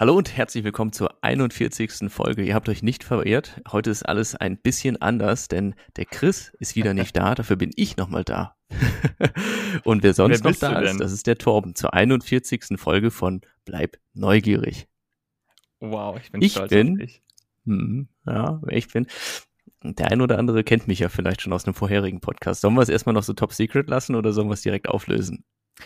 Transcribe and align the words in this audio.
Hallo 0.00 0.16
und 0.16 0.34
herzlich 0.34 0.64
willkommen 0.64 0.94
zur 0.94 1.22
41. 1.22 2.10
Folge. 2.10 2.42
Ihr 2.42 2.54
habt 2.54 2.70
euch 2.70 2.82
nicht 2.82 3.04
verirrt. 3.04 3.60
Heute 3.70 3.90
ist 3.90 4.02
alles 4.02 4.34
ein 4.34 4.56
bisschen 4.56 4.96
anders, 5.02 5.46
denn 5.46 5.74
der 5.96 6.06
Chris 6.06 6.54
ist 6.58 6.74
wieder 6.74 6.94
nicht 6.94 7.18
da. 7.18 7.34
Dafür 7.34 7.56
bin 7.56 7.70
ich 7.76 7.98
nochmal 7.98 8.24
da. 8.24 8.56
und 9.84 10.02
wer 10.02 10.14
sonst 10.14 10.42
Wer 10.42 10.52
noch 10.52 10.58
da 10.58 10.80
ist, 10.80 11.00
das 11.00 11.12
ist 11.12 11.26
der 11.26 11.36
Torben 11.36 11.74
zur 11.74 11.92
41. 11.92 12.64
Folge 12.76 13.10
von 13.10 13.42
Bleib 13.66 13.98
neugierig. 14.14 14.88
Wow, 15.80 16.18
ich 16.18 16.32
bin 16.32 16.40
Ich 16.40 16.52
stolz 16.52 16.70
bin- 16.70 16.92
auf 16.92 16.98
dich. 17.00 17.22
Hm, 17.66 18.08
ja, 18.24 18.58
wer 18.62 18.76
ich 18.78 18.88
bin. 18.88 19.06
Der 19.82 20.10
ein 20.10 20.22
oder 20.22 20.38
andere 20.38 20.64
kennt 20.64 20.88
mich 20.88 21.00
ja 21.00 21.10
vielleicht 21.10 21.42
schon 21.42 21.52
aus 21.52 21.66
einem 21.66 21.74
vorherigen 21.74 22.22
Podcast. 22.22 22.62
Sollen 22.62 22.72
wir 22.72 22.80
es 22.80 22.88
erstmal 22.88 23.12
noch 23.12 23.22
so 23.22 23.34
top 23.34 23.52
secret 23.52 23.90
lassen 23.90 24.14
oder 24.14 24.32
sollen 24.32 24.48
wir 24.48 24.54
es 24.54 24.62
direkt 24.62 24.88
auflösen? 24.88 25.44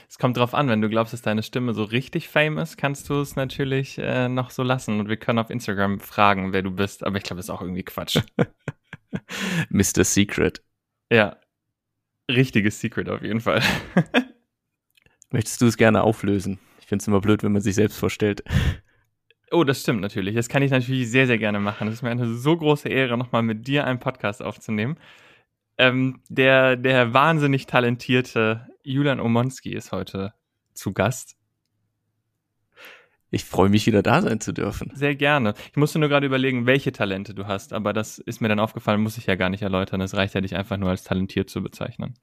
Es 0.09 0.19
kommt 0.19 0.37
drauf 0.37 0.55
an, 0.55 0.69
wenn 0.69 0.80
du 0.80 0.88
glaubst, 0.88 1.12
dass 1.12 1.23
deine 1.23 1.43
Stimme 1.43 1.74
so 1.74 1.84
richtig 1.84 2.29
fame 2.29 2.59
ist, 2.59 2.77
kannst 2.77 3.09
du 3.09 3.20
es 3.20 3.37
natürlich 3.37 3.98
äh, 3.98 4.29
noch 4.29 4.51
so 4.51 4.62
lassen 4.62 4.98
und 5.01 5.09
wir 5.09 5.16
können 5.16 5.38
auf 5.38 5.51
Instagram 5.51 6.01
fragen, 6.01 6.52
wer 6.52 6.62
du 6.62 6.70
bist, 6.70 7.05
aber 7.05 7.16
ich 7.16 7.23
glaube, 7.23 7.38
das 7.38 7.47
ist 7.47 7.51
auch 7.51 7.62
irgendwie 7.62 7.84
Quatsch. 7.84 8.19
Mr. 9.70 10.05
Secret. 10.05 10.62
ja, 11.10 11.37
richtiges 12.30 12.80
Secret 12.80 13.09
auf 13.09 13.23
jeden 13.23 13.41
Fall. 13.41 13.62
Möchtest 15.30 15.60
du 15.60 15.66
es 15.66 15.77
gerne 15.77 16.02
auflösen? 16.02 16.59
Ich 16.80 16.87
finde 16.87 17.02
es 17.02 17.09
immer 17.09 17.21
blöd, 17.21 17.43
wenn 17.43 17.52
man 17.52 17.62
sich 17.62 17.74
selbst 17.74 17.98
vorstellt. 17.98 18.43
oh, 19.51 19.65
das 19.65 19.80
stimmt 19.80 20.01
natürlich. 20.01 20.35
Das 20.35 20.48
kann 20.48 20.62
ich 20.62 20.71
natürlich 20.71 21.10
sehr, 21.10 21.27
sehr 21.27 21.38
gerne 21.38 21.60
machen. 21.60 21.88
Es 21.88 21.95
ist 21.95 22.02
mir 22.02 22.10
eine 22.10 22.32
so 22.35 22.57
große 22.57 22.88
Ehre, 22.88 23.16
nochmal 23.16 23.43
mit 23.43 23.66
dir 23.66 23.85
einen 23.87 24.01
Podcast 24.01 24.43
aufzunehmen. 24.43 24.96
Ähm, 25.77 26.21
der, 26.29 26.77
der 26.77 27.12
wahnsinnig 27.15 27.66
talentierte 27.66 28.68
Julian 28.85 29.18
Omonski 29.18 29.73
ist 29.73 29.93
heute 29.93 30.35
zu 30.74 30.93
Gast. 30.93 31.37
Ich 33.30 33.45
freue 33.45 33.68
mich, 33.68 33.87
wieder 33.87 34.02
da 34.02 34.23
sein 34.23 34.40
zu 34.40 34.52
dürfen. 34.52 34.93
Sehr 34.95 35.16
gerne. 35.16 35.54
Ich 35.71 35.77
musste 35.77 35.99
nur 35.99 36.09
gerade 36.09 36.27
überlegen, 36.27 36.66
welche 36.66 36.93
Talente 36.93 37.35
du 37.35 37.46
hast, 37.49 37.73
aber 37.73 37.93
das 37.93 38.18
ist 38.18 38.40
mir 38.40 38.49
dann 38.49 38.60
aufgefallen, 38.60 39.01
muss 39.01 39.18
ich 39.18 39.27
ja 39.27 39.35
gar 39.35 39.49
nicht 39.49 39.62
erläutern. 39.62 40.01
Es 40.01 40.15
reicht 40.15 40.35
ja, 40.35 40.40
dich 40.40 40.55
einfach 40.55 40.77
nur 40.77 40.90
als 40.90 41.02
talentiert 41.02 41.51
zu 41.51 41.62
bezeichnen. 41.62 42.15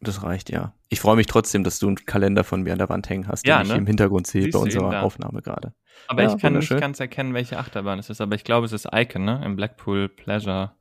Das 0.00 0.22
reicht, 0.22 0.50
ja. 0.50 0.74
Ich 0.88 1.00
freue 1.00 1.16
mich 1.16 1.26
trotzdem, 1.26 1.64
dass 1.64 1.78
du 1.78 1.88
einen 1.88 1.96
Kalender 1.96 2.44
von 2.44 2.62
mir 2.62 2.72
an 2.72 2.78
der 2.78 2.88
Wand 2.88 3.08
hängen 3.08 3.28
hast, 3.28 3.46
Ja, 3.46 3.58
den 3.58 3.66
ich 3.66 3.72
ne? 3.72 3.78
im 3.78 3.86
Hintergrund 3.86 4.26
sehe 4.26 4.42
Siehst 4.42 4.54
bei 4.54 4.60
unserer? 4.60 5.02
Aufnahme 5.02 5.42
gerade. 5.42 5.72
Aber 6.06 6.22
Ja, 6.22 6.34
ich 6.34 6.40
kann 6.40 6.54
nicht 6.54 6.68
ganz 6.68 7.00
erkennen, 7.00 7.34
welche 7.34 7.58
Achterbahn 7.58 7.98
es 7.98 8.08
ist, 8.08 8.20
aber 8.20 8.34
ich 8.34 8.44
glaube, 8.44 8.66
es 8.66 8.72
ist 8.72 8.88
Icon, 8.92 9.24
ne? 9.24 9.42
Im 9.44 9.56
Blackpool 9.56 10.08
Pleasure. 10.08 10.72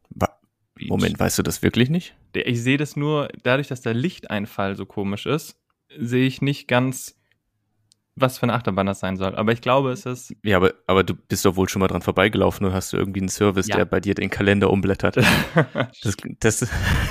Moment, 0.88 1.20
weißt 1.20 1.38
du 1.40 1.44
das 1.44 1.62
wirklich 1.64 1.90
nicht? 1.90 2.16
Ich 2.34 2.62
sehe 2.62 2.78
das 2.78 2.96
nur, 2.96 3.30
dadurch, 3.44 3.68
dass 3.68 3.82
der 3.82 3.94
Lichteinfall 3.94 4.76
so 4.76 4.86
komisch 4.86 5.26
ist, 5.26 5.58
sehe 5.98 6.28
ich 6.28 6.42
nicht 6.42 6.68
ganz, 6.68 7.16
was 8.20 8.40
für 8.40 8.44
eine 8.44 8.54
Achterbahn 8.54 8.88
das 8.88 9.00
sein 9.00 9.16
soll. 9.16 9.36
Aber 9.36 9.52
ich 9.52 9.62
glaube, 9.62 9.92
es 9.92 10.06
ist. 10.08 10.34
Ja, 10.44 10.58
aber, 10.58 10.74
aber 10.88 11.04
du 11.04 11.14
bist 11.14 11.46
doch 11.46 11.56
wohl 11.56 11.70
schon 11.70 11.82
mal 11.82 11.88
dran 11.88 12.02
vorbeigelaufen 12.02 12.66
und 12.66 12.74
hast 12.74 12.92
du 12.92 12.98
irgendwie 12.98 13.20
einen 13.20 13.30
Service, 13.30 13.68
Ja. 13.68 13.76
der 13.76 13.86
bei 13.86 14.00
dir 14.00 14.16
den 14.16 14.30
Kalender 14.32 14.70
umblättert. 14.72 15.18
Das, 16.04 16.18
das 16.40 16.70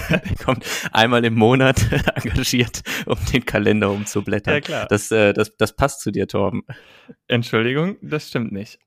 kommt 0.44 0.64
einmal 0.92 1.24
im 1.24 1.34
Monat 1.34 1.80
engagiert, 2.24 2.82
um 3.06 3.16
den 3.32 3.44
Kalender 3.44 3.90
umzublättern. 3.90 4.54
ja, 4.54 4.60
klar. 4.60 4.86
Das, 4.88 5.10
äh, 5.12 5.32
das, 5.32 5.56
das 5.56 5.74
passt 5.76 6.00
zu 6.00 6.10
dir, 6.10 6.26
Torben. 6.26 6.62
Entschuldigung, 7.28 7.96
das 8.02 8.28
stimmt 8.28 8.50
nicht. 8.52 8.78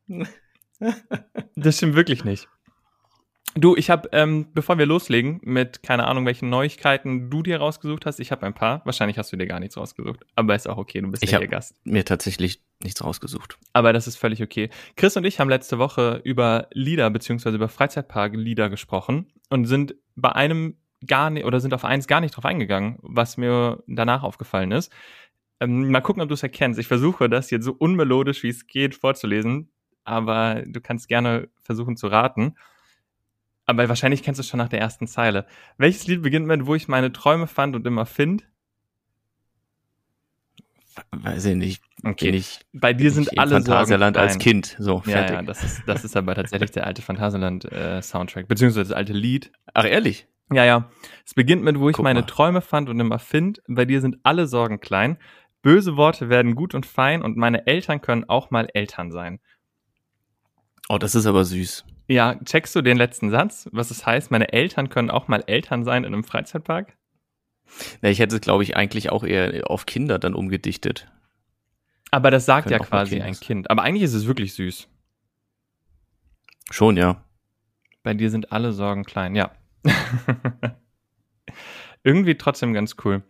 Das 1.56 1.78
stimmt 1.78 1.96
wirklich 1.96 2.24
nicht. 2.26 2.48
Du, 3.56 3.76
ich 3.76 3.90
habe, 3.90 4.10
ähm, 4.12 4.48
bevor 4.54 4.78
wir 4.78 4.86
loslegen 4.86 5.42
mit 5.44 5.82
keine 5.82 6.06
Ahnung, 6.06 6.26
welchen 6.26 6.50
Neuigkeiten 6.50 7.30
du 7.30 7.42
dir 7.42 7.58
rausgesucht 7.58 8.06
hast, 8.06 8.20
ich 8.20 8.32
habe 8.32 8.46
ein 8.46 8.54
paar. 8.54 8.82
Wahrscheinlich 8.86 9.18
hast 9.18 9.34
du 9.34 9.38
dir 9.38 9.48
gar 9.48 9.60
nichts 9.60 9.76
rausgesucht, 9.76 10.24
aber 10.36 10.56
ist 10.56 10.70
auch 10.70 10.78
okay, 10.78 11.02
du 11.02 11.10
bist 11.10 11.24
Ich 11.24 11.32
ja 11.32 11.40
hier 11.40 11.48
Gast. 11.48 11.76
Mir 11.84 12.06
tatsächlich 12.06 12.62
nichts 12.82 13.04
rausgesucht. 13.04 13.58
Aber 13.74 13.92
das 13.92 14.08
ist 14.08 14.18
völlig 14.18 14.44
okay. 14.44 14.70
Chris 14.96 15.18
und 15.18 15.26
ich 15.26 15.40
haben 15.40 15.50
letzte 15.50 15.80
Woche 15.80 16.22
über 16.24 16.68
Lieder 16.74 17.10
beziehungsweise 17.10 17.56
über 17.56 17.70
Freizeitpark-Lieder 17.70 18.70
gesprochen 18.70 19.32
und 19.50 19.66
sind 19.66 19.96
bei 20.16 20.32
einem 20.32 20.78
gar 21.06 21.30
nicht 21.30 21.46
oder 21.46 21.60
sind 21.60 21.74
auf 21.74 21.86
eins 21.86 22.08
gar 22.08 22.22
nicht 22.22 22.36
drauf 22.36 22.46
eingegangen, 22.46 23.00
was 23.02 23.38
mir 23.38 23.84
danach 23.88 24.22
aufgefallen 24.22 24.72
ist. 24.72 24.92
Ähm, 25.60 25.90
mal 25.92 26.02
gucken, 26.02 26.22
ob 26.22 26.30
du 26.30 26.36
es 26.36 26.44
erkennst. 26.44 26.80
Ich 26.80 26.88
versuche 26.88 27.30
das 27.30 27.50
jetzt 27.52 27.66
so 27.66 27.74
unmelodisch 27.74 28.44
wie 28.44 28.50
es 28.50 28.68
geht 28.68 28.96
vorzulesen, 28.96 29.70
aber 30.04 30.64
du 30.66 30.80
kannst 30.82 31.08
gerne 31.08 31.50
versuchen 31.62 31.98
zu 31.98 32.08
raten. 32.08 32.56
Aber 33.70 33.88
wahrscheinlich 33.88 34.24
kennst 34.24 34.40
du 34.40 34.42
es 34.42 34.48
schon 34.50 34.58
nach 34.58 34.68
der 34.68 34.80
ersten 34.80 35.06
Zeile. 35.06 35.46
Welches 35.78 36.08
Lied 36.08 36.24
beginnt 36.24 36.48
mit, 36.48 36.66
wo 36.66 36.74
ich 36.74 36.88
meine 36.88 37.12
Träume 37.14 37.46
fand 37.46 37.76
und 37.76 37.86
immer 37.86 38.08
find? 38.08 38.44
Weiß 41.12 41.46
ich 41.46 41.56
nicht. 41.56 41.84
Kenn 42.18 42.34
ich 42.34 42.62
Bei 42.74 42.94
dir 42.94 43.12
sind 43.12 43.38
alle 43.38 43.52
Phantasialand 43.52 44.16
Sorgen 44.16 44.28
als. 44.28 44.40
Kind. 44.40 44.76
So, 44.80 45.04
Ja, 45.06 45.12
fertig. 45.12 45.36
ja, 45.36 45.42
das 45.44 45.64
ist, 45.64 45.84
das 45.86 46.04
ist 46.04 46.18
aber 46.18 46.34
tatsächlich 46.34 46.72
der 46.72 46.88
alte 46.88 47.04
Phantasialand-Soundtrack, 47.04 48.48
beziehungsweise 48.48 48.90
das 48.90 48.98
alte 48.98 49.14
Lied. 49.14 49.52
Ach, 49.76 49.86
ehrlich? 49.86 50.28
Ja, 50.52 50.66
ja. 50.66 50.90
Es 51.24 51.36
beginnt 51.36 51.62
mit, 51.64 51.80
wo 51.80 51.90
ich 51.92 51.96
Guck 51.96 52.04
meine 52.06 52.22
mal. 52.22 52.26
Träume 52.26 52.62
fand 52.62 52.90
und 52.90 53.00
immer 53.00 53.20
find. 53.20 53.62
Bei 53.68 53.86
dir 53.86 54.02
sind 54.02 54.18
alle 54.24 54.48
Sorgen 54.48 54.80
klein. 54.80 55.20
Böse 55.62 55.96
Worte 55.96 56.28
werden 56.30 56.56
gut 56.56 56.74
und 56.74 56.88
fein 56.88 57.22
und 57.22 57.38
meine 57.38 57.68
Eltern 57.68 58.02
können 58.02 58.24
auch 58.28 58.50
mal 58.50 58.68
Eltern 58.74 59.12
sein. 59.12 59.40
Oh, 60.90 60.98
das 60.98 61.14
ist 61.14 61.28
aber 61.28 61.46
süß. 61.46 61.86
Ja, 62.10 62.36
checkst 62.44 62.76
du 62.76 62.82
den 62.82 62.98
letzten 62.98 63.30
Satz, 63.30 63.70
was 63.72 63.92
es 63.92 64.04
heißt, 64.04 64.32
meine 64.32 64.52
Eltern 64.52 64.90
können 64.90 65.12
auch 65.12 65.28
mal 65.28 65.44
Eltern 65.46 65.84
sein 65.84 66.04
in 66.04 66.14
einem 66.14 66.24
Freizeitpark? 66.24 66.98
Na, 68.02 68.10
ich 68.10 68.18
hätte 68.18 68.36
es, 68.36 68.42
glaube 68.42 68.64
ich, 68.64 68.76
eigentlich 68.76 69.12
auch 69.12 69.24
eher 69.24 69.70
auf 69.70 69.86
Kinder 69.86 70.18
dann 70.18 70.34
umgedichtet. 70.34 71.08
Aber 72.10 72.32
das 72.32 72.48
sagt 72.48 72.72
ja 72.72 72.80
quasi 72.80 73.12
Kinder 73.12 73.26
ein. 73.26 73.36
Kind. 73.36 73.70
Aber 73.70 73.84
eigentlich 73.84 74.02
ist 74.02 74.16
es 74.16 74.26
wirklich 74.26 74.56
süß. 74.56 74.88
Schon, 76.72 76.98
ja. 76.98 77.24
Bei 78.02 78.16
dir 78.16 78.32
sind 78.32 78.52
alle 78.52 78.74
Sorgen 78.74 79.04
klein, 79.04 79.36
ja. 79.36 79.52
Irgendwie 82.04 82.36
trotzdem 82.40 82.74
ganz 82.74 82.96
cool. 83.06 83.22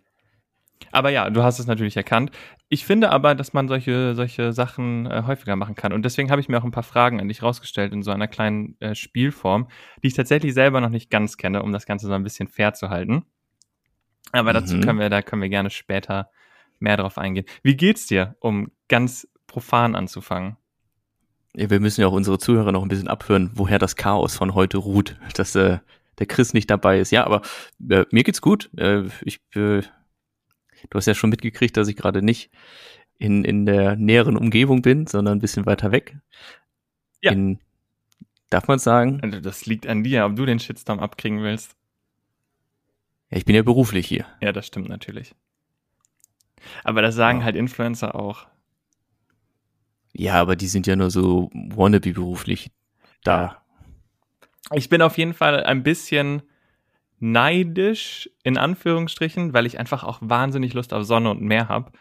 Aber 0.91 1.09
ja, 1.09 1.29
du 1.29 1.44
hast 1.44 1.59
es 1.59 1.67
natürlich 1.67 1.97
erkannt. 1.97 2.31
Ich 2.69 2.85
finde 2.85 3.12
aber, 3.12 3.35
dass 3.35 3.53
man 3.53 3.67
solche, 3.67 4.16
solche 4.16 4.53
Sachen 4.53 5.06
äh, 5.06 5.23
häufiger 5.28 5.56
machen 5.56 5.75
kann. 5.75 5.94
Und 5.94 6.03
deswegen 6.03 6.31
habe 6.31 6.41
ich 6.41 6.50
mir 6.50 6.57
auch 6.57 6.63
ein 6.63 6.72
paar 6.72 6.84
Fragen 6.84 7.19
an 7.19 7.28
dich 7.28 7.44
rausgestellt 7.44 7.94
in 7.94 8.01
so 8.01 8.12
einer 8.12 8.28
kleinen 8.28 8.79
äh, 8.79 8.95
Spielform, 8.95 9.67
die 10.01 10.07
ich 10.07 10.13
tatsächlich 10.13 10.53
selber 10.53 10.81
noch 10.81 10.90
nicht 10.90 11.09
ganz 11.09 11.38
kenne, 11.38 11.63
um 11.63 11.72
das 11.72 11.85
Ganze 11.85 12.07
so 12.07 12.13
ein 12.13 12.23
bisschen 12.23 12.47
fair 12.47 12.73
zu 12.73 12.90
halten. 12.90 13.25
Aber 14.31 14.53
dazu 14.53 14.78
Mhm. 14.78 14.81
können 14.81 15.00
wir, 15.00 15.09
da 15.09 15.22
können 15.22 15.41
wir 15.41 15.50
gerne 15.50 15.69
später 15.69 16.29
mehr 16.79 16.97
drauf 16.97 17.17
eingehen. 17.17 17.46
Wie 17.63 17.75
geht's 17.75 18.07
dir, 18.07 18.35
um 18.40 18.72
ganz 18.88 19.28
profan 19.47 19.96
anzufangen? 19.96 20.56
Ja, 21.56 21.69
Wir 21.69 21.79
müssen 21.79 22.01
ja 22.01 22.07
auch 22.07 22.13
unsere 22.13 22.38
Zuhörer 22.38 22.72
noch 22.72 22.84
ein 22.84 22.88
bisschen 22.90 23.07
abhören, 23.07 23.51
woher 23.53 23.79
das 23.79 23.96
Chaos 23.96 24.35
von 24.35 24.53
heute 24.53 24.78
ruht, 24.78 25.17
dass 25.35 25.56
äh, 25.56 25.79
der 26.19 26.25
Chris 26.28 26.53
nicht 26.53 26.69
dabei 26.69 27.00
ist. 27.00 27.11
Ja, 27.11 27.25
aber 27.25 27.41
äh, 27.90 28.06
mir 28.11 28.23
geht's 28.23 28.41
gut. 28.41 28.69
Äh, 28.78 29.03
ich, 29.23 29.40
äh, 29.56 29.81
du 30.90 30.97
hast 30.97 31.06
ja 31.06 31.13
schon 31.16 31.29
mitgekriegt, 31.29 31.75
dass 31.78 31.88
ich 31.88 31.95
gerade 31.95 32.22
nicht 32.22 32.50
in, 33.17 33.44
in 33.44 33.66
der 33.66 33.95
näheren 33.95 34.38
Umgebung 34.38 34.81
bin, 34.81 35.07
sondern 35.07 35.38
ein 35.38 35.41
bisschen 35.41 35.66
weiter 35.66 35.91
weg. 35.91 36.17
Ja. 37.22 37.31
In, 37.31 37.59
darf 38.50 38.67
man 38.67 38.79
sagen? 38.79 39.19
Also 39.22 39.40
das 39.41 39.66
liegt 39.66 39.88
an 39.88 40.03
dir, 40.03 40.25
ob 40.25 40.35
du 40.35 40.45
den 40.45 40.59
Shitstorm 40.59 41.00
abkriegen 41.00 41.41
willst. 41.44 41.75
Ja, 43.29 43.38
ich 43.38 43.45
bin 43.45 43.56
ja 43.56 43.62
beruflich 43.62 44.07
hier. 44.07 44.25
Ja, 44.41 44.51
das 44.51 44.67
stimmt 44.67 44.90
natürlich. 44.90 45.35
Aber 46.84 47.01
das 47.01 47.16
sagen 47.16 47.40
Ja. 47.40 47.46
halt 47.46 47.56
Influencer 47.56 48.16
auch. 48.16 48.47
Ja, 50.14 50.35
aber 50.35 50.55
die 50.55 50.67
sind 50.67 50.87
ja 50.87 50.96
nur 50.96 51.11
so 51.11 51.49
wannabe 51.53 52.14
beruflich 52.14 52.72
da. 53.23 53.64
Ich 54.73 54.90
bin 54.90 55.02
auf 55.02 55.17
jeden 55.17 55.34
Fall 55.34 55.64
ein 55.64 55.84
bisschen 55.84 56.41
neidisch, 57.20 58.30
in 58.44 58.58
Anführungsstrichen, 58.58 59.54
weil 59.54 59.66
ich 59.66 59.80
einfach 59.80 60.04
auch 60.04 60.20
wahnsinnig 60.22 60.74
Lust 60.74 60.94
auf 60.94 61.04
Sonne 61.04 61.30
und 61.32 61.42
Meer 61.42 61.68
habe. 61.68 61.92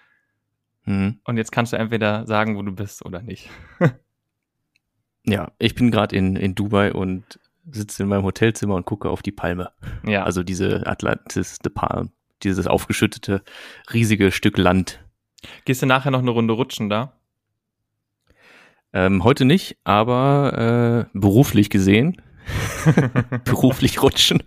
Hm. 0.84 1.20
Und 1.24 1.36
jetzt 1.36 1.52
kannst 1.52 1.72
du 1.72 1.76
entweder 1.76 2.26
sagen, 2.26 2.56
wo 2.56 2.62
du 2.62 2.72
bist 2.72 3.04
oder 3.04 3.22
nicht. 3.22 3.50
Ja, 5.26 5.52
ich 5.58 5.74
bin 5.74 5.90
gerade 5.90 6.16
in, 6.16 6.36
in 6.36 6.54
Dubai 6.54 6.92
und 6.92 7.38
sitze 7.70 8.02
in 8.02 8.08
meinem 8.08 8.22
Hotelzimmer 8.24 8.76
und 8.76 8.86
gucke 8.86 9.10
auf 9.10 9.20
die 9.20 9.32
Palme. 9.32 9.70
Ja, 10.06 10.24
Also 10.24 10.42
diese 10.42 10.86
Atlantis 10.86 11.58
de 11.58 11.70
Palm, 11.70 12.10
dieses 12.42 12.66
aufgeschüttete, 12.66 13.42
riesige 13.92 14.32
Stück 14.32 14.56
Land. 14.56 15.04
gehst 15.66 15.82
du 15.82 15.86
nachher 15.86 16.10
noch 16.10 16.20
eine 16.20 16.30
Runde 16.30 16.54
rutschen 16.54 16.88
da? 16.88 17.12
Ähm, 18.94 19.22
heute 19.22 19.44
nicht, 19.44 19.76
aber 19.84 21.08
äh, 21.12 21.18
beruflich 21.18 21.68
gesehen, 21.68 22.22
beruflich 23.44 24.02
rutschen. 24.02 24.42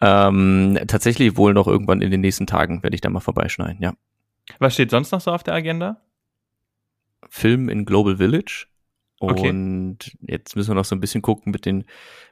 Ähm, 0.00 0.78
tatsächlich 0.88 1.36
wohl 1.36 1.54
noch 1.54 1.66
irgendwann 1.66 2.02
in 2.02 2.10
den 2.10 2.20
nächsten 2.20 2.46
Tagen 2.46 2.82
werde 2.82 2.94
ich 2.94 3.00
da 3.00 3.08
mal 3.08 3.20
vorbeischneiden, 3.20 3.82
ja. 3.82 3.94
Was 4.58 4.74
steht 4.74 4.90
sonst 4.90 5.10
noch 5.10 5.20
so 5.20 5.32
auf 5.32 5.42
der 5.42 5.54
Agenda? 5.54 6.00
Film 7.28 7.68
in 7.68 7.84
Global 7.84 8.18
Village. 8.18 8.66
Okay. 9.18 9.48
Und 9.48 10.16
jetzt 10.20 10.56
müssen 10.56 10.70
wir 10.70 10.74
noch 10.74 10.84
so 10.84 10.94
ein 10.94 11.00
bisschen 11.00 11.22
gucken 11.22 11.50
mit 11.50 11.64
den, 11.64 11.84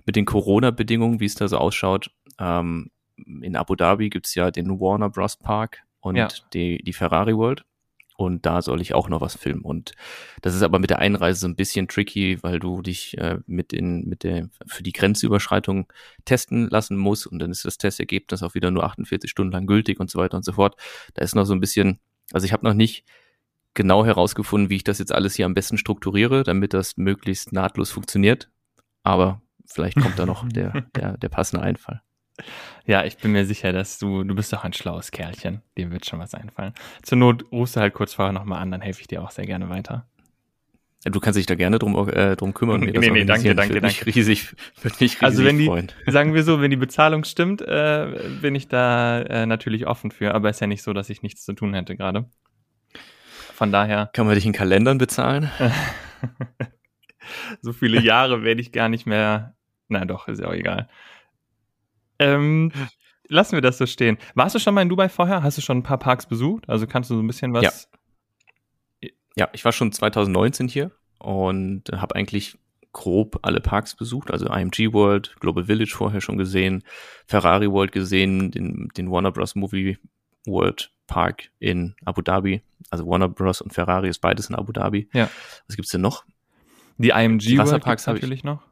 mit 0.04 0.16
den 0.16 0.26
Corona-Bedingungen, 0.26 1.18
wie 1.20 1.24
es 1.24 1.34
da 1.34 1.48
so 1.48 1.56
ausschaut. 1.58 2.10
Ähm, 2.38 2.90
in 3.16 3.56
Abu 3.56 3.74
Dhabi 3.74 4.10
gibt's 4.10 4.34
ja 4.34 4.50
den 4.50 4.68
Warner 4.80 5.08
Bros. 5.08 5.36
Park 5.36 5.82
und 6.00 6.16
Ja. 6.16 6.28
die, 6.52 6.82
die 6.82 6.92
Ferrari 6.92 7.34
World. 7.36 7.64
Und 8.16 8.46
da 8.46 8.62
soll 8.62 8.80
ich 8.80 8.94
auch 8.94 9.08
noch 9.08 9.20
was 9.20 9.36
filmen. 9.36 9.62
Und 9.62 9.92
das 10.40 10.54
ist 10.54 10.62
aber 10.62 10.78
mit 10.78 10.90
der 10.90 11.00
Einreise 11.00 11.40
so 11.40 11.48
ein 11.48 11.56
bisschen 11.56 11.88
tricky, 11.88 12.42
weil 12.42 12.60
du 12.60 12.80
dich 12.80 13.18
äh, 13.18 13.38
mit 13.46 13.72
den, 13.72 14.08
mit 14.08 14.22
der, 14.22 14.48
für 14.66 14.82
die 14.82 14.92
Grenzüberschreitung 14.92 15.92
testen 16.24 16.68
lassen 16.68 16.96
musst 16.96 17.26
und 17.26 17.40
dann 17.40 17.50
ist 17.50 17.64
das 17.64 17.78
Testergebnis 17.78 18.42
auch 18.42 18.54
wieder 18.54 18.70
nur 18.70 18.84
48 18.84 19.30
Stunden 19.30 19.52
lang 19.52 19.66
gültig 19.66 19.98
und 20.00 20.10
so 20.10 20.18
weiter 20.18 20.36
und 20.36 20.44
so 20.44 20.52
fort. 20.52 20.76
Da 21.14 21.22
ist 21.22 21.34
noch 21.34 21.44
so 21.44 21.54
ein 21.54 21.60
bisschen, 21.60 21.98
also 22.32 22.44
ich 22.46 22.52
habe 22.52 22.64
noch 22.64 22.74
nicht 22.74 23.04
genau 23.74 24.04
herausgefunden, 24.04 24.70
wie 24.70 24.76
ich 24.76 24.84
das 24.84 25.00
jetzt 25.00 25.12
alles 25.12 25.34
hier 25.34 25.46
am 25.46 25.54
besten 25.54 25.76
strukturiere, 25.76 26.44
damit 26.44 26.72
das 26.72 26.96
möglichst 26.96 27.52
nahtlos 27.52 27.90
funktioniert. 27.90 28.48
Aber 29.02 29.42
vielleicht 29.66 30.00
kommt 30.00 30.18
da 30.18 30.24
noch 30.24 30.48
der, 30.48 30.86
der, 30.94 31.18
der 31.18 31.28
passende 31.28 31.62
Einfall. 31.64 32.00
Ja, 32.86 33.04
ich 33.04 33.16
bin 33.18 33.32
mir 33.32 33.46
sicher, 33.46 33.72
dass 33.72 33.98
du, 33.98 34.24
du 34.24 34.34
bist 34.34 34.52
doch 34.52 34.64
ein 34.64 34.72
schlaues 34.72 35.10
Kerlchen. 35.10 35.62
Dem 35.78 35.92
wird 35.92 36.04
schon 36.04 36.18
was 36.18 36.34
einfallen. 36.34 36.74
Zur 37.02 37.18
Not 37.18 37.44
rufst 37.52 37.76
du 37.76 37.80
halt 37.80 37.94
kurz 37.94 38.14
vorher 38.14 38.32
nochmal 38.32 38.60
an, 38.60 38.70
dann 38.70 38.80
helfe 38.80 39.00
ich 39.00 39.06
dir 39.06 39.22
auch 39.22 39.30
sehr 39.30 39.46
gerne 39.46 39.68
weiter. 39.68 40.06
Du 41.04 41.20
kannst 41.20 41.38
dich 41.38 41.44
da 41.44 41.54
gerne 41.54 41.78
drum, 41.78 42.08
äh, 42.08 42.34
drum 42.34 42.54
kümmern. 42.54 42.80
Nee, 42.80 42.92
nee, 42.92 43.10
nee 43.10 43.24
danke, 43.24 43.54
danke, 43.54 43.80
danke. 43.80 43.86
Mich 43.86 44.06
riesig, 44.06 44.54
würde 44.80 44.96
mich 45.00 45.12
riesig 45.12 45.22
also 45.22 45.44
wenn 45.44 45.58
die, 45.58 45.66
freuen. 45.66 45.92
Sagen 46.06 46.32
wir 46.32 46.42
so, 46.44 46.62
wenn 46.62 46.70
die 46.70 46.78
Bezahlung 46.78 47.24
stimmt, 47.24 47.60
äh, 47.60 48.06
bin 48.40 48.54
ich 48.54 48.68
da 48.68 49.20
äh, 49.20 49.44
natürlich 49.44 49.86
offen 49.86 50.10
für. 50.10 50.34
Aber 50.34 50.48
ist 50.48 50.60
ja 50.60 50.66
nicht 50.66 50.82
so, 50.82 50.94
dass 50.94 51.10
ich 51.10 51.22
nichts 51.22 51.44
zu 51.44 51.52
tun 51.52 51.74
hätte 51.74 51.94
gerade. 51.94 52.24
Von 53.52 53.70
daher. 53.70 54.10
Kann 54.14 54.26
man 54.26 54.34
dich 54.34 54.46
in 54.46 54.54
Kalendern 54.54 54.96
bezahlen? 54.96 55.50
so 57.60 57.72
viele 57.72 58.00
Jahre 58.00 58.42
werde 58.42 58.60
ich 58.60 58.72
gar 58.72 58.88
nicht 58.88 59.06
mehr. 59.06 59.54
Na 59.88 60.04
doch, 60.06 60.28
ist 60.28 60.40
ja 60.40 60.48
auch 60.48 60.54
egal. 60.54 60.88
Ähm, 62.18 62.72
lassen 63.28 63.52
wir 63.52 63.60
das 63.60 63.78
so 63.78 63.86
stehen. 63.86 64.18
Warst 64.34 64.54
du 64.54 64.58
schon 64.58 64.74
mal 64.74 64.82
in 64.82 64.88
Dubai 64.88 65.08
vorher? 65.08 65.42
Hast 65.42 65.58
du 65.58 65.62
schon 65.62 65.78
ein 65.78 65.82
paar 65.82 65.98
Parks 65.98 66.26
besucht? 66.26 66.68
Also 66.68 66.86
kannst 66.86 67.10
du 67.10 67.14
so 67.14 67.22
ein 67.22 67.26
bisschen 67.26 67.52
was. 67.52 67.88
Ja, 69.02 69.10
ja 69.36 69.48
ich 69.52 69.64
war 69.64 69.72
schon 69.72 69.92
2019 69.92 70.68
hier 70.68 70.90
und 71.18 71.90
habe 71.92 72.14
eigentlich 72.14 72.58
grob 72.92 73.40
alle 73.42 73.60
Parks 73.60 73.96
besucht, 73.96 74.30
also 74.30 74.46
IMG 74.46 74.92
World, 74.92 75.34
Global 75.40 75.64
Village 75.64 75.92
vorher 75.94 76.20
schon 76.20 76.38
gesehen, 76.38 76.84
Ferrari 77.26 77.70
World 77.70 77.92
gesehen, 77.92 78.52
den, 78.52 78.88
den 78.96 79.10
Warner 79.10 79.32
Bros. 79.32 79.56
Movie 79.56 79.98
World 80.46 80.92
Park 81.06 81.50
in 81.58 81.94
Abu 82.04 82.22
Dhabi. 82.22 82.62
Also 82.90 83.06
Warner 83.06 83.28
Bros. 83.28 83.60
und 83.60 83.72
Ferrari 83.72 84.08
ist 84.08 84.20
beides 84.20 84.48
in 84.48 84.54
Abu 84.54 84.72
Dhabi. 84.72 85.08
Ja. 85.12 85.28
Was 85.66 85.76
gibt's 85.76 85.90
denn 85.90 86.00
noch? 86.00 86.24
Die 86.96 87.10
IMG 87.10 87.58
Wasserparks 87.58 88.06
World 88.06 88.18
natürlich 88.22 88.40
ich, 88.40 88.44
noch. 88.44 88.62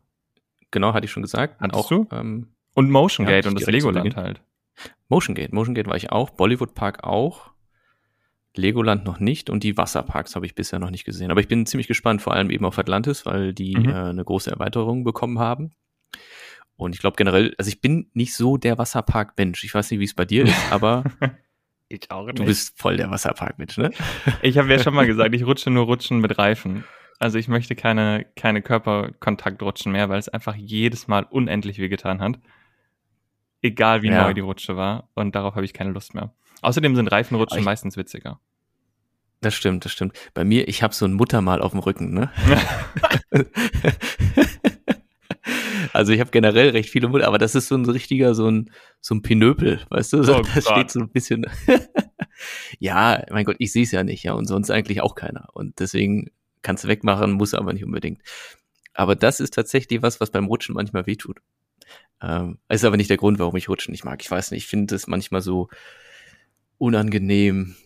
Genau, 0.70 0.94
hatte 0.94 1.04
ich 1.04 1.10
schon 1.10 1.22
gesagt. 1.22 1.60
Hattest 1.60 1.84
auch, 1.84 1.88
du? 1.88 2.06
Ähm, 2.12 2.48
und 2.74 2.90
Motion 2.90 3.26
Gate 3.26 3.44
ja, 3.44 3.50
und 3.50 3.60
das 3.60 3.68
Legoland 3.68 4.16
halt. 4.16 4.42
Motion 5.08 5.34
Gate, 5.34 5.52
Motion 5.52 5.74
Gate 5.74 5.86
war 5.86 5.96
ich 5.96 6.10
auch, 6.10 6.30
Bollywood 6.30 6.74
Park 6.74 7.04
auch, 7.04 7.52
Legoland 8.54 9.04
noch 9.04 9.20
nicht 9.20 9.50
und 9.50 9.62
die 9.62 9.76
Wasserparks 9.76 10.34
habe 10.36 10.46
ich 10.46 10.54
bisher 10.54 10.78
noch 10.78 10.90
nicht 10.90 11.04
gesehen. 11.04 11.30
Aber 11.30 11.40
ich 11.40 11.48
bin 11.48 11.66
ziemlich 11.66 11.88
gespannt, 11.88 12.22
vor 12.22 12.34
allem 12.34 12.50
eben 12.50 12.64
auf 12.64 12.78
Atlantis, 12.78 13.24
weil 13.24 13.54
die 13.54 13.76
mhm. 13.76 13.88
äh, 13.88 13.94
eine 13.94 14.24
große 14.24 14.50
Erweiterung 14.50 15.04
bekommen 15.04 15.38
haben. 15.38 15.72
Und 16.76 16.94
ich 16.94 17.00
glaube 17.00 17.16
generell, 17.16 17.54
also 17.58 17.68
ich 17.68 17.80
bin 17.80 18.10
nicht 18.12 18.34
so 18.34 18.56
der 18.56 18.76
Wasserpark-Mensch. 18.78 19.64
Ich 19.64 19.74
weiß 19.74 19.90
nicht, 19.90 20.00
wie 20.00 20.04
es 20.04 20.14
bei 20.14 20.24
dir 20.24 20.44
ist, 20.44 20.56
aber 20.72 21.04
ich 21.88 22.10
auch 22.10 22.26
nicht. 22.26 22.38
du 22.38 22.44
bist 22.44 22.78
voll 22.78 22.96
der 22.96 23.10
Wasserpark-Mensch, 23.10 23.78
ne? 23.78 23.90
Ich 24.42 24.58
habe 24.58 24.70
ja 24.70 24.78
schon 24.78 24.94
mal 24.94 25.06
gesagt, 25.06 25.34
ich 25.34 25.46
rutsche 25.46 25.70
nur 25.70 25.84
Rutschen 25.84 26.20
mit 26.20 26.38
Reifen. 26.38 26.84
Also 27.18 27.38
ich 27.38 27.48
möchte 27.48 27.76
keine, 27.76 28.26
keine 28.36 28.62
Körperkontaktrutschen 28.62 29.92
mehr, 29.92 30.08
weil 30.08 30.18
es 30.18 30.28
einfach 30.28 30.56
jedes 30.56 31.06
Mal 31.06 31.24
unendlich 31.30 31.78
wehgetan 31.78 32.20
hat. 32.20 32.38
Egal 33.62 34.02
wie 34.02 34.08
ja. 34.08 34.24
neu 34.24 34.34
die 34.34 34.40
Rutsche 34.40 34.76
war. 34.76 35.08
Und 35.14 35.34
darauf 35.34 35.54
habe 35.54 35.64
ich 35.64 35.72
keine 35.72 35.92
Lust 35.92 36.14
mehr. 36.14 36.34
Außerdem 36.62 36.94
sind 36.96 37.08
Reifenrutschen 37.08 37.60
ich, 37.60 37.64
meistens 37.64 37.96
witziger. 37.96 38.40
Das 39.40 39.54
stimmt, 39.54 39.84
das 39.84 39.92
stimmt. 39.92 40.16
Bei 40.34 40.44
mir, 40.44 40.68
ich 40.68 40.82
habe 40.82 40.94
so 40.94 41.04
ein 41.04 41.12
Muttermal 41.12 41.60
auf 41.62 41.72
dem 41.72 41.80
Rücken, 41.80 42.12
ne? 42.12 42.30
also 45.92 46.12
ich 46.12 46.20
habe 46.20 46.30
generell 46.30 46.70
recht 46.70 46.90
viele 46.90 47.08
Mutter, 47.08 47.26
aber 47.26 47.38
das 47.38 47.56
ist 47.56 47.66
so 47.66 47.74
ein 47.74 47.84
richtiger, 47.84 48.34
so 48.34 48.48
ein, 48.48 48.70
so 49.00 49.16
ein 49.16 49.22
Pinöpel, 49.22 49.80
weißt 49.90 50.12
du? 50.12 50.22
So, 50.22 50.36
oh 50.36 50.42
das 50.42 50.64
Gott. 50.64 50.74
steht 50.74 50.90
so 50.92 51.00
ein 51.00 51.08
bisschen. 51.08 51.46
ja, 52.78 53.24
mein 53.30 53.44
Gott, 53.44 53.56
ich 53.58 53.72
sehe 53.72 53.82
es 53.82 53.90
ja 53.90 54.04
nicht, 54.04 54.22
ja, 54.22 54.34
und 54.34 54.46
sonst 54.46 54.70
eigentlich 54.70 55.00
auch 55.00 55.16
keiner. 55.16 55.48
Und 55.54 55.80
deswegen 55.80 56.30
kannst 56.62 56.84
du 56.84 56.88
wegmachen, 56.88 57.32
muss 57.32 57.54
aber 57.54 57.72
nicht 57.72 57.84
unbedingt. 57.84 58.22
Aber 58.94 59.16
das 59.16 59.40
ist 59.40 59.54
tatsächlich 59.54 60.02
was, 60.02 60.20
was 60.20 60.30
beim 60.30 60.46
Rutschen 60.46 60.76
manchmal 60.76 61.06
wehtut. 61.06 61.40
Ähm, 62.22 62.58
ist 62.68 62.84
aber 62.84 62.96
nicht 62.96 63.10
der 63.10 63.16
Grund, 63.16 63.38
warum 63.38 63.56
ich 63.56 63.68
Rutschen 63.68 63.92
nicht 63.92 64.04
mag. 64.04 64.22
Ich 64.22 64.30
weiß 64.30 64.52
nicht, 64.52 64.64
ich 64.64 64.68
finde 64.68 64.94
es 64.94 65.06
manchmal 65.06 65.42
so 65.42 65.68
unangenehm, 66.78 67.76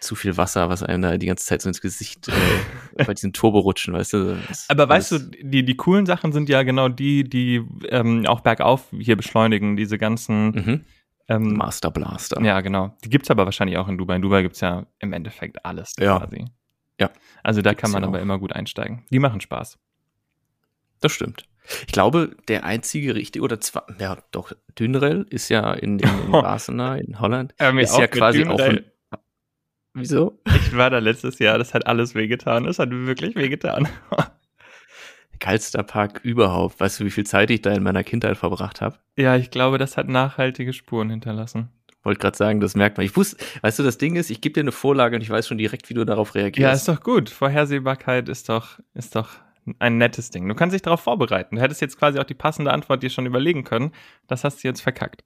zu 0.00 0.14
viel 0.14 0.36
Wasser, 0.36 0.68
was 0.68 0.82
einem 0.82 1.02
da 1.02 1.16
die 1.16 1.26
ganze 1.26 1.46
Zeit 1.46 1.62
so 1.62 1.68
ins 1.68 1.80
Gesicht 1.80 2.28
äh, 2.28 2.32
bei 3.04 3.14
diesen 3.14 3.32
Turborutschen, 3.32 3.94
weißt 3.94 4.12
du. 4.12 4.36
Aber 4.68 4.88
weißt 4.88 5.12
du, 5.12 5.18
die, 5.18 5.64
die 5.64 5.76
coolen 5.76 6.06
Sachen 6.06 6.32
sind 6.32 6.48
ja 6.48 6.62
genau 6.62 6.88
die, 6.88 7.24
die 7.24 7.62
ähm, 7.88 8.26
auch 8.26 8.40
bergauf 8.40 8.86
hier 8.98 9.16
beschleunigen, 9.16 9.76
diese 9.76 9.98
ganzen 9.98 10.50
mhm. 10.50 10.84
ähm, 11.28 11.54
Master 11.54 11.90
Blaster. 11.90 12.40
Ja, 12.42 12.60
genau. 12.60 12.96
Die 13.04 13.10
gibt's 13.10 13.30
aber 13.30 13.44
wahrscheinlich 13.44 13.78
auch 13.78 13.88
in 13.88 13.98
Dubai. 13.98 14.16
In 14.16 14.22
Dubai 14.22 14.42
gibt's 14.42 14.60
ja 14.60 14.86
im 15.00 15.12
Endeffekt 15.12 15.64
alles 15.64 15.94
ja. 15.98 16.18
quasi. 16.18 16.46
Ja. 17.00 17.10
Also 17.42 17.62
da 17.62 17.74
kann 17.74 17.90
man 17.90 18.04
aber 18.04 18.18
auch. 18.18 18.22
immer 18.22 18.38
gut 18.38 18.52
einsteigen. 18.52 19.04
Die 19.10 19.18
machen 19.18 19.40
Spaß. 19.40 19.78
Das 21.00 21.12
stimmt. 21.12 21.48
Ich 21.86 21.92
glaube, 21.92 22.36
der 22.48 22.64
einzige 22.64 23.14
richtige, 23.14 23.44
oder 23.44 23.60
zwar, 23.60 23.86
ja 23.98 24.18
doch, 24.30 24.52
Dünrell 24.78 25.26
ist 25.28 25.48
ja 25.48 25.72
in, 25.74 25.98
in, 25.98 26.08
in 26.26 26.30
Barcelona, 26.32 26.96
in 26.96 27.20
Holland, 27.20 27.54
ja, 27.60 27.70
ist 27.78 27.98
ja 27.98 28.06
quasi 28.06 28.44
auch 28.44 28.58
ein, 28.58 28.84
Wieso? 30.00 30.38
Ich 30.46 30.76
war 30.76 30.90
da 30.90 30.98
letztes 30.98 31.38
Jahr, 31.38 31.58
das 31.58 31.74
hat 31.74 31.86
alles 31.86 32.14
wehgetan. 32.14 32.64
Das 32.64 32.78
hat 32.78 32.90
wirklich 32.90 33.34
wehgetan. 33.34 33.88
Geilster 35.40 35.82
Park 35.82 36.20
überhaupt. 36.22 36.80
Weißt 36.80 37.00
du, 37.00 37.04
wie 37.04 37.10
viel 37.10 37.26
Zeit 37.26 37.50
ich 37.50 37.62
da 37.62 37.72
in 37.72 37.82
meiner 37.82 38.04
Kindheit 38.04 38.36
verbracht 38.36 38.80
habe? 38.80 38.98
Ja, 39.16 39.36
ich 39.36 39.50
glaube, 39.50 39.78
das 39.78 39.96
hat 39.96 40.08
nachhaltige 40.08 40.72
Spuren 40.72 41.10
hinterlassen. 41.10 41.68
Wollte 42.02 42.20
gerade 42.20 42.36
sagen, 42.36 42.60
das 42.60 42.74
merkt 42.74 42.96
man. 42.96 43.06
Ich 43.06 43.16
wusste, 43.16 43.44
weißt 43.62 43.78
du, 43.78 43.82
das 43.82 43.98
Ding 43.98 44.16
ist, 44.16 44.30
ich 44.30 44.40
gebe 44.40 44.54
dir 44.54 44.60
eine 44.60 44.72
Vorlage 44.72 45.16
und 45.16 45.22
ich 45.22 45.30
weiß 45.30 45.46
schon 45.46 45.58
direkt, 45.58 45.88
wie 45.90 45.94
du 45.94 46.04
darauf 46.04 46.34
reagierst. 46.34 46.62
Ja, 46.62 46.72
ist 46.72 46.88
doch 46.88 47.02
gut. 47.02 47.28
Vorhersehbarkeit 47.28 48.28
ist 48.28 48.48
doch, 48.48 48.78
ist 48.94 49.16
doch 49.16 49.30
ein 49.78 49.98
nettes 49.98 50.30
Ding. 50.30 50.48
Du 50.48 50.54
kannst 50.54 50.74
dich 50.74 50.82
darauf 50.82 51.00
vorbereiten. 51.00 51.56
Du 51.56 51.62
hättest 51.62 51.80
jetzt 51.80 51.98
quasi 51.98 52.18
auch 52.18 52.24
die 52.24 52.34
passende 52.34 52.72
Antwort 52.72 53.02
dir 53.02 53.10
schon 53.10 53.26
überlegen 53.26 53.64
können. 53.64 53.92
Das 54.26 54.44
hast 54.44 54.62
du 54.62 54.68
jetzt 54.68 54.80
verkackt. 54.80 55.24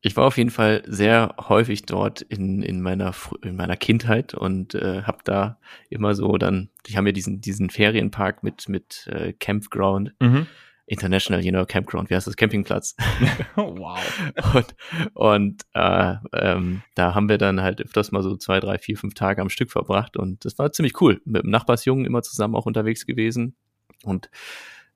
Ich 0.00 0.16
war 0.16 0.24
auf 0.24 0.38
jeden 0.38 0.50
Fall 0.50 0.82
sehr 0.86 1.34
häufig 1.48 1.82
dort 1.82 2.20
in, 2.22 2.62
in, 2.62 2.80
meiner, 2.80 3.12
in 3.42 3.56
meiner 3.56 3.76
Kindheit 3.76 4.32
und 4.32 4.74
äh, 4.74 5.02
habe 5.02 5.18
da 5.24 5.58
immer 5.90 6.14
so 6.14 6.38
dann, 6.38 6.70
die 6.86 6.96
haben 6.96 7.06
ja 7.06 7.12
diesen, 7.12 7.40
diesen 7.40 7.68
Ferienpark 7.68 8.44
mit, 8.44 8.68
mit 8.68 9.08
äh, 9.08 9.32
Campground. 9.32 10.14
Mhm. 10.20 10.46
International, 10.88 11.44
you 11.44 11.50
know, 11.50 11.64
Campground, 11.66 12.10
wie 12.10 12.14
heißt 12.14 12.26
das? 12.26 12.36
Campingplatz. 12.36 12.96
wow. 13.56 13.98
und 14.54 14.74
und 15.14 15.62
äh, 15.74 16.14
ähm, 16.32 16.82
da 16.94 17.14
haben 17.14 17.28
wir 17.28 17.38
dann 17.38 17.60
halt 17.60 17.80
öfters 17.80 18.10
mal 18.10 18.22
so 18.22 18.36
zwei, 18.36 18.60
drei, 18.60 18.78
vier, 18.78 18.96
fünf 18.96 19.14
Tage 19.14 19.42
am 19.42 19.50
Stück 19.50 19.70
verbracht 19.70 20.16
und 20.16 20.44
das 20.44 20.58
war 20.58 20.72
ziemlich 20.72 21.00
cool. 21.00 21.20
Mit 21.24 21.44
dem 21.44 21.50
Nachbarsjungen 21.50 22.06
immer 22.06 22.22
zusammen 22.22 22.54
auch 22.54 22.66
unterwegs 22.66 23.06
gewesen 23.06 23.56
und 24.04 24.30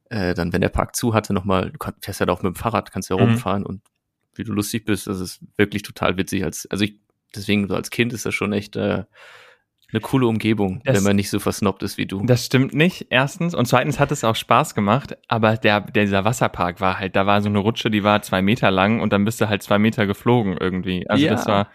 äh, 0.08 0.34
dann, 0.34 0.52
wenn 0.52 0.60
der 0.60 0.68
Park 0.68 0.96
zu 0.96 1.14
hatte, 1.14 1.32
nochmal, 1.32 1.70
du 1.70 1.78
fährst 2.00 2.20
ja 2.20 2.26
halt 2.26 2.30
auch 2.30 2.42
mit 2.42 2.54
dem 2.54 2.56
Fahrrad, 2.56 2.90
kannst 2.90 3.10
ja 3.10 3.16
mhm. 3.16 3.22
rumfahren 3.22 3.64
und 3.64 3.82
wie 4.34 4.44
du 4.44 4.52
lustig 4.52 4.84
bist, 4.84 5.06
das 5.06 5.20
ist 5.20 5.40
wirklich 5.56 5.82
total 5.82 6.16
witzig. 6.16 6.44
Als, 6.44 6.66
also 6.70 6.84
ich, 6.84 6.98
deswegen 7.34 7.68
so 7.68 7.74
als 7.74 7.90
Kind 7.90 8.12
ist 8.12 8.24
das 8.26 8.34
schon 8.34 8.52
echt 8.52 8.76
äh, 8.76 9.04
eine 9.92 10.00
coole 10.00 10.26
Umgebung, 10.26 10.80
das, 10.84 10.96
wenn 10.96 11.04
man 11.04 11.16
nicht 11.16 11.28
so 11.28 11.38
versnobbt 11.38 11.82
ist 11.82 11.98
wie 11.98 12.06
du. 12.06 12.24
Das 12.24 12.46
stimmt 12.46 12.74
nicht, 12.74 13.06
erstens. 13.10 13.54
Und 13.54 13.66
zweitens 13.66 14.00
hat 14.00 14.10
es 14.10 14.24
auch 14.24 14.36
Spaß 14.36 14.74
gemacht, 14.74 15.16
aber 15.28 15.56
der, 15.56 15.80
dieser 15.82 16.24
Wasserpark 16.24 16.80
war 16.80 16.98
halt, 16.98 17.14
da 17.14 17.26
war 17.26 17.42
so 17.42 17.48
eine 17.48 17.58
Rutsche, 17.58 17.90
die 17.90 18.02
war 18.02 18.22
zwei 18.22 18.40
Meter 18.40 18.70
lang 18.70 19.00
und 19.00 19.12
dann 19.12 19.24
bist 19.24 19.40
du 19.40 19.48
halt 19.48 19.62
zwei 19.62 19.78
Meter 19.78 20.06
geflogen 20.06 20.56
irgendwie. 20.58 21.08
Also 21.08 21.24
ja, 21.24 21.32
das 21.32 21.46
war. 21.46 21.68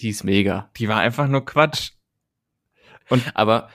Die 0.00 0.08
ist 0.08 0.24
mega. 0.24 0.70
Die 0.76 0.88
war 0.88 0.98
einfach 0.98 1.28
nur 1.28 1.44
Quatsch. 1.44 1.92
Und 3.10 3.22
aber 3.34 3.68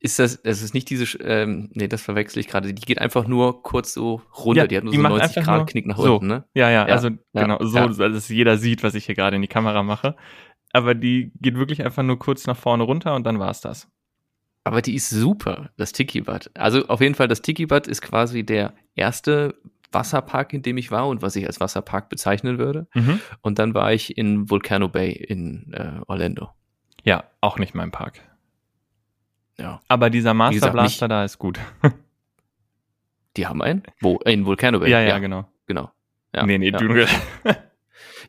ist 0.00 0.18
das, 0.18 0.36
es 0.44 0.62
ist 0.62 0.72
nicht 0.72 0.88
diese, 0.88 1.18
ähm, 1.18 1.68
nee, 1.74 1.86
das 1.86 2.00
verwechsel 2.00 2.40
ich 2.40 2.48
gerade, 2.48 2.72
die 2.72 2.82
geht 2.82 2.98
einfach 2.98 3.26
nur 3.26 3.62
kurz 3.62 3.92
so 3.92 4.22
runter, 4.38 4.62
ja, 4.62 4.66
die 4.66 4.76
hat 4.78 4.84
nur 4.84 4.92
die 4.92 4.96
so 4.98 5.02
90 5.02 5.44
Grad 5.44 5.68
Knick 5.68 5.86
nach 5.86 5.98
so. 5.98 6.14
unten, 6.14 6.26
ne? 6.26 6.44
Ja, 6.54 6.70
ja, 6.70 6.88
ja 6.88 6.94
also 6.94 7.10
ja, 7.34 7.42
genau, 7.42 7.58
so, 7.62 7.86
dass 7.86 8.28
jeder 8.30 8.56
sieht, 8.56 8.82
was 8.82 8.94
ich 8.94 9.04
hier 9.04 9.14
gerade 9.14 9.36
in 9.36 9.42
die 9.42 9.48
Kamera 9.48 9.82
mache. 9.82 10.16
Aber 10.72 10.94
die 10.94 11.32
geht 11.40 11.56
wirklich 11.56 11.84
einfach 11.84 12.02
nur 12.02 12.18
kurz 12.18 12.46
nach 12.46 12.56
vorne 12.56 12.84
runter 12.84 13.14
und 13.14 13.24
dann 13.24 13.38
war's 13.38 13.60
das. 13.60 13.88
Aber 14.64 14.82
die 14.82 14.94
ist 14.94 15.10
super, 15.10 15.70
das 15.76 15.92
Tiki-Bad. 15.92 16.50
Also 16.54 16.86
auf 16.86 17.00
jeden 17.00 17.14
Fall, 17.14 17.28
das 17.28 17.42
Tiki-Bad 17.42 17.86
ist 17.86 18.02
quasi 18.02 18.44
der 18.44 18.74
erste 18.94 19.54
Wasserpark, 19.90 20.52
in 20.52 20.62
dem 20.62 20.76
ich 20.76 20.90
war 20.90 21.08
und 21.08 21.22
was 21.22 21.34
ich 21.36 21.46
als 21.46 21.60
Wasserpark 21.60 22.08
bezeichnen 22.08 22.58
würde. 22.58 22.86
Mhm. 22.94 23.20
Und 23.40 23.58
dann 23.58 23.74
war 23.74 23.92
ich 23.92 24.16
in 24.16 24.50
Volcano 24.50 24.88
Bay 24.88 25.12
in 25.12 25.72
äh, 25.72 26.00
Orlando. 26.06 26.50
Ja, 27.02 27.24
auch 27.40 27.58
nicht 27.58 27.74
mein 27.74 27.90
Park. 27.90 28.20
Ja. 29.58 29.80
Aber 29.88 30.10
dieser 30.10 30.34
Master 30.34 30.54
gesagt, 30.54 30.72
Blaster 30.72 31.08
da 31.08 31.24
ist 31.24 31.38
gut. 31.38 31.58
Die 33.36 33.46
haben 33.46 33.62
einen? 33.62 33.82
Wo? 34.00 34.18
In 34.18 34.44
Volcano 34.44 34.80
Bay? 34.80 34.90
Ja, 34.90 35.00
ja, 35.00 35.08
ja. 35.08 35.18
genau. 35.18 35.48
Genau. 35.66 35.90
Ja, 36.34 36.46
nee, 36.46 36.58
nee, 36.58 36.70
ja. 36.70 36.78
du. 36.78 37.06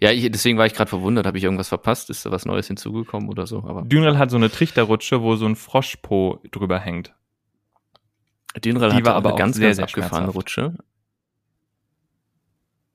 Ja, 0.01 0.11
ich, 0.11 0.29
deswegen 0.31 0.57
war 0.57 0.65
ich 0.65 0.73
gerade 0.73 0.89
verwundert. 0.89 1.27
Habe 1.27 1.37
ich 1.37 1.43
irgendwas 1.43 1.69
verpasst? 1.69 2.09
Ist 2.09 2.25
da 2.25 2.31
was 2.31 2.45
Neues 2.45 2.67
hinzugekommen 2.67 3.29
oder 3.29 3.45
so? 3.45 3.59
Aber 3.63 3.83
Dünrel 3.83 4.17
hat 4.17 4.31
so 4.31 4.37
eine 4.37 4.49
Trichterrutsche, 4.49 5.21
wo 5.21 5.35
so 5.35 5.45
ein 5.45 5.55
Froschpo 5.55 6.41
drüber 6.51 6.79
hängt. 6.79 7.13
Dünrel 8.63 8.91
auch 8.91 9.07
aber 9.11 9.29
eine 9.29 9.37
ganz, 9.37 9.57
sehr, 9.57 9.67
ganz 9.67 9.77
sehr 9.77 9.85
abgefahrene. 9.85 10.29
Rutsche. 10.31 10.73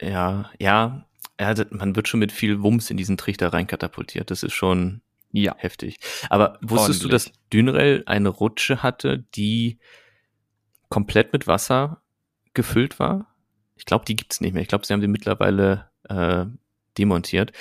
Ja, 0.01 0.51
ja. 0.59 1.07
Er 1.39 1.47
hatte, 1.47 1.69
man 1.71 1.97
wird 1.97 2.09
schon 2.09 2.21
mit 2.21 2.33
viel 2.33 2.63
Wumms 2.63 2.91
in 2.91 2.97
diesen 2.97 3.17
Trichter 3.17 3.53
reinkatapultiert. 3.53 4.31
Das 4.31 4.43
ist 4.43 4.55
schon 4.55 5.03
Ja. 5.33 5.55
heftig. 5.59 5.99
Aber 6.29 6.59
wusstest 6.63 7.05
du, 7.05 7.09
dass 7.09 7.27
Ordentlich. 7.27 7.49
Dünrel 7.53 8.03
eine 8.07 8.31
Rutsche 8.31 8.83
hatte, 8.83 9.25
die 9.35 9.79
komplett 10.89 11.33
mit 11.33 11.47
Wasser 11.47 12.03
gefüllt 12.55 12.99
war? 12.99 13.35
Ich 13.77 13.85
glaube, 13.85 14.05
die 14.07 14.17
gibt's 14.17 14.41
nicht 14.41 14.55
mehr. 14.55 14.63
Ich 14.63 14.69
glaube, 14.69 14.87
sie 14.87 14.93
haben 14.93 15.01
die 15.03 15.09
mittlerweile 15.09 15.91
äh, 16.09 16.47
demontiert. 16.99 17.53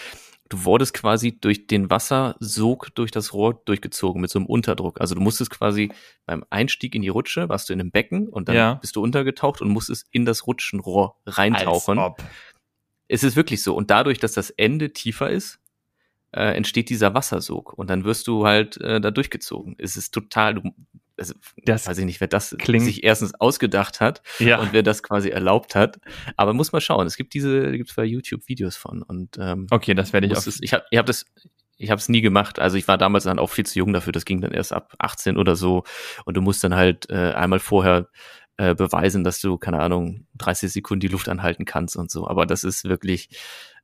Du 0.49 0.63
wurdest 0.63 0.93
quasi 0.93 1.39
durch 1.39 1.65
den 1.65 1.89
Wassersog 1.89 2.93
durch 2.93 3.09
das 3.09 3.33
Rohr 3.33 3.61
durchgezogen 3.65 4.21
mit 4.21 4.29
so 4.29 4.37
einem 4.37 4.45
Unterdruck. 4.45 5.01
Also 5.01 5.15
du 5.15 5.21
musstest 5.21 5.49
quasi 5.49 5.91
beim 6.27 6.45
Einstieg 6.51 6.93
in 6.93 7.01
die 7.01 7.09
Rutsche, 7.09 7.49
warst 7.49 7.67
du 7.69 7.73
in 7.73 7.79
einem 7.79 7.89
Becken 7.91 8.29
und 8.29 8.47
dann 8.47 8.55
Ja. 8.55 8.73
bist 8.75 8.95
du 8.95 9.01
untergetaucht 9.01 9.61
und 9.61 9.69
musstest 9.69 10.07
in 10.11 10.23
das 10.25 10.45
Rutschenrohr 10.45 11.15
reintauchen. 11.25 11.97
Als 11.97 12.11
ob. 12.21 12.23
Es 13.07 13.23
ist 13.23 13.35
wirklich 13.35 13.63
so. 13.63 13.75
Und 13.75 13.89
dadurch, 13.89 14.19
dass 14.19 14.33
das 14.33 14.51
Ende 14.51 14.93
tiefer 14.93 15.31
ist, 15.31 15.59
äh, 16.31 16.55
entsteht 16.55 16.89
dieser 16.89 17.13
Wassersog. 17.15 17.73
Und 17.73 17.89
dann 17.89 18.03
wirst 18.03 18.27
du 18.27 18.45
halt 18.45 18.77
äh, 18.81 19.01
da 19.01 19.09
durchgezogen. 19.09 19.75
Es 19.79 19.95
ist 19.95 20.13
total, 20.13 20.55
du, 20.55 20.71
also, 21.17 21.33
Das 21.63 21.87
weiß 21.87 21.97
ich 21.99 22.05
nicht, 22.05 22.19
wer 22.21 22.27
das 22.27 22.55
klingt- 22.59 22.85
sich 22.85 23.03
erstens 23.03 23.33
ausgedacht 23.35 24.01
hat 24.01 24.21
Ja. 24.39 24.59
und 24.59 24.73
wer 24.73 24.83
das 24.83 25.01
quasi 25.03 25.29
erlaubt 25.29 25.75
hat. 25.75 25.99
Aber 26.37 26.53
muss 26.53 26.71
mal 26.71 26.81
schauen. 26.81 27.07
Es 27.07 27.15
gibt 27.17 27.33
diese, 27.33 27.71
gibt 27.71 27.89
es 27.89 27.95
bei 27.95 28.03
YouTube 28.05 28.47
Videos 28.47 28.75
von. 28.75 29.01
Und 29.01 29.37
ähm, 29.39 29.67
Okay, 29.71 29.93
das 29.93 30.11
werde 30.13 30.27
ich 30.27 30.35
auf. 30.35 30.45
es, 30.47 30.59
ich 30.61 30.73
habe 30.73 30.83
ich 30.91 30.97
hab 30.97 31.05
das, 31.05 31.25
ich 31.77 31.89
habe 31.91 31.99
es 31.99 32.09
nie 32.09 32.21
gemacht. 32.21 32.59
Also 32.59 32.77
ich 32.77 32.87
war 32.87 32.97
damals 32.97 33.23
dann 33.25 33.39
auch 33.39 33.49
viel 33.49 33.65
zu 33.65 33.79
jung 33.79 33.93
dafür. 33.93 34.13
Das 34.13 34.25
ging 34.25 34.41
dann 34.41 34.51
erst 34.51 34.73
ab 34.73 34.93
18 34.99 35.37
oder 35.37 35.55
so. 35.55 35.83
Und 36.25 36.35
du 36.37 36.41
musst 36.41 36.63
dann 36.63 36.75
halt 36.75 37.09
äh, 37.09 37.31
einmal 37.33 37.59
vorher 37.59 38.07
äh, 38.57 38.73
beweisen, 38.75 39.23
dass 39.25 39.41
du, 39.41 39.57
keine 39.57 39.79
Ahnung, 39.81 40.27
30 40.37 40.71
Sekunden 40.71 41.01
die 41.01 41.07
Luft 41.09 41.27
anhalten 41.27 41.65
kannst 41.65 41.97
und 41.97 42.09
so. 42.09 42.27
Aber 42.27 42.45
das 42.45 42.63
ist 42.63 42.85
wirklich 42.85 43.29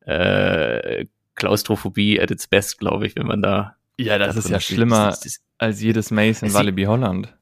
äh, 0.05 1.05
Klaustrophobie 1.35 2.19
at 2.21 2.31
its 2.31 2.47
best, 2.47 2.77
glaube 2.79 3.07
ich, 3.07 3.15
wenn 3.15 3.25
man 3.27 3.41
da. 3.41 3.75
Ja, 3.97 4.17
das 4.17 4.35
da 4.35 4.39
ist 4.39 4.49
ja 4.49 4.59
schlimmer 4.59 5.07
Das 5.07 5.25
ist- 5.25 5.43
als 5.61 5.81
jedes 5.81 6.11
Mace 6.11 6.41
in 6.41 6.53
Walibi 6.53 6.83
Holland. 6.85 7.35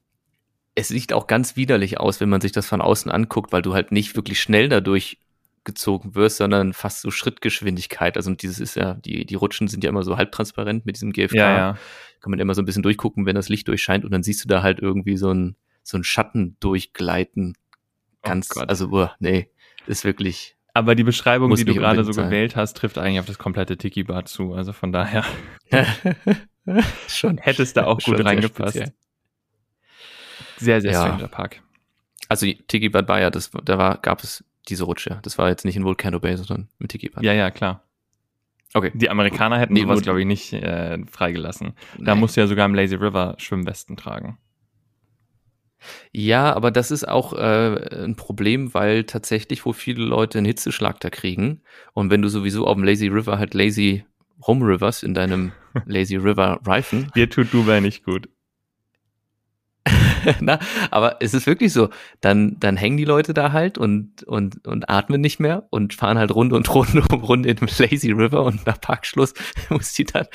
es 0.76 0.90
sieht 0.90 1.14
auch 1.14 1.28
ganz 1.28 1.56
widerlich 1.56 2.00
aus, 2.00 2.20
wenn 2.20 2.30
man 2.30 2.42
sich 2.42 2.52
das 2.52 2.68
von 2.68 2.82
außen 2.82 3.12
anguckt, 3.12 3.52
weil 3.52 3.62
du 3.62 3.74
halt 3.74 3.92
nicht 3.92 4.16
wirklich 4.16 4.40
schnell 4.42 4.70
dadurch 4.70 5.20
gezogen 5.64 6.16
wirst, 6.16 6.38
sondern 6.38 6.74
fast 6.74 7.02
so 7.02 7.12
Schrittgeschwindigkeit. 7.12 8.18
Also 8.18 8.34
dieses 8.34 8.60
ist 8.60 8.76
ja, 8.76 8.96
die, 8.96 9.26
die 9.26 9.36
Rutschen 9.36 9.68
sind 9.68 9.84
ja 9.84 9.90
immer 9.90 10.04
so 10.04 10.18
halbtransparent 10.18 10.86
mit 10.86 10.96
diesem 10.96 11.12
GFK. 11.12 11.36
Ja, 11.36 11.58
ja. 11.58 11.78
Kann 12.22 12.32
man 12.32 12.40
immer 12.40 12.56
so 12.56 12.62
ein 12.62 12.66
bisschen 12.66 12.84
durchgucken, 12.84 13.26
wenn 13.26 13.36
das 13.36 13.50
Licht 13.50 13.68
durchscheint 13.68 14.06
und 14.06 14.12
dann 14.12 14.24
siehst 14.24 14.44
du 14.44 14.48
da 14.48 14.64
halt 14.64 14.80
irgendwie 14.80 15.18
so 15.18 15.32
ein, 15.34 15.56
so 15.84 15.98
ein 15.98 16.04
Schatten 16.04 16.58
durchgleiten. 16.60 17.56
Ganz, 18.24 18.50
Oh 18.56 18.62
also, 18.62 18.88
uah, 18.88 19.16
nee, 19.20 19.50
ist 19.86 20.04
wirklich, 20.06 20.56
Aber 20.74 20.96
die 20.96 21.04
Beschreibung, 21.04 21.54
die 21.56 21.66
du 21.66 21.74
gerade 21.74 22.04
so 22.04 22.12
sein. 22.12 22.26
gewählt 22.26 22.56
hast, 22.56 22.76
trifft 22.78 22.98
eigentlich 22.98 23.20
auf 23.20 23.26
das 23.26 23.38
komplette 23.38 23.78
Tiki-Bar 23.78 24.26
zu. 24.26 24.54
Also 24.54 24.74
von 24.74 24.92
daher 24.92 25.24
schon. 27.08 27.38
hättest 27.38 27.78
du 27.78 27.86
auch 27.88 28.00
gut 28.00 28.24
reingepasst. 28.24 28.76
speziell. 28.78 28.94
Sehr, 30.58 30.82
sehr 30.82 30.92
Ja. 30.92 31.06
Stranger 31.06 31.28
Park. 31.28 31.62
Also 32.28 32.46
Tiki 32.68 32.90
Bad 32.90 33.10
ja, 33.10 33.30
das, 33.30 33.52
da 33.64 33.78
war, 33.78 33.98
gab 33.98 34.24
es 34.24 34.44
diese 34.68 34.84
Rutsche. 34.84 35.20
Das 35.24 35.38
war 35.38 35.50
jetzt 35.50 35.66
nicht 35.66 35.76
in 35.76 35.84
Volcano 35.84 36.20
Bay, 36.20 36.36
sondern 36.38 36.70
mit 36.78 36.92
Tiki 36.92 37.10
Bad. 37.10 37.24
Ja, 37.24 37.34
ja, 37.34 37.50
klar. 37.50 37.84
Okay. 38.74 38.92
Die 38.94 39.10
Amerikaner 39.10 39.58
hätten 39.58 39.74
Nee, 39.74 39.82
sowas, 39.82 40.02
glaube 40.02 40.20
ich, 40.20 40.28
nicht 40.28 40.54
äh, 40.54 41.00
freigelassen. 41.10 41.74
Da 41.98 42.14
Nee. 42.14 42.20
musst 42.22 42.38
du 42.38 42.42
ja 42.42 42.48
sogar 42.48 42.66
im 42.68 42.76
Lazy 42.76 42.96
River 42.96 43.36
Schwimmwesten 43.40 43.98
tragen. 43.98 44.38
Ja, 46.12 46.54
aber 46.54 46.72
das 46.72 46.92
ist 46.92 47.08
auch 47.08 47.34
äh, 47.34 48.04
ein 48.04 48.16
Problem, 48.16 48.74
weil 48.74 49.06
tatsächlich 49.06 49.66
wohl 49.66 49.74
viele 49.74 50.04
Leute 50.04 50.38
einen 50.38 50.46
Hitzeschlag 50.46 51.00
da 51.00 51.10
kriegen. 51.10 51.62
Und 51.94 52.12
wenn 52.12 52.22
du 52.22 52.28
sowieso 52.28 52.68
auf 52.68 52.76
dem 52.76 52.84
Lazy 52.84 53.08
River 53.08 53.40
halt 53.40 53.54
Lazy 53.54 54.06
Home 54.46 54.66
Rivers 54.66 55.04
in 55.04 55.14
deinem 55.14 55.52
Lazy 55.86 56.16
River 56.16 56.60
Reifen, 56.66 57.12
Dir 57.16 57.30
tut 57.30 57.54
Dubai 57.54 57.80
nicht 57.80 58.04
gut. 58.04 58.30
na, 60.42 60.60
aber 60.92 61.18
es 61.22 61.34
ist 61.34 61.48
wirklich 61.48 61.74
so, 61.74 61.90
dann, 62.22 62.58
dann 62.60 62.78
hängen 62.78 62.98
die 62.98 63.06
Leute 63.06 63.34
da 63.34 63.52
halt 63.52 63.78
und, 63.78 64.24
und, 64.24 64.66
und 64.68 64.90
atmen 64.90 65.22
nicht 65.22 65.40
mehr 65.40 65.68
und 65.70 65.94
fahren 65.94 66.18
halt 66.18 66.34
Runde 66.34 66.56
und 66.56 66.74
Runde 66.74 67.04
um 67.12 67.24
Runde 67.24 67.50
in 67.50 67.58
dem 67.58 67.68
Lazy 67.78 68.12
River 68.12 68.44
und 68.44 68.66
nach 68.66 68.80
Parkschluss 68.80 69.34
muss 69.70 69.94
die 69.94 70.06
dann, 70.06 70.26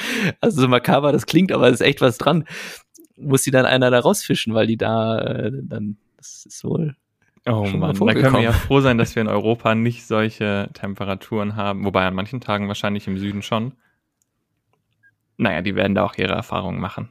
also 0.41 0.63
so 0.63 0.69
makaber 0.69 1.13
das 1.13 1.27
klingt, 1.27 1.53
aber 1.53 1.69
es 1.69 1.75
ist 1.75 1.87
echt 1.87 2.01
was 2.01 2.19
dran, 2.19 2.45
muss 3.17 3.43
die 3.43 3.51
dann 3.51 3.67
einer 3.67 3.91
da 3.91 4.01
rausfischen, 4.01 4.55
weil 4.55 4.67
die 4.67 4.77
da 4.77 5.19
äh, 5.19 5.53
dann, 5.53 5.97
das 6.17 6.47
ist 6.47 6.65
wohl 6.65 6.97
Oh 7.47 7.67
Schon 7.67 7.81
mal 7.81 7.93
Mann, 7.93 8.07
da 8.07 8.15
können 8.15 8.37
wir 8.37 8.41
ja 8.41 8.53
froh 8.53 8.81
sein, 8.81 8.97
dass 8.97 9.15
wir 9.15 9.21
in 9.21 9.29
Europa 9.29 9.75
nicht 9.75 10.07
solche 10.07 10.71
Temperaturen 10.73 11.57
haben. 11.57 11.85
Wobei 11.85 12.07
an 12.07 12.15
manchen 12.15 12.41
Tagen 12.41 12.69
wahrscheinlich 12.69 13.07
im 13.07 13.19
Süden 13.19 13.43
schon. 13.43 13.73
Naja, 15.37 15.63
die 15.63 15.75
werden 15.75 15.95
da 15.95 16.05
auch 16.05 16.15
ihre 16.17 16.33
Erfahrungen 16.35 16.81
machen. 16.81 17.09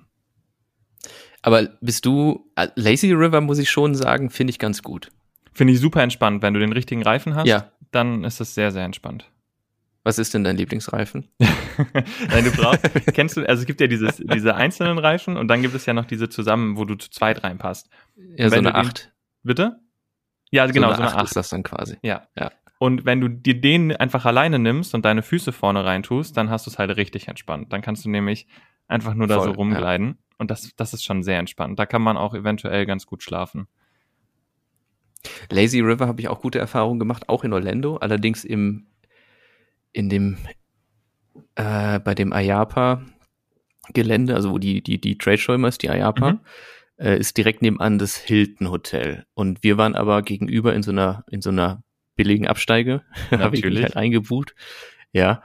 Aber 1.42 1.68
bist 1.82 2.06
du, 2.06 2.50
äh, 2.56 2.68
Lazy 2.76 3.12
River 3.12 3.42
muss 3.42 3.60
ich 3.60 3.70
schon 3.70 3.96
sagen, 3.96 4.30
finde 4.30 4.52
ich 4.52 4.60
ganz 4.60 4.82
gut. 4.82 5.12
Finde 5.54 5.74
ich 5.74 5.80
super 5.80 6.02
entspannt. 6.02 6.42
Wenn 6.42 6.54
du 6.54 6.60
den 6.60 6.72
richtigen 6.72 7.04
Reifen 7.04 7.36
hast, 7.36 7.48
Ja. 7.48 7.72
dann 7.92 8.24
ist 8.24 8.40
es 8.40 8.56
sehr, 8.56 8.72
sehr 8.72 8.86
entspannt. 8.86 9.30
Was 10.06 10.18
ist 10.20 10.34
denn 10.34 10.44
dein 10.44 10.58
Lieblingsreifen? 10.58 11.30
Nein, 12.30 12.44
du 12.46 12.52
brauchst, 12.52 12.84
kennst 13.14 13.38
du, 13.38 13.48
also 13.48 13.62
es 13.62 13.66
gibt 13.66 13.80
ja 13.82 13.88
dieses, 13.88 14.18
diese 14.18 14.56
einzelnen 14.56 14.98
Reifen 14.98 15.38
und 15.38 15.48
dann 15.48 15.62
gibt 15.62 15.76
es 15.76 15.86
ja 15.86 15.94
noch 15.94 16.06
diese 16.06 16.28
zusammen, 16.30 16.78
wo 16.78 16.86
du 16.86 16.96
zu 16.96 17.10
zweit 17.10 17.44
reinpasst. 17.44 17.90
Ja, 18.16 18.50
so 18.50 18.56
eine 18.56 18.64
du 18.72 18.74
den- 18.74 18.86
8. 18.88 19.14
Bitte? 19.44 19.80
Ja, 20.52 20.66
genau, 20.68 20.90
so 20.90 20.96
eine 21.02 21.08
8 21.08 21.16
Acht. 21.18 21.24
ist 21.26 21.36
das 21.36 21.50
dann 21.50 21.64
quasi. 21.64 21.98
Ja. 22.04 22.28
Ja. 22.38 22.52
Und 22.84 23.06
wenn 23.06 23.22
du 23.22 23.30
dir 23.30 23.62
den 23.62 23.96
einfach 23.96 24.26
alleine 24.26 24.60
nimmst 24.60 24.94
und 24.94 25.06
deine 25.06 25.24
Füße 25.24 25.54
vorne 25.54 25.86
reintust, 25.86 26.36
dann 26.36 26.50
hast 26.50 26.66
du 26.66 26.70
es 26.70 26.78
halt 26.78 26.94
richtig 26.98 27.30
entspannt. 27.30 27.72
Dann 27.72 27.82
kannst 27.82 28.04
du 28.04 28.10
nämlich 28.10 28.46
einfach 28.90 29.14
nur 29.14 29.28
da 29.28 29.38
Voll, 29.38 29.46
so 29.46 29.52
rumgleiten. 29.52 30.18
Und 30.38 30.52
das, 30.52 30.70
das 30.76 30.94
ist 30.94 31.06
schon 31.06 31.24
sehr 31.24 31.40
entspannt. 31.40 31.80
Da 31.80 31.86
kann 31.86 32.02
man 32.02 32.18
auch 32.18 32.34
eventuell 32.34 32.86
ganz 32.86 33.06
gut 33.06 33.24
schlafen. 33.24 33.68
Lazy 35.50 35.80
River 35.80 36.08
habe 36.08 36.20
ich 36.20 36.28
auch 36.28 36.42
gute 36.42 36.60
Erfahrungen 36.60 37.00
gemacht, 37.00 37.30
auch 37.30 37.46
in 37.46 37.54
Orlando, 37.54 37.96
allerdings 37.96 38.44
im, 38.44 38.88
in 39.94 40.10
dem, 40.10 40.36
äh, 41.56 42.02
bei 42.02 42.14
dem 42.14 42.34
Ayapa 42.34 43.06
Gelände, 43.94 44.36
also 44.36 44.52
wo 44.52 44.58
die, 44.58 44.84
die, 44.84 45.00
die 45.00 45.18
Trade 45.18 45.38
Show 45.38 45.54
immer 45.54 45.70
ist, 45.70 45.84
die 45.84 45.90
Ayapa, 45.90 46.34
Mhm. 46.34 46.40
äh, 46.98 47.18
ist 47.18 47.38
direkt 47.38 47.62
nebenan 47.62 47.98
das 47.98 48.18
Hilton 48.18 48.70
Hotel. 48.70 49.26
Und 49.36 49.64
wir 49.64 49.78
waren 49.78 49.96
aber 49.96 50.22
gegenüber 50.22 50.76
in 50.76 50.84
so 50.84 50.92
einer, 50.92 51.24
in 51.32 51.42
so 51.42 51.50
einer 51.50 51.82
billigen 52.16 52.48
Absteige. 52.48 53.04
Hab 53.32 53.54
ich 53.54 53.64
mich 53.64 53.82
halt 53.82 53.96
eingebucht. 53.96 54.56
Ja. 55.12 55.44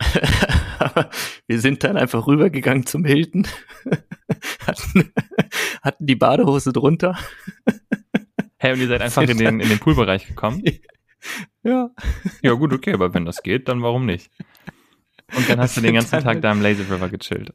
Wir 1.46 1.60
sind 1.60 1.84
dann 1.84 1.96
einfach 1.96 2.26
rübergegangen 2.26 2.84
zum 2.86 3.04
Hilton, 3.04 3.46
hatten, 4.66 5.12
hatten 5.82 6.06
die 6.06 6.16
Badehose 6.16 6.72
drunter. 6.72 7.16
Hey, 8.56 8.72
und 8.72 8.80
ihr 8.80 8.88
seid 8.88 9.02
einfach 9.02 9.22
in 9.22 9.38
den, 9.38 9.60
in 9.60 9.68
den 9.68 9.78
Poolbereich 9.78 10.26
gekommen? 10.26 10.62
Ja. 11.62 11.90
Ja, 12.42 12.52
gut, 12.52 12.72
okay, 12.72 12.92
aber 12.92 13.14
wenn 13.14 13.24
das 13.24 13.42
geht, 13.42 13.68
dann 13.68 13.82
warum 13.82 14.04
nicht? 14.04 14.30
Und 15.34 15.48
dann 15.48 15.60
hast 15.60 15.76
du 15.76 15.80
den 15.80 15.94
ganzen 15.94 16.20
Tag 16.20 16.42
da 16.42 16.52
im 16.52 16.60
Lazy 16.60 16.82
River 16.82 17.08
gechillt. 17.08 17.54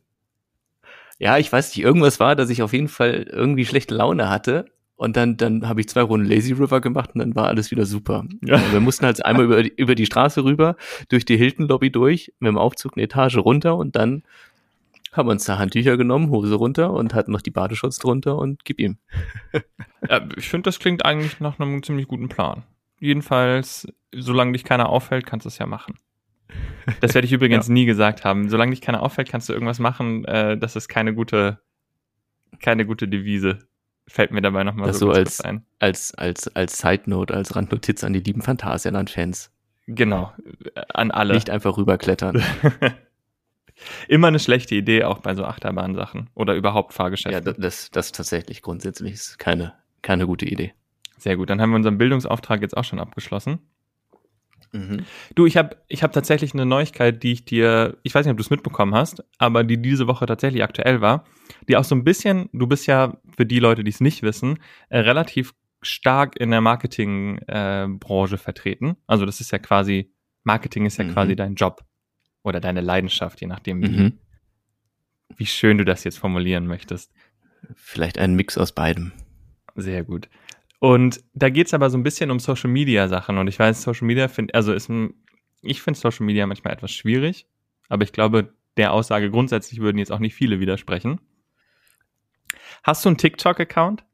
Ja, 1.19 1.37
ich 1.37 1.51
weiß 1.51 1.75
nicht, 1.75 1.83
irgendwas 1.83 2.19
war, 2.19 2.35
dass 2.35 2.49
ich 2.49 2.61
auf 2.61 2.73
jeden 2.73 2.87
Fall 2.87 3.27
irgendwie 3.29 3.65
schlechte 3.65 3.93
Laune 3.93 4.29
hatte. 4.29 4.65
Und 4.99 5.15
dann, 5.15 5.37
dann 5.37 5.65
habe 5.69 5.79
ich 5.79 5.87
zwei 5.87 6.01
Runden 6.01 6.27
Lazy 6.27 6.51
River 6.51 6.81
gemacht 6.81 7.11
und 7.13 7.19
dann 7.19 7.33
war 7.33 7.47
alles 7.47 7.71
wieder 7.71 7.85
super. 7.85 8.25
Ja. 8.43 8.61
Wir 8.73 8.81
mussten 8.81 9.05
halt 9.05 9.25
einmal 9.25 9.45
über 9.45 9.63
die, 9.63 9.73
über 9.77 9.95
die 9.95 10.05
Straße 10.05 10.43
rüber, 10.43 10.75
durch 11.07 11.23
die 11.23 11.37
Hilton 11.37 11.69
Lobby 11.69 11.89
durch, 11.89 12.33
mit 12.39 12.49
dem 12.49 12.57
Aufzug 12.57 12.97
eine 12.97 13.03
Etage 13.05 13.37
runter 13.37 13.77
und 13.77 13.95
dann 13.95 14.23
haben 15.13 15.29
wir 15.29 15.31
uns 15.31 15.45
da 15.45 15.57
Handtücher 15.57 15.95
genommen, 15.95 16.31
Hose 16.31 16.53
runter 16.53 16.91
und 16.91 17.13
hatten 17.13 17.31
noch 17.31 17.41
die 17.41 17.49
Badeschutz 17.49 17.97
drunter 17.97 18.37
und 18.37 18.65
gib 18.65 18.79
ihm. 18.79 18.97
Ja, 20.09 20.25
ich 20.37 20.47
finde, 20.47 20.63
das 20.63 20.79
klingt 20.79 21.03
eigentlich 21.05 21.41
nach 21.41 21.59
einem 21.59 21.83
ziemlich 21.83 22.07
guten 22.07 22.29
Plan. 22.29 22.63
Jedenfalls, 22.99 23.85
solange 24.13 24.53
dich 24.53 24.63
keiner 24.63 24.87
auffällt, 24.87 25.25
kannst 25.25 25.45
du 25.45 25.49
es 25.49 25.57
ja 25.57 25.65
machen. 25.65 25.95
Das 27.01 27.13
werde 27.13 27.25
ich 27.25 27.33
übrigens 27.33 27.67
nie 27.67 27.85
gesagt 27.85 28.23
haben. 28.23 28.49
Solange 28.49 28.71
dich 28.71 28.81
keiner 28.81 29.03
auffällt, 29.03 29.29
kannst 29.29 29.49
du 29.49 29.53
irgendwas 29.53 29.79
machen. 29.79 30.23
Äh, 30.23 30.57
das 30.57 30.77
ist 30.77 30.87
keine 30.87 31.13
gute, 31.13 31.59
keine 32.61 32.85
gute 32.85 33.09
Devise. 33.09 33.59
Fällt 34.09 34.31
mir 34.31 34.41
dabei 34.41 34.63
nochmal 34.63 34.91
so, 34.93 34.99
so 35.07 35.11
als- 35.11 35.41
ein. 35.41 35.63
Als, 35.79 36.13
als, 36.15 36.47
als 36.55 36.79
Side 36.79 37.03
Note, 37.05 37.33
als 37.33 37.55
Randnotiz 37.55 38.03
an 38.03 38.13
die 38.13 38.19
lieben 38.19 38.41
Phantasialand-Fans. 38.41 39.51
Genau, 39.87 40.31
an 40.93 41.09
alle. 41.11 41.33
Nicht 41.33 41.49
einfach 41.49 41.77
rüberklettern. 41.77 42.43
Immer 44.07 44.27
eine 44.27 44.39
schlechte 44.39 44.75
Idee, 44.75 45.03
auch 45.03 45.19
bei 45.19 45.35
so 45.35 45.45
Achterbahnsachen 45.45 46.29
oder 46.35 46.53
überhaupt 46.55 46.91
ja, 46.91 46.97
Fahrgeschäften. 46.97 47.55
das, 47.59 47.89
das 47.91 48.11
tatsächlich 48.11 48.61
grundsätzlich 48.61 49.13
ist 49.13 49.39
keine, 49.39 49.73
keine 50.01 50.25
gute 50.27 50.45
Idee. 50.45 50.73
Sehr 51.17 51.37
gut, 51.37 51.49
dann 51.49 51.61
haben 51.61 51.71
wir 51.71 51.77
unseren 51.77 51.97
Bildungsauftrag 51.97 52.61
jetzt 52.61 52.75
auch 52.75 52.83
schon 52.83 52.99
abgeschlossen. 52.99 53.59
Mhm. 54.71 55.05
Du, 55.35 55.45
ich 55.45 55.57
habe 55.57 55.77
ich 55.87 56.03
hab 56.03 56.11
tatsächlich 56.13 56.53
eine 56.53 56.65
Neuigkeit, 56.65 57.23
die 57.23 57.31
ich 57.31 57.45
dir, 57.45 57.97
ich 58.03 58.13
weiß 58.13 58.25
nicht, 58.25 58.31
ob 58.31 58.37
du 58.37 58.43
es 58.43 58.49
mitbekommen 58.49 58.93
hast, 58.95 59.23
aber 59.37 59.63
die 59.63 59.81
diese 59.81 60.07
Woche 60.07 60.25
tatsächlich 60.25 60.63
aktuell 60.63 61.01
war, 61.01 61.25
die 61.67 61.77
auch 61.77 61.83
so 61.83 61.95
ein 61.95 62.03
bisschen, 62.03 62.49
du 62.53 62.67
bist 62.67 62.87
ja 62.87 63.17
für 63.35 63.45
die 63.45 63.59
Leute, 63.59 63.83
die 63.83 63.91
es 63.91 64.01
nicht 64.01 64.21
wissen, 64.23 64.59
äh, 64.89 64.99
relativ 64.99 65.53
stark 65.81 66.39
in 66.39 66.51
der 66.51 66.61
Marketingbranche 66.61 68.35
äh, 68.35 68.37
vertreten. 68.37 68.97
Also 69.07 69.25
das 69.25 69.39
ist 69.39 69.51
ja 69.51 69.59
quasi, 69.59 70.13
Marketing 70.43 70.85
ist 70.85 70.97
ja 70.97 71.05
mhm. 71.05 71.13
quasi 71.13 71.35
dein 71.35 71.55
Job 71.55 71.83
oder 72.43 72.59
deine 72.59 72.81
Leidenschaft, 72.81 73.41
je 73.41 73.47
nachdem, 73.47 73.81
wie, 73.81 73.89
mhm. 73.89 74.19
wie 75.35 75.45
schön 75.45 75.77
du 75.77 75.85
das 75.85 76.03
jetzt 76.03 76.19
formulieren 76.19 76.67
möchtest. 76.67 77.11
Vielleicht 77.75 78.17
ein 78.17 78.35
Mix 78.35 78.57
aus 78.57 78.71
beidem. 78.71 79.11
Sehr 79.75 80.03
gut. 80.03 80.29
Und 80.79 81.21
da 81.33 81.49
geht's 81.49 81.73
aber 81.73 81.89
so 81.89 81.97
ein 81.97 82.03
bisschen 82.03 82.31
um 82.31 82.39
Social 82.39 82.69
Media 82.69 83.07
Sachen. 83.07 83.37
Und 83.37 83.47
ich 83.47 83.59
weiß, 83.59 83.81
Social 83.81 84.07
Media 84.07 84.27
finde, 84.27 84.53
also 84.53 84.73
ist 84.73 84.89
ein, 84.89 85.13
ich 85.61 85.81
finde 85.81 85.99
Social 85.99 86.25
Media 86.25 86.47
manchmal 86.47 86.73
etwas 86.73 86.91
schwierig, 86.91 87.47
aber 87.89 88.03
ich 88.03 88.13
glaube, 88.13 88.53
der 88.77 88.93
Aussage 88.93 89.29
grundsätzlich 89.29 89.81
würden 89.81 89.97
jetzt 89.97 90.11
auch 90.11 90.19
nicht 90.19 90.35
viele 90.35 90.59
widersprechen. 90.61 91.19
Hast 92.83 93.03
du 93.03 93.09
einen 93.09 93.17
TikTok-Account? 93.17 94.05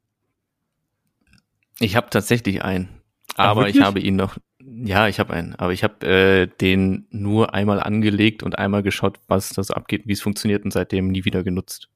Ich 1.79 1.95
habe 1.95 2.10
tatsächlich 2.10 2.63
einen. 2.63 2.89
Aber 3.36 3.69
ich 3.69 3.81
habe 3.81 4.00
ihn 4.00 4.15
noch. 4.15 4.38
Ja, 4.60 5.07
ich 5.07 5.19
habe 5.19 5.34
einen. 5.34 5.55
Aber 5.55 5.72
ich 5.72 5.84
habe 5.84 6.05
äh, 6.07 6.48
den 6.48 7.07
nur 7.12 7.53
einmal 7.53 7.79
angelegt 7.79 8.41
und 8.41 8.57
einmal 8.57 8.81
geschaut, 8.81 9.19
was 9.27 9.50
das 9.50 9.69
abgeht, 9.69 10.03
wie 10.07 10.13
es 10.13 10.22
funktioniert 10.22 10.63
und 10.63 10.72
seitdem 10.72 11.10
nie 11.10 11.25
wieder 11.25 11.43
genutzt. 11.43 11.89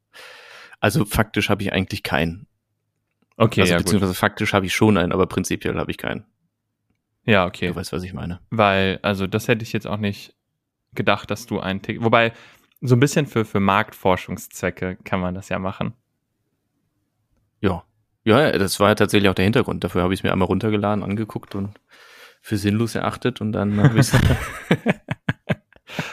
Also 0.79 1.05
faktisch 1.05 1.49
habe 1.49 1.63
ich 1.63 1.73
eigentlich 1.73 2.03
keinen. 2.03 2.47
Okay, 3.39 3.61
also, 3.61 3.71
ja, 3.71 3.77
beziehungsweise 3.79 4.11
gut. 4.11 4.17
faktisch 4.17 4.53
habe 4.53 4.65
ich 4.65 4.75
schon 4.75 4.97
einen, 4.97 5.13
aber 5.13 5.25
prinzipiell 5.25 5.77
habe 5.77 5.89
ich 5.89 5.97
keinen. 5.97 6.25
Ja, 7.25 7.45
okay. 7.45 7.69
Du 7.69 7.75
weißt, 7.75 7.93
was 7.93 8.03
ich 8.03 8.13
meine. 8.13 8.41
Weil, 8.49 8.99
also 9.01 9.27
das 9.27 9.47
hätte 9.47 9.63
ich 9.63 9.71
jetzt 9.71 9.87
auch 9.87 9.97
nicht 9.97 10.35
gedacht, 10.93 11.31
dass 11.31 11.45
du 11.45 11.59
einen 11.59 11.81
Tick. 11.81 12.03
Wobei, 12.03 12.33
so 12.81 12.95
ein 12.95 12.99
bisschen 12.99 13.27
für, 13.27 13.45
für 13.45 13.61
Marktforschungszwecke 13.61 14.97
kann 15.05 15.21
man 15.21 15.35
das 15.35 15.47
ja 15.47 15.57
machen. 15.57 15.93
Ja. 17.61 17.83
Ja, 18.25 18.51
das 18.57 18.77
war 18.81 18.89
ja 18.89 18.95
tatsächlich 18.95 19.29
auch 19.29 19.35
der 19.35 19.45
Hintergrund. 19.45 19.85
Dafür 19.85 20.03
habe 20.03 20.13
ich 20.13 20.19
es 20.19 20.23
mir 20.23 20.33
einmal 20.33 20.47
runtergeladen, 20.47 21.01
angeguckt 21.01 21.55
und 21.55 21.79
für 22.41 22.57
sinnlos 22.57 22.95
erachtet 22.95 23.39
und 23.39 23.53
dann 23.53 23.81
habe 23.81 23.99
ich 23.99 24.11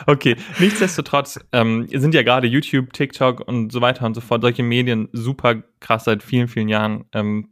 Okay, 0.08 0.36
nichtsdestotrotz 0.60 1.40
ähm, 1.52 1.88
sind 1.92 2.14
ja 2.14 2.22
gerade 2.22 2.46
YouTube, 2.46 2.92
TikTok 2.92 3.40
und 3.40 3.72
so 3.72 3.80
weiter 3.80 4.06
und 4.06 4.14
so 4.14 4.20
fort, 4.20 4.42
solche 4.42 4.62
Medien 4.62 5.08
super 5.12 5.62
krass 5.80 6.04
seit 6.04 6.22
vielen, 6.22 6.46
vielen 6.46 6.68
Jahren 6.68 7.06
ähm, 7.12 7.50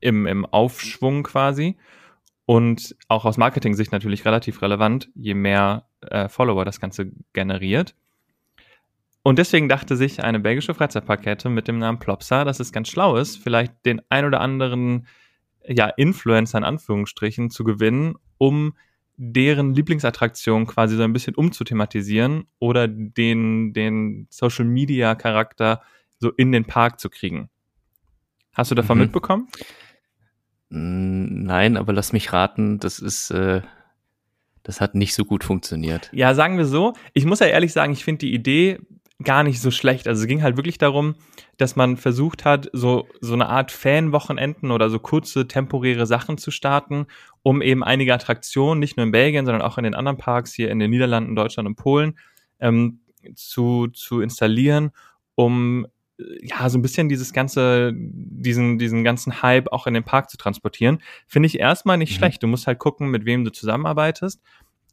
im, 0.00 0.26
im 0.26 0.44
Aufschwung 0.44 1.22
quasi. 1.22 1.76
Und 2.46 2.96
auch 3.08 3.24
aus 3.24 3.36
Marketing-Sicht 3.36 3.92
natürlich 3.92 4.24
relativ 4.24 4.62
relevant, 4.62 5.10
je 5.14 5.34
mehr 5.34 5.86
äh, 6.00 6.28
Follower 6.28 6.64
das 6.64 6.80
Ganze 6.80 7.12
generiert. 7.32 7.94
Und 9.22 9.38
deswegen 9.38 9.68
dachte 9.68 9.96
sich 9.96 10.24
eine 10.24 10.40
belgische 10.40 10.74
Freizeitparkette 10.74 11.48
mit 11.48 11.68
dem 11.68 11.78
Namen 11.78 11.98
Plopsa, 11.98 12.44
dass 12.44 12.60
es 12.60 12.72
ganz 12.72 12.88
schlau 12.88 13.16
ist, 13.16 13.36
vielleicht 13.36 13.74
den 13.84 14.00
ein 14.08 14.24
oder 14.24 14.40
anderen 14.40 15.06
ja, 15.64 15.86
Influencer 15.88 16.58
in 16.58 16.64
Anführungsstrichen 16.64 17.50
zu 17.50 17.62
gewinnen, 17.62 18.14
um 18.38 18.72
deren 19.20 19.74
Lieblingsattraktion 19.74 20.66
quasi 20.66 20.96
so 20.96 21.02
ein 21.02 21.12
bisschen 21.12 21.34
umzuthematisieren 21.34 22.46
oder 22.60 22.86
den, 22.86 23.72
den 23.72 24.28
Social 24.30 24.64
Media 24.64 25.16
Charakter 25.16 25.82
so 26.18 26.30
in 26.30 26.52
den 26.52 26.64
Park 26.64 27.00
zu 27.00 27.10
kriegen. 27.10 27.50
Hast 28.54 28.70
du 28.70 28.76
davon 28.76 28.98
mhm. 28.98 29.04
mitbekommen? 29.04 29.48
Nein, 30.70 31.76
aber 31.76 31.92
lass 31.92 32.12
mich 32.12 32.32
raten, 32.32 32.78
das 32.78 33.00
ist, 33.00 33.30
äh, 33.30 33.62
das 34.62 34.80
hat 34.80 34.94
nicht 34.94 35.14
so 35.14 35.24
gut 35.24 35.42
funktioniert. 35.42 36.10
Ja, 36.12 36.34
sagen 36.34 36.56
wir 36.56 36.66
so. 36.66 36.92
Ich 37.12 37.24
muss 37.24 37.40
ja 37.40 37.46
ehrlich 37.46 37.72
sagen, 37.72 37.92
ich 37.92 38.04
finde 38.04 38.20
die 38.20 38.34
Idee 38.34 38.78
gar 39.24 39.42
nicht 39.42 39.60
so 39.60 39.70
schlecht. 39.70 40.06
Also 40.06 40.22
es 40.22 40.28
ging 40.28 40.42
halt 40.42 40.56
wirklich 40.56 40.78
darum, 40.78 41.16
dass 41.56 41.74
man 41.74 41.96
versucht 41.96 42.44
hat, 42.44 42.70
so, 42.72 43.08
so 43.20 43.34
eine 43.34 43.48
Art 43.48 43.72
Fanwochenenden 43.72 44.70
oder 44.70 44.90
so 44.90 45.00
kurze 45.00 45.48
temporäre 45.48 46.06
Sachen 46.06 46.38
zu 46.38 46.50
starten, 46.50 47.06
um 47.42 47.60
eben 47.60 47.82
einige 47.82 48.14
Attraktionen, 48.14 48.78
nicht 48.78 48.96
nur 48.96 49.04
in 49.04 49.12
Belgien, 49.12 49.44
sondern 49.44 49.62
auch 49.62 49.76
in 49.76 49.84
den 49.84 49.94
anderen 49.94 50.18
Parks 50.18 50.54
hier 50.54 50.70
in 50.70 50.78
den 50.78 50.90
Niederlanden, 50.90 51.34
Deutschland 51.34 51.68
und 51.68 51.74
Polen, 51.74 52.16
ähm, 52.60 53.00
zu, 53.34 53.88
zu 53.88 54.20
installieren, 54.20 54.92
um 55.34 55.86
ja, 56.42 56.68
so 56.68 56.78
ein 56.78 56.82
bisschen 56.82 57.08
dieses 57.08 57.32
ganze, 57.32 57.92
diesen, 57.94 58.78
diesen 58.78 59.04
ganzen 59.04 59.42
Hype 59.42 59.72
auch 59.72 59.86
in 59.86 59.94
den 59.94 60.04
Park 60.04 60.30
zu 60.30 60.36
transportieren, 60.36 60.98
finde 61.26 61.46
ich 61.46 61.60
erstmal 61.60 61.96
nicht 61.96 62.12
mhm. 62.12 62.16
schlecht. 62.16 62.42
Du 62.42 62.48
musst 62.48 62.66
halt 62.66 62.78
gucken, 62.78 63.10
mit 63.10 63.24
wem 63.24 63.44
du 63.44 63.52
zusammenarbeitest. 63.52 64.40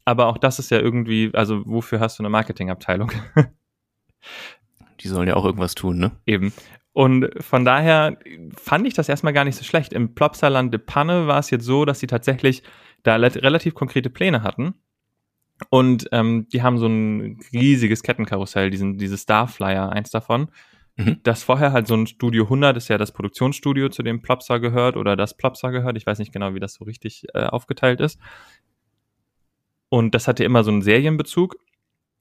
Aber 0.04 0.26
auch 0.26 0.38
das 0.38 0.60
ist 0.60 0.70
ja 0.70 0.78
irgendwie, 0.78 1.30
also 1.34 1.62
wofür 1.66 1.98
hast 1.98 2.18
du 2.18 2.22
eine 2.22 2.30
Marketingabteilung? 2.30 3.10
Die 5.00 5.08
sollen 5.08 5.28
ja 5.28 5.36
auch 5.36 5.44
irgendwas 5.44 5.74
tun, 5.74 5.98
ne? 5.98 6.12
Eben. 6.26 6.52
Und 6.92 7.28
von 7.40 7.64
daher 7.64 8.16
fand 8.56 8.86
ich 8.86 8.94
das 8.94 9.08
erstmal 9.08 9.34
gar 9.34 9.44
nicht 9.44 9.56
so 9.56 9.64
schlecht. 9.64 9.92
Im 9.92 10.14
Plopsaland 10.14 10.72
de 10.72 10.80
Panne 10.80 11.26
war 11.26 11.38
es 11.38 11.50
jetzt 11.50 11.64
so, 11.64 11.84
dass 11.84 12.00
sie 12.00 12.06
tatsächlich 12.06 12.62
da 13.02 13.16
relativ 13.16 13.74
konkrete 13.74 14.08
Pläne 14.08 14.42
hatten. 14.42 14.74
Und 15.70 16.08
ähm, 16.12 16.48
die 16.52 16.62
haben 16.62 16.78
so 16.78 16.86
ein 16.86 17.38
riesiges 17.52 18.02
Kettenkarussell, 18.02 18.70
diesen, 18.70 18.98
dieses 18.98 19.22
Starflyer, 19.22 19.90
eins 19.90 20.10
davon. 20.10 20.50
Mhm. 20.96 21.20
Das 21.22 21.42
vorher 21.42 21.72
halt 21.72 21.86
so 21.86 21.94
ein 21.94 22.06
Studio 22.06 22.44
100 22.44 22.76
ist 22.76 22.88
ja 22.88 22.98
das 22.98 23.12
Produktionsstudio, 23.12 23.88
zu 23.90 24.02
dem 24.02 24.22
Plopsa 24.22 24.58
gehört 24.58 24.96
oder 24.96 25.16
das 25.16 25.36
Plopsa 25.36 25.70
gehört. 25.70 25.96
Ich 25.96 26.06
weiß 26.06 26.18
nicht 26.18 26.32
genau, 26.32 26.54
wie 26.54 26.60
das 26.60 26.74
so 26.74 26.84
richtig 26.84 27.24
äh, 27.34 27.44
aufgeteilt 27.44 28.00
ist. 28.00 28.18
Und 29.88 30.14
das 30.14 30.26
hatte 30.28 30.44
immer 30.44 30.64
so 30.64 30.70
einen 30.70 30.82
Serienbezug. 30.82 31.56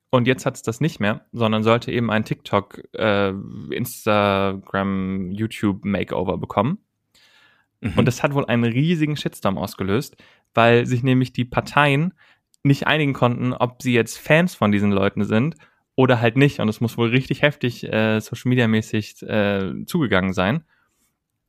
Und 0.10 0.28
jetzt 0.28 0.46
hat 0.46 0.56
es 0.56 0.62
das 0.62 0.80
nicht 0.80 1.00
mehr, 1.00 1.26
sondern 1.32 1.63
sollte 1.63 1.91
eben 1.91 2.10
ein 2.10 2.26
TikTok, 2.26 2.84
äh, 2.94 3.34
Instagram, 3.72 5.32
YouTube 5.32 5.84
Makeover 5.84 6.38
bekommen. 6.38 6.78
Mhm. 7.82 7.94
Und 7.98 8.06
das 8.06 8.24
hat 8.24 8.34
wohl 8.34 8.46
einen 8.46 8.63
riesigen 8.63 9.18
Shitstorm 9.18 9.58
ausgelöst, 9.58 10.15
weil 10.54 10.86
sich 10.86 11.04
nämlich 11.04 11.34
die 11.34 11.46
Parteien 11.46 12.13
nicht 12.63 12.88
einigen 12.88 13.13
konnten, 13.13 13.54
ob 13.54 13.82
sie 13.82 13.94
jetzt 13.94 14.18
Fans 14.18 14.56
von 14.56 14.72
diesen 14.72 14.91
Leuten 14.91 15.26
sind 15.26 15.56
oder 15.96 16.22
halt 16.22 16.38
nicht. 16.38 16.60
Und 16.60 16.70
es 16.70 16.82
muss 16.82 16.98
wohl 16.98 17.10
richtig 17.10 17.41
heftig 17.41 17.84
äh, 17.84 18.20
Social 18.20 18.50
Media 18.50 18.68
mäßig 18.68 19.22
äh, 19.24 19.86
zugegangen 19.86 20.34
sein. 20.34 20.63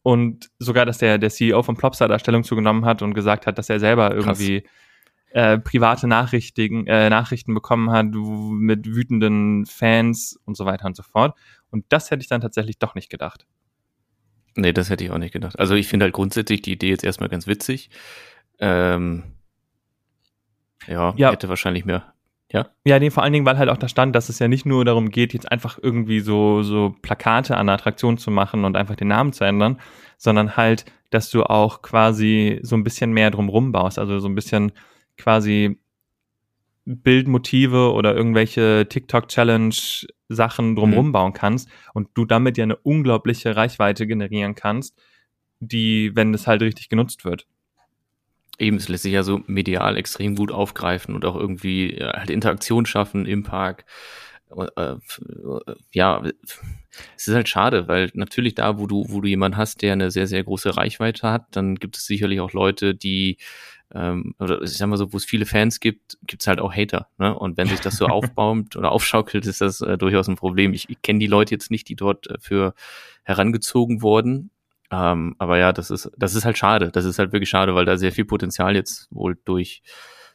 Und 0.03 0.51
sogar, 0.59 0.87
dass 0.87 0.99
der, 0.99 1.19
der 1.19 1.31
CEO 1.31 1.63
von 1.63 1.77
Plopsa 1.77 2.07
da 2.07 2.19
Stellung 2.19 2.45
zugenommen 2.45 2.85
hat 2.85 3.03
und 3.03 3.15
gesagt 3.15 3.47
hat, 3.47 3.59
dass 3.59 3.71
er 3.71 3.81
selber 3.81 4.15
irgendwie 4.15 4.61
Krass 4.61 4.73
äh, 5.37 5.59
private 5.59 6.07
Nachrichten, 6.07 6.87
äh, 6.87 7.11
Nachrichten 7.11 7.53
bekommen 7.53 7.91
hat 7.91 8.07
mit 8.07 8.87
wütenden 8.87 9.67
Fans 9.67 10.41
und 10.47 10.57
so 10.57 10.65
weiter 10.65 10.87
und 10.87 10.97
so 10.97 11.03
fort. 11.03 11.37
Und 11.71 11.85
das 11.91 12.11
hätte 12.11 12.23
ich 12.23 12.29
dann 12.29 12.41
tatsächlich 12.41 12.79
doch 12.79 12.95
nicht 12.95 13.11
gedacht. 13.11 13.47
Nee, 14.55 14.73
das 14.73 14.89
hätte 14.89 15.05
ich 15.05 15.11
auch 15.11 15.19
nicht 15.19 15.35
gedacht. 15.35 15.59
Also 15.59 15.75
ich 15.75 15.89
finde 15.89 16.05
halt 16.05 16.15
grundsätzlich 16.15 16.63
die 16.63 16.73
Idee 16.73 16.89
jetzt 16.89 17.05
erstmal 17.05 17.29
ganz 17.29 17.47
witzig. 17.47 17.91
Ähm, 18.61 19.25
ja, 20.87 21.13
ja, 21.19 21.33
hätte 21.33 21.51
wahrscheinlich 21.51 21.85
mehr. 21.85 22.15
Ja? 22.51 22.69
Ja, 22.87 22.99
nee, 22.99 23.11
vor 23.11 23.23
allen 23.23 23.35
Dingen, 23.35 23.45
weil 23.45 23.59
halt 23.59 23.69
auch 23.69 23.77
da 23.77 23.89
stand, 23.89 24.17
dass 24.17 24.31
es 24.31 24.39
ja 24.39 24.49
nicht 24.49 24.65
nur 24.65 24.87
darum 24.87 25.11
geht, 25.11 25.35
jetzt 25.35 25.53
einfach 25.53 25.79
irgendwie 25.83 26.21
so, 26.21 26.63
so 26.63 26.97
Plakate 27.03 27.59
an 27.59 27.67
der 27.67 27.75
Attraktion 27.75 28.17
zu 28.17 28.31
machen 28.31 28.65
und 28.65 28.75
einfach 28.75 28.97
den 28.97 29.09
Namen 29.09 29.35
zu 29.35 29.45
ändern, 29.45 29.79
sondern 30.17 30.57
halt, 30.57 30.87
dass 31.11 31.29
du 31.29 31.43
auch 31.43 31.83
quasi 31.83 32.59
so 32.63 32.75
ein 32.75 32.85
bisschen 32.85 33.13
mehr 33.13 33.31
drumrum 33.31 33.73
baust. 33.73 33.99
Also 33.99 34.19
so 34.19 34.29
ein 34.29 34.35
bisschen 34.35 34.73
quasi 35.17 35.79
Bildmotive 36.87 37.93
oder 37.93 38.15
irgendwelche 38.15 38.87
TikTok-Challenge-Sachen 38.89 40.77
drumherum 40.77 41.09
mhm. 41.09 41.13
bauen 41.13 41.33
kannst 41.33 41.69
und 41.95 42.09
du 42.15 42.25
damit 42.25 42.57
ja 42.57 42.63
eine 42.63 42.77
unglaubliche 42.77 43.57
Reichweite 43.57 44.07
generieren 44.07 44.55
kannst, 44.55 44.97
die, 45.59 46.13
wenn 46.15 46.33
es 46.33 46.47
halt 46.47 46.63
richtig 46.63 46.89
genutzt 46.89 47.25
wird. 47.25 47.47
Eben, 48.59 48.77
es 48.77 48.89
lässt 48.89 49.03
sich 49.03 49.13
ja 49.13 49.25
so 49.25 49.43
medial 49.47 49.97
extrem 49.97 50.37
gut 50.37 50.53
aufgreifen 50.53 51.15
und 51.15 51.25
auch 51.25 51.37
irgendwie 51.37 51.99
halt 52.01 52.31
Interaktion 52.31 52.87
schaffen 52.87 53.27
im 53.27 53.43
Park. 53.43 53.85
Äh, 54.77 54.95
ja, 55.93 56.23
es 57.17 57.27
ist 57.27 57.35
halt 57.35 57.49
schade, 57.49 57.89
weil 57.89 58.11
natürlich 58.15 58.55
da, 58.55 58.79
wo 58.79 58.87
du, 58.87 59.05
wo 59.09 59.21
du 59.21 59.29
jemanden 59.29 59.59
hast, 59.59 59.83
der 59.83 59.93
eine 59.93 60.13
sehr, 60.13 60.29
sehr 60.29 60.45
große 60.45 60.77
Reichweite 60.77 61.31
hat, 61.31 61.49
dann 61.51 61.75
gibt 61.75 61.97
es 61.97 62.07
sicherlich 62.07 62.41
auch 62.41 62.53
Leute, 62.53 62.95
die 62.95 63.39
ähm, 63.95 64.35
oder 64.39 64.63
ich 64.63 64.77
sag 64.77 64.89
mal 64.89 64.97
so, 64.97 65.13
wo 65.13 65.17
es 65.17 65.25
viele 65.25 65.47
Fans 65.47 65.81
gibt, 65.81 66.19
gibt 66.27 66.43
es 66.43 66.49
halt 66.49 66.61
auch 66.61 66.75
Hater. 66.75 67.09
Ne? 67.19 67.37
Und 67.37 67.57
wenn 67.57 67.69
sich 67.69 67.81
das 67.81 67.97
so 67.97 68.07
aufbaut 68.09 68.77
oder 68.77 68.91
aufschaukelt, 68.91 69.47
ist 69.47 69.61
das 69.61 69.81
äh, 69.81 69.97
durchaus 69.97 70.29
ein 70.29 70.37
Problem. 70.37 70.73
Ich, 70.73 70.91
ich 70.91 71.01
kenne 71.03 71.19
die 71.19 71.27
Leute 71.27 71.55
jetzt 71.55 71.71
nicht, 71.71 71.89
die 71.89 71.97
dort 71.97 72.29
äh, 72.29 72.39
für 72.41 72.75
herangezogen 73.23 74.03
wurden. 74.03 74.51
Ähm, 74.91 75.35
aber 75.39 75.59
ja, 75.59 75.73
das 75.73 75.91
ist, 75.91 76.11
das 76.17 76.35
ist 76.35 76.45
halt 76.45 76.59
schade. 76.59 76.91
Das 76.91 77.05
ist 77.05 77.19
halt 77.19 77.33
wirklich 77.33 77.51
schade, 77.51 77.75
weil 77.75 77.85
da 77.85 77.97
sehr 77.97 78.13
viel 78.13 78.25
Potenzial 78.25 78.75
jetzt 78.75 79.09
wohl 79.11 79.37
durch 79.45 79.83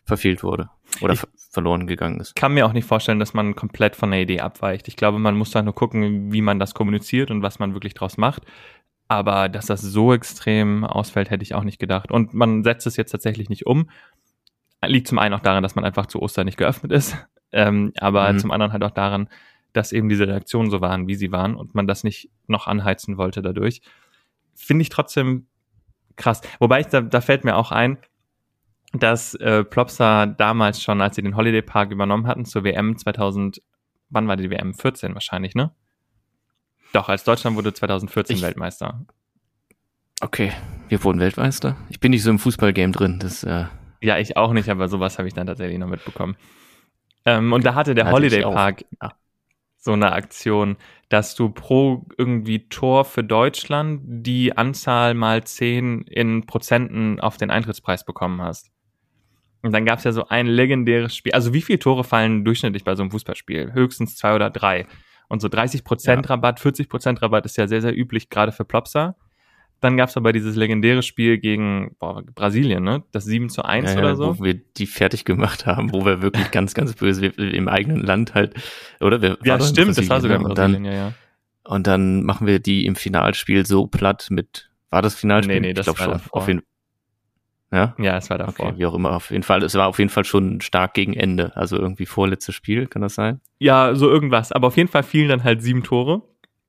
verfehlt 0.03 0.43
wurde 0.43 0.69
oder 1.01 1.13
ich 1.13 1.21
verloren 1.51 1.85
gegangen 1.85 2.19
ist. 2.19 2.35
kann 2.35 2.53
mir 2.53 2.65
auch 2.65 2.73
nicht 2.73 2.87
vorstellen, 2.87 3.19
dass 3.19 3.33
man 3.33 3.55
komplett 3.55 3.95
von 3.95 4.11
der 4.11 4.21
Idee 4.21 4.39
abweicht. 4.39 4.87
Ich 4.87 4.95
glaube, 4.95 5.19
man 5.19 5.35
muss 5.35 5.51
da 5.51 5.61
nur 5.61 5.75
gucken, 5.75 6.31
wie 6.33 6.41
man 6.41 6.59
das 6.59 6.73
kommuniziert 6.73 7.29
und 7.29 7.43
was 7.43 7.59
man 7.59 7.73
wirklich 7.73 7.93
draus 7.93 8.17
macht. 8.17 8.43
Aber 9.11 9.49
dass 9.49 9.65
das 9.65 9.81
so 9.81 10.13
extrem 10.13 10.85
ausfällt, 10.85 11.31
hätte 11.31 11.43
ich 11.43 11.53
auch 11.53 11.65
nicht 11.65 11.79
gedacht. 11.79 12.11
Und 12.11 12.33
man 12.33 12.63
setzt 12.63 12.87
es 12.87 12.95
jetzt 12.95 13.11
tatsächlich 13.11 13.49
nicht 13.49 13.65
um. 13.65 13.89
liegt 14.85 15.09
zum 15.09 15.19
einen 15.19 15.35
auch 15.35 15.41
daran, 15.41 15.63
dass 15.63 15.75
man 15.75 15.83
einfach 15.83 16.05
zu 16.05 16.21
Ostern 16.21 16.45
nicht 16.45 16.57
geöffnet 16.57 16.93
ist, 16.93 17.17
ähm, 17.51 17.91
aber 17.99 18.31
mhm. 18.31 18.39
zum 18.39 18.51
anderen 18.51 18.71
halt 18.71 18.85
auch 18.85 18.91
daran, 18.91 19.27
dass 19.73 19.91
eben 19.91 20.07
diese 20.07 20.29
Reaktionen 20.29 20.71
so 20.71 20.79
waren, 20.79 21.09
wie 21.09 21.15
sie 21.15 21.29
waren 21.33 21.55
und 21.55 21.75
man 21.75 21.87
das 21.87 22.05
nicht 22.05 22.29
noch 22.47 22.67
anheizen 22.67 23.17
wollte 23.17 23.41
dadurch. 23.41 23.81
Finde 24.55 24.83
ich 24.83 24.89
trotzdem 24.89 25.47
krass. 26.15 26.39
Wobei 26.59 26.79
ich, 26.79 26.87
da, 26.87 27.01
da 27.01 27.19
fällt 27.19 27.43
mir 27.43 27.57
auch 27.57 27.73
ein, 27.73 27.97
dass 28.93 29.35
äh, 29.35 29.65
Plopsa 29.65 30.25
damals 30.25 30.81
schon, 30.81 31.01
als 31.01 31.17
sie 31.17 31.21
den 31.21 31.35
Holiday 31.35 31.61
Park 31.61 31.91
übernommen 31.91 32.27
hatten, 32.27 32.45
zur 32.45 32.63
WM 32.63 32.97
2000, 32.97 33.61
wann 34.09 34.29
war 34.29 34.37
die 34.37 34.49
WM? 34.49 34.73
14 34.73 35.13
wahrscheinlich, 35.15 35.53
ne? 35.53 35.71
Doch, 36.93 37.09
als 37.09 37.23
Deutschland 37.23 37.55
wurde 37.55 37.73
2014 37.73 38.37
ich, 38.37 38.41
Weltmeister. 38.41 39.05
Okay, 40.21 40.51
wir 40.89 41.03
wurden 41.03 41.19
Weltmeister. 41.19 41.77
Ich 41.89 41.99
bin 41.99 42.11
nicht 42.11 42.23
so 42.23 42.29
im 42.29 42.39
Fußballgame 42.39 42.91
drin. 42.91 43.19
Das, 43.19 43.43
äh 43.43 43.65
ja, 44.01 44.17
ich 44.17 44.35
auch 44.35 44.53
nicht, 44.53 44.69
aber 44.69 44.87
sowas 44.87 45.17
habe 45.17 45.27
ich 45.27 45.33
dann 45.33 45.47
tatsächlich 45.47 45.79
noch 45.79 45.87
mitbekommen. 45.87 46.35
Ähm, 47.25 47.53
und 47.53 47.65
da 47.65 47.75
hatte 47.75 47.95
der 47.95 48.05
hatte 48.05 48.15
Holiday 48.15 48.41
Park 48.41 48.83
ja. 49.01 49.13
so 49.77 49.93
eine 49.93 50.11
Aktion, 50.11 50.77
dass 51.09 51.35
du 51.35 51.49
pro 51.49 52.07
irgendwie 52.17 52.67
Tor 52.67 53.05
für 53.05 53.23
Deutschland 53.23 54.01
die 54.03 54.57
Anzahl 54.57 55.13
mal 55.13 55.43
10 55.43 56.01
in 56.03 56.45
Prozenten 56.45 57.19
auf 57.19 57.37
den 57.37 57.51
Eintrittspreis 57.51 58.05
bekommen 58.05 58.41
hast. 58.41 58.71
Und 59.61 59.73
dann 59.73 59.85
gab 59.85 59.99
es 59.99 60.03
ja 60.03 60.11
so 60.11 60.27
ein 60.27 60.47
legendäres 60.47 61.15
Spiel. 61.15 61.33
Also 61.33 61.53
wie 61.53 61.61
viele 61.61 61.77
Tore 61.77 62.03
fallen 62.03 62.43
durchschnittlich 62.43 62.83
bei 62.83 62.95
so 62.95 63.03
einem 63.03 63.11
Fußballspiel? 63.11 63.73
Höchstens 63.73 64.15
zwei 64.15 64.33
oder 64.33 64.49
drei. 64.49 64.87
Und 65.31 65.39
so 65.39 65.47
30% 65.47 66.09
ja. 66.09 66.19
Rabatt, 66.19 66.59
40% 66.59 67.21
Rabatt 67.21 67.45
ist 67.45 67.55
ja 67.55 67.65
sehr, 67.65 67.81
sehr 67.81 67.97
üblich, 67.97 68.29
gerade 68.29 68.51
für 68.51 68.65
Plopsa. 68.65 69.15
Dann 69.79 69.95
gab 69.95 70.09
es 70.09 70.17
aber 70.17 70.33
dieses 70.33 70.57
legendäre 70.57 71.03
Spiel 71.03 71.37
gegen 71.37 71.95
boah, 71.99 72.21
Brasilien, 72.35 72.83
ne? 72.83 73.03
Das 73.13 73.23
7 73.23 73.47
zu 73.47 73.63
1 73.63 73.93
ja, 73.93 73.99
oder 73.99 74.17
so. 74.17 74.37
Wo 74.37 74.43
wir 74.43 74.55
die 74.55 74.85
fertig 74.85 75.23
gemacht 75.23 75.65
haben, 75.65 75.93
wo 75.93 76.03
wir 76.03 76.21
wirklich 76.21 76.51
ganz, 76.51 76.73
ganz 76.73 76.95
böse 76.95 77.27
im 77.27 77.69
eigenen 77.69 78.01
Land 78.01 78.33
halt, 78.33 78.55
oder? 78.99 79.21
Wir, 79.21 79.37
ja, 79.45 79.57
stimmt, 79.61 79.97
das 79.97 80.09
war 80.09 80.19
sogar 80.19 80.35
in 80.35 80.43
Brasilien, 80.43 80.83
dann, 80.83 80.85
ja, 80.85 80.91
ja. 80.91 81.13
Und 81.63 81.87
dann 81.87 82.23
machen 82.25 82.45
wir 82.45 82.59
die 82.59 82.85
im 82.85 82.97
Finalspiel 82.97 83.65
so 83.65 83.87
platt 83.87 84.27
mit, 84.31 84.69
war 84.89 85.01
das 85.01 85.15
Finalspiel? 85.15 85.61
Nee, 85.61 85.67
nee, 85.67 85.73
das 85.73 85.87
ich 85.87 85.97
war 85.97 86.19
schon. 86.19 86.29
Auf 86.31 86.49
jeden, 86.49 86.61
ja? 87.71 87.95
Ja, 87.97 88.17
es 88.17 88.29
war 88.29 88.37
davor. 88.37 88.67
Okay, 88.67 88.77
wie 88.77 88.85
auch 88.85 88.93
immer, 88.93 89.11
auf 89.11 89.31
jeden 89.31 89.43
Fall. 89.43 89.63
Es 89.63 89.75
war 89.75 89.87
auf 89.87 89.99
jeden 89.99 90.09
Fall 90.09 90.25
schon 90.25 90.61
stark 90.61 90.93
gegen 90.93 91.13
Ende. 91.13 91.55
Also 91.55 91.77
irgendwie 91.77 92.05
vorletztes 92.05 92.55
Spiel, 92.55 92.87
kann 92.87 93.01
das 93.01 93.15
sein? 93.15 93.39
Ja, 93.59 93.95
so 93.95 94.09
irgendwas. 94.09 94.51
Aber 94.51 94.67
auf 94.67 94.77
jeden 94.77 94.89
Fall 94.89 95.03
fielen 95.03 95.29
dann 95.29 95.43
halt 95.43 95.61
sieben 95.61 95.83
Tore. 95.83 96.23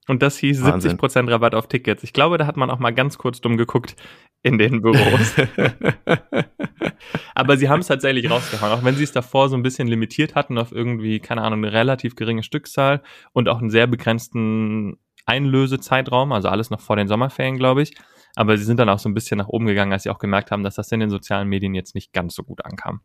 Und 0.08 0.22
das 0.22 0.36
hieß 0.38 0.64
Wahnsinn. 0.64 0.98
70% 0.98 1.30
Rabatt 1.30 1.54
auf 1.54 1.68
Tickets. 1.68 2.02
Ich 2.02 2.12
glaube, 2.12 2.36
da 2.36 2.46
hat 2.46 2.56
man 2.56 2.70
auch 2.70 2.80
mal 2.80 2.92
ganz 2.92 3.18
kurz 3.18 3.40
dumm 3.40 3.56
geguckt 3.56 3.94
in 4.42 4.58
den 4.58 4.82
Büros. 4.82 5.36
Aber 7.34 7.56
sie 7.56 7.68
haben 7.68 7.80
es 7.80 7.86
tatsächlich 7.86 8.28
rausgehauen, 8.28 8.72
auch 8.72 8.84
wenn 8.84 8.96
sie 8.96 9.04
es 9.04 9.12
davor 9.12 9.48
so 9.48 9.56
ein 9.56 9.62
bisschen 9.62 9.86
limitiert 9.86 10.34
hatten 10.34 10.58
auf 10.58 10.72
irgendwie, 10.72 11.20
keine 11.20 11.42
Ahnung, 11.42 11.64
eine 11.64 11.72
relativ 11.72 12.16
geringe 12.16 12.42
Stückzahl 12.42 13.02
und 13.32 13.48
auch 13.48 13.60
einen 13.60 13.70
sehr 13.70 13.86
begrenzten 13.86 14.98
Einlösezeitraum, 15.24 16.32
also 16.32 16.48
alles 16.48 16.70
noch 16.70 16.80
vor 16.80 16.96
den 16.96 17.06
Sommerferien, 17.06 17.56
glaube 17.56 17.82
ich. 17.82 17.94
Aber 18.34 18.56
sie 18.56 18.64
sind 18.64 18.78
dann 18.78 18.88
auch 18.88 18.98
so 18.98 19.08
ein 19.08 19.14
bisschen 19.14 19.38
nach 19.38 19.48
oben 19.48 19.66
gegangen, 19.66 19.92
als 19.92 20.04
sie 20.04 20.10
auch 20.10 20.18
gemerkt 20.18 20.50
haben, 20.50 20.62
dass 20.62 20.76
das 20.76 20.90
in 20.92 21.00
den 21.00 21.10
sozialen 21.10 21.48
Medien 21.48 21.74
jetzt 21.74 21.94
nicht 21.94 22.12
ganz 22.12 22.34
so 22.34 22.42
gut 22.42 22.64
ankam. 22.64 23.00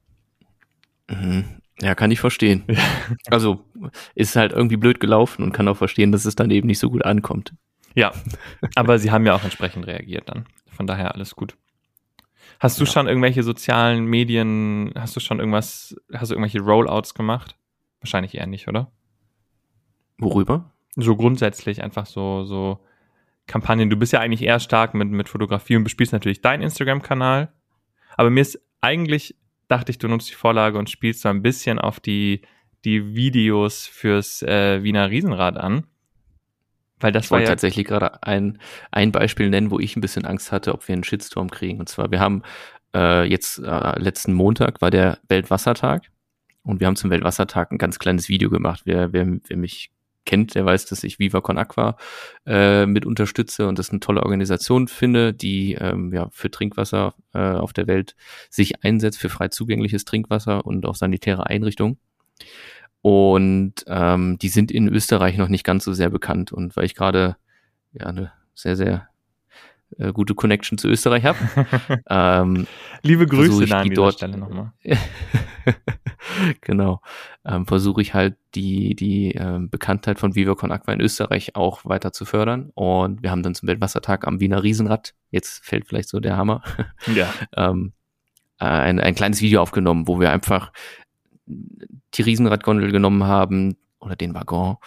Mhm. 1.10 1.62
Ja, 1.80 1.96
kann 1.96 2.12
ich 2.12 2.20
verstehen. 2.20 2.63
Also 3.30 3.63
ist 4.16 4.36
halt 4.36 4.52
irgendwie 4.52 4.78
blöd 4.78 5.00
gelaufen 5.00 5.44
und 5.44 5.52
kann 5.52 5.68
auch 5.68 5.78
verstehen, 5.78 6.12
dass 6.12 6.26
es 6.26 6.36
dann 6.36 6.50
eben 6.50 6.68
nicht 6.68 6.80
so 6.80 6.90
gut 6.90 7.06
ankommt. 7.06 7.54
Ja, 7.94 8.12
aber 8.76 9.00
sie 9.00 9.12
haben 9.12 9.26
ja 9.26 9.36
auch 9.36 9.44
entsprechend 9.44 9.86
reagiert 9.88 10.30
dann. 10.30 10.46
Von 10.72 10.88
daher 10.88 11.13
alles 11.13 11.36
gut. 11.36 11.56
Hast 12.60 12.80
du 12.80 12.86
ja. 12.86 12.92
schon 12.92 13.08
irgendwelche 13.08 13.44
sozialen 13.44 14.06
Medien, 14.06 14.94
hast 14.96 15.16
du 15.16 15.20
schon 15.20 15.40
irgendwas, 15.40 15.96
hast 16.13 16.32
du 16.32 16.36
irgendwelche 16.36 16.62
Rollouts 16.62 17.13
gemacht? 17.13 17.56
Wahrscheinlich 18.02 18.36
eher 18.36 18.48
nicht, 18.48 18.68
oder? 18.68 18.92
Worüber? 20.18 20.72
So 20.96 21.16
grundsätzlich 21.16 21.84
einfach 21.84 22.06
so, 22.08 22.44
so 22.44 22.80
Kampagnen. 23.48 23.90
Du 23.90 23.98
bist 23.98 24.14
ja 24.14 24.20
eigentlich 24.20 24.44
eher 24.44 24.60
stark 24.60 24.94
mit, 24.94 25.10
mit 25.10 25.30
Fotografie 25.30 25.76
und 25.76 25.84
bespielst 25.84 26.14
natürlich 26.14 26.42
deinen 26.42 26.62
Instagram-Kanal. 26.62 27.52
Aber 28.16 28.30
mir 28.30 28.42
ist 28.42 28.62
eigentlich, 28.82 29.36
dachte 29.68 29.92
ich, 29.92 29.98
du 29.98 30.08
nutzt 30.08 30.30
die 30.30 30.36
Vorlage 30.36 30.78
und 30.78 30.90
spielst 30.90 31.22
so 31.22 31.30
ein 31.30 31.42
bisschen 31.42 31.80
auf 31.80 32.00
die, 32.00 32.42
die 32.86 33.16
Videos 33.16 33.88
fürs 33.88 34.44
äh, 34.44 34.84
Wiener 34.84 35.10
Riesenrad 35.10 35.58
an. 35.58 35.86
Weil 37.00 37.12
das 37.12 37.26
ich 37.26 37.32
war 37.32 37.42
ja 37.42 37.48
tatsächlich 37.48 37.86
gerade 37.86 38.24
ein, 38.24 38.60
ein 38.92 39.12
Beispiel 39.12 39.50
nennen, 39.50 39.72
wo 39.72 39.80
ich 39.80 39.96
ein 39.96 40.02
bisschen 40.02 40.26
Angst 40.26 40.52
hatte, 40.52 40.74
ob 40.74 40.88
wir 40.88 40.94
einen 40.94 41.04
Shitstorm 41.04 41.50
kriegen. 41.50 41.80
Und 41.80 41.90
zwar, 41.90 42.12
wir 42.12 42.20
haben 42.20 42.42
äh, 42.96 43.24
jetzt 43.24 43.60
äh, 43.60 44.00
letzten 44.00 44.34
Montag 44.34 44.82
war 44.82 44.90
der 44.90 45.20
Weltwassertag 45.28 46.10
und 46.64 46.80
wir 46.80 46.88
haben 46.88 46.96
zum 46.96 47.12
Weltwassertag 47.12 47.72
ein 47.72 47.78
ganz 47.78 48.00
kleines 48.00 48.30
Video 48.30 48.50
gemacht. 48.50 48.82
Wer, 48.86 49.14
wer, 49.14 49.28
wer 49.48 49.58
mich 49.58 49.92
kennt, 50.28 50.54
der 50.54 50.66
weiß, 50.66 50.86
dass 50.86 51.04
ich 51.04 51.18
Viva 51.18 51.42
Con 51.42 51.58
Aqua 51.58 51.98
äh, 52.46 52.86
mit 52.86 53.06
unterstütze 53.08 53.68
und 53.68 53.80
das 53.80 53.90
eine 53.90 54.00
tolle 54.00 54.22
Organisation 54.22 54.88
finde, 54.88 55.34
die 55.34 55.74
ähm, 55.74 56.13
ja 56.13 56.30
für 56.32 56.52
Trinkwasser 56.52 57.16
äh, 57.34 57.40
auf 57.40 57.74
der 57.74 57.88
Welt 57.88 58.16
sich 58.52 58.84
einsetzt, 58.84 59.20
für 59.20 59.30
frei 59.30 59.48
zugängliches 59.48 60.06
Trinkwasser 60.06 60.66
und 60.66 60.86
auch 60.86 60.96
sanitäre 60.96 61.48
Einrichtungen. 61.48 61.98
Und 63.02 63.74
ähm, 63.88 64.38
die 64.38 64.50
sind 64.50 64.72
in 64.72 64.88
Österreich 64.88 65.38
noch 65.38 65.48
nicht 65.48 65.63
ganz 65.63 65.86
so 65.86 65.94
sehr 65.94 66.10
bekannt. 66.10 66.52
Und 66.52 66.76
weil 66.76 66.86
ich 66.86 66.96
gerade 66.96 67.38
ja 67.94 68.08
eine 68.08 68.32
sehr, 68.54 68.76
sehr 68.76 69.08
äh, 69.97 70.12
gute 70.12 70.36
Connection 70.36 70.78
zu 70.78 70.88
Österreich 70.88 71.23
habe. 71.26 71.38
ähm, 72.10 72.67
Liebe 73.04 73.26
Grüße 73.26 73.65
da 73.65 73.80
an 73.80 73.89
die 73.89 73.95
dort, 73.95 74.15
Stelle 74.15 74.38
nochmal. 74.38 74.73
genau. 76.62 77.02
Ähm, 77.45 77.65
versuche 77.65 78.02
ich 78.02 78.13
halt 78.13 78.36
die, 78.56 78.95
die 78.95 79.32
ähm, 79.32 79.69
Bekanntheit 79.69 80.19
von 80.19 80.36
Viva 80.36 80.56
Con 80.56 80.71
Aqua 80.71 80.93
in 80.93 81.02
Österreich 81.02 81.56
auch 81.56 81.86
weiter 81.86 82.12
zu 82.12 82.26
fördern. 82.26 82.71
Und 82.76 83.23
wir 83.23 83.32
haben 83.32 83.43
dann 83.43 83.56
zum 83.56 83.67
Weltwassertag 83.67 84.28
am 84.28 84.39
Wiener 84.39 84.63
Riesenrad, 84.63 85.13
jetzt 85.32 85.63
fällt 85.65 85.88
vielleicht 85.88 86.10
so 86.10 86.19
der 86.19 86.36
Hammer, 86.36 86.63
ja. 87.15 87.34
ähm, 87.56 87.93
ein, 88.58 89.00
ein 89.00 89.15
kleines 89.15 89.41
Video 89.41 89.62
aufgenommen, 89.62 90.08
wo 90.08 90.19
wir 90.19 90.32
einfach 90.32 90.71
die 91.45 92.21
Riesenradgondel 92.21 92.91
genommen 92.91 93.23
haben 93.23 93.78
oder 94.00 94.15
den 94.15 94.34
Waggon 94.34 94.78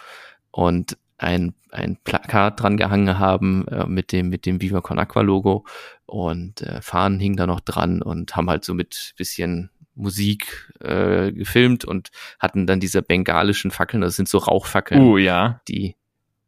und 0.51 0.97
ein, 1.21 1.53
ein 1.69 1.97
Plakat 2.03 2.59
dran 2.59 2.77
gehangen 2.77 3.19
haben 3.19 3.67
äh, 3.67 3.85
mit 3.85 4.11
dem 4.11 4.29
mit 4.29 4.45
dem 4.45 4.61
Viva 4.61 4.81
Con 4.81 4.99
Aqua 4.99 5.21
Logo 5.21 5.65
und 6.05 6.61
äh, 6.61 6.81
Fahnen 6.81 7.19
hingen 7.19 7.37
da 7.37 7.47
noch 7.47 7.59
dran 7.59 8.01
und 8.01 8.35
haben 8.35 8.49
halt 8.49 8.65
so 8.65 8.73
mit 8.73 9.13
bisschen 9.17 9.69
Musik 9.93 10.71
äh, 10.79 11.31
gefilmt 11.31 11.85
und 11.85 12.09
hatten 12.39 12.65
dann 12.65 12.79
diese 12.79 13.01
bengalischen 13.01 13.71
Fackeln, 13.71 14.01
das 14.01 14.15
sind 14.15 14.29
so 14.29 14.37
Rauchfackeln, 14.39 15.01
uh, 15.01 15.17
ja. 15.17 15.61
die 15.67 15.95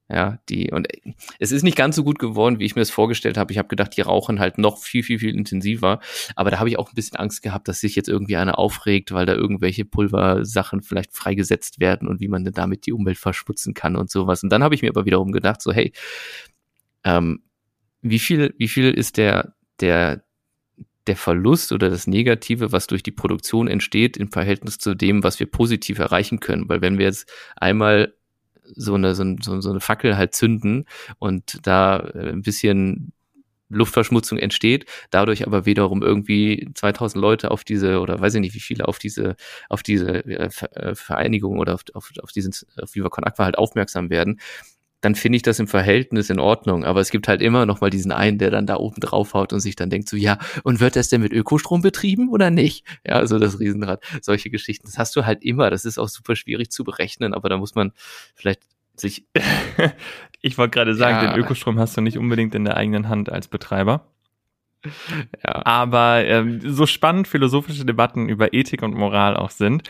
ja, 0.09 0.39
die 0.49 0.71
und 0.71 0.87
es 1.39 1.51
ist 1.51 1.63
nicht 1.63 1.77
ganz 1.77 1.95
so 1.95 2.03
gut 2.03 2.19
geworden, 2.19 2.59
wie 2.59 2.65
ich 2.65 2.75
mir 2.75 2.81
es 2.81 2.91
vorgestellt 2.91 3.37
habe. 3.37 3.51
Ich 3.53 3.57
habe 3.57 3.69
gedacht, 3.69 3.95
die 3.95 4.01
rauchen 4.01 4.39
halt 4.39 4.57
noch 4.57 4.77
viel 4.77 5.01
viel 5.01 5.17
viel 5.17 5.33
intensiver, 5.33 5.99
aber 6.35 6.51
da 6.51 6.59
habe 6.59 6.69
ich 6.69 6.77
auch 6.77 6.89
ein 6.89 6.95
bisschen 6.95 7.17
Angst 7.17 7.41
gehabt, 7.41 7.67
dass 7.67 7.79
sich 7.79 7.95
jetzt 7.95 8.09
irgendwie 8.09 8.35
einer 8.35 8.59
aufregt, 8.59 9.13
weil 9.13 9.25
da 9.25 9.33
irgendwelche 9.33 9.85
Pulversachen 9.85 10.81
vielleicht 10.81 11.15
freigesetzt 11.15 11.79
werden 11.79 12.07
und 12.07 12.19
wie 12.19 12.27
man 12.27 12.43
denn 12.43 12.53
damit 12.53 12.85
die 12.85 12.93
Umwelt 12.93 13.17
verschmutzen 13.17 13.73
kann 13.73 13.95
und 13.95 14.11
sowas. 14.11 14.43
Und 14.43 14.49
dann 14.51 14.63
habe 14.63 14.75
ich 14.75 14.81
mir 14.81 14.89
aber 14.89 15.05
wiederum 15.05 15.31
gedacht, 15.31 15.61
so 15.61 15.71
hey, 15.71 15.93
ähm, 17.05 17.43
wie 18.01 18.19
viel 18.19 18.53
wie 18.57 18.67
viel 18.67 18.91
ist 18.91 19.17
der 19.17 19.55
der 19.79 20.23
der 21.07 21.15
Verlust 21.15 21.71
oder 21.71 21.89
das 21.89 22.07
Negative, 22.07 22.71
was 22.71 22.87
durch 22.87 23.03
die 23.03 23.11
Produktion 23.11 23.67
entsteht, 23.67 24.17
im 24.17 24.31
Verhältnis 24.31 24.77
zu 24.77 24.95
dem, 24.95 25.23
was 25.23 25.39
wir 25.39 25.47
positiv 25.47 25.99
erreichen 25.99 26.39
können. 26.39 26.69
Weil 26.69 26.81
wenn 26.81 26.97
wir 26.97 27.05
jetzt 27.05 27.29
einmal 27.55 28.13
so 28.75 28.95
eine, 28.95 29.15
so, 29.15 29.23
so 29.39 29.69
eine 29.69 29.79
Fackel 29.79 30.17
halt 30.17 30.33
zünden 30.35 30.85
und 31.19 31.59
da 31.63 31.99
äh, 31.99 32.29
ein 32.29 32.41
bisschen 32.41 33.13
Luftverschmutzung 33.69 34.37
entsteht, 34.37 34.85
dadurch 35.09 35.45
aber 35.45 35.65
wiederum 35.65 36.01
irgendwie 36.03 36.69
2000 36.75 37.21
Leute 37.21 37.51
auf 37.51 37.63
diese 37.63 37.99
oder 37.99 38.19
weiß 38.19 38.35
ich 38.35 38.41
nicht 38.41 38.53
wie 38.53 38.59
viele 38.59 38.87
auf 38.87 38.99
diese 38.99 39.35
auf 39.69 39.83
diese 39.83 40.25
äh, 40.25 40.49
äh, 40.73 40.95
Vereinigung 40.95 41.59
oder 41.59 41.73
auf, 41.73 41.83
auf, 41.93 42.11
auf 42.21 42.31
diesen 42.31 42.53
auf 42.81 42.93
Viva 42.93 43.09
Con 43.09 43.23
Aqua 43.23 43.45
halt 43.45 43.57
aufmerksam 43.57 44.09
werden, 44.09 44.39
dann 45.03 45.15
finde 45.15 45.35
ich 45.35 45.41
das 45.41 45.59
im 45.59 45.67
Verhältnis 45.67 46.29
in 46.29 46.39
Ordnung. 46.39 46.85
Aber 46.85 47.01
es 47.01 47.11
gibt 47.11 47.27
halt 47.27 47.41
immer 47.41 47.65
noch 47.65 47.81
mal 47.81 47.89
diesen 47.89 48.13
einen, 48.13 48.37
der 48.37 48.51
dann 48.51 48.65
da 48.65 48.77
oben 48.77 49.01
drauf 49.01 49.33
haut 49.33 49.51
und 49.51 49.59
sich 49.59 49.75
dann 49.75 49.89
denkt 49.89 50.07
so, 50.07 50.15
ja, 50.15 50.37
und 50.63 50.79
wird 50.79 50.95
das 50.95 51.09
denn 51.09 51.19
mit 51.19 51.33
Ökostrom 51.33 51.81
betrieben 51.81 52.29
oder 52.29 52.49
nicht? 52.49 52.85
Ja, 53.05 53.15
also 53.15 53.37
das 53.37 53.59
Riesenrad, 53.59 54.01
solche 54.21 54.49
Geschichten. 54.49 54.87
Das 54.87 54.97
hast 54.97 55.13
du 55.17 55.25
halt 55.25 55.43
immer. 55.43 55.69
Das 55.69 55.83
ist 55.83 55.97
auch 55.97 56.07
super 56.07 56.37
schwierig 56.37 56.71
zu 56.71 56.85
berechnen, 56.85 57.33
aber 57.33 57.49
da 57.49 57.57
muss 57.57 57.75
man 57.75 57.91
vielleicht 58.33 58.61
sich. 58.95 59.25
ich 60.41 60.57
wollte 60.57 60.71
gerade 60.71 60.95
sagen, 60.95 61.25
ja. 61.25 61.33
den 61.33 61.43
Ökostrom 61.43 61.77
hast 61.79 61.97
du 61.97 62.01
nicht 62.01 62.17
unbedingt 62.17 62.55
in 62.55 62.63
der 62.63 62.77
eigenen 62.77 63.09
Hand 63.09 63.29
als 63.29 63.49
Betreiber. 63.49 64.07
Ja. 65.45 65.65
Aber 65.65 66.23
ähm, 66.25 66.61
so 66.63 66.85
spannend 66.85 67.27
philosophische 67.27 67.85
Debatten 67.85 68.29
über 68.29 68.53
Ethik 68.53 68.83
und 68.83 68.93
Moral 68.93 69.35
auch 69.35 69.49
sind, 69.49 69.83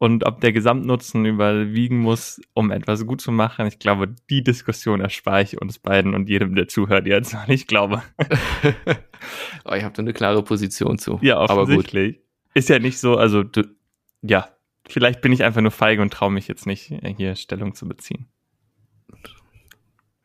und 0.00 0.24
ob 0.24 0.40
der 0.40 0.54
Gesamtnutzen 0.54 1.26
überwiegen 1.26 1.98
muss, 1.98 2.40
um 2.54 2.70
etwas 2.70 3.06
gut 3.06 3.20
zu 3.20 3.30
machen. 3.32 3.66
Ich 3.66 3.78
glaube, 3.78 4.08
die 4.30 4.42
Diskussion 4.42 5.02
erspare 5.02 5.42
ich 5.42 5.60
uns 5.60 5.78
beiden 5.78 6.14
und 6.14 6.30
jedem, 6.30 6.54
der 6.54 6.68
zuhört 6.68 7.06
jetzt. 7.06 7.36
Ich 7.48 7.66
glaube. 7.66 8.02
oh, 9.66 9.74
ich 9.74 9.84
habe 9.84 9.94
da 9.94 10.00
eine 10.00 10.14
klare 10.14 10.42
Position 10.42 10.98
zu. 10.98 11.18
Ja, 11.20 11.38
offensichtlich. 11.38 12.18
ist 12.54 12.70
ja 12.70 12.78
nicht 12.78 12.98
so, 12.98 13.18
also 13.18 13.42
du, 13.42 13.64
ja, 14.22 14.48
vielleicht 14.88 15.20
bin 15.20 15.32
ich 15.32 15.44
einfach 15.44 15.60
nur 15.60 15.70
feige 15.70 16.00
und 16.00 16.10
traue 16.14 16.30
mich 16.30 16.48
jetzt 16.48 16.66
nicht, 16.66 16.94
hier 17.18 17.36
Stellung 17.36 17.74
zu 17.74 17.86
beziehen. 17.86 18.26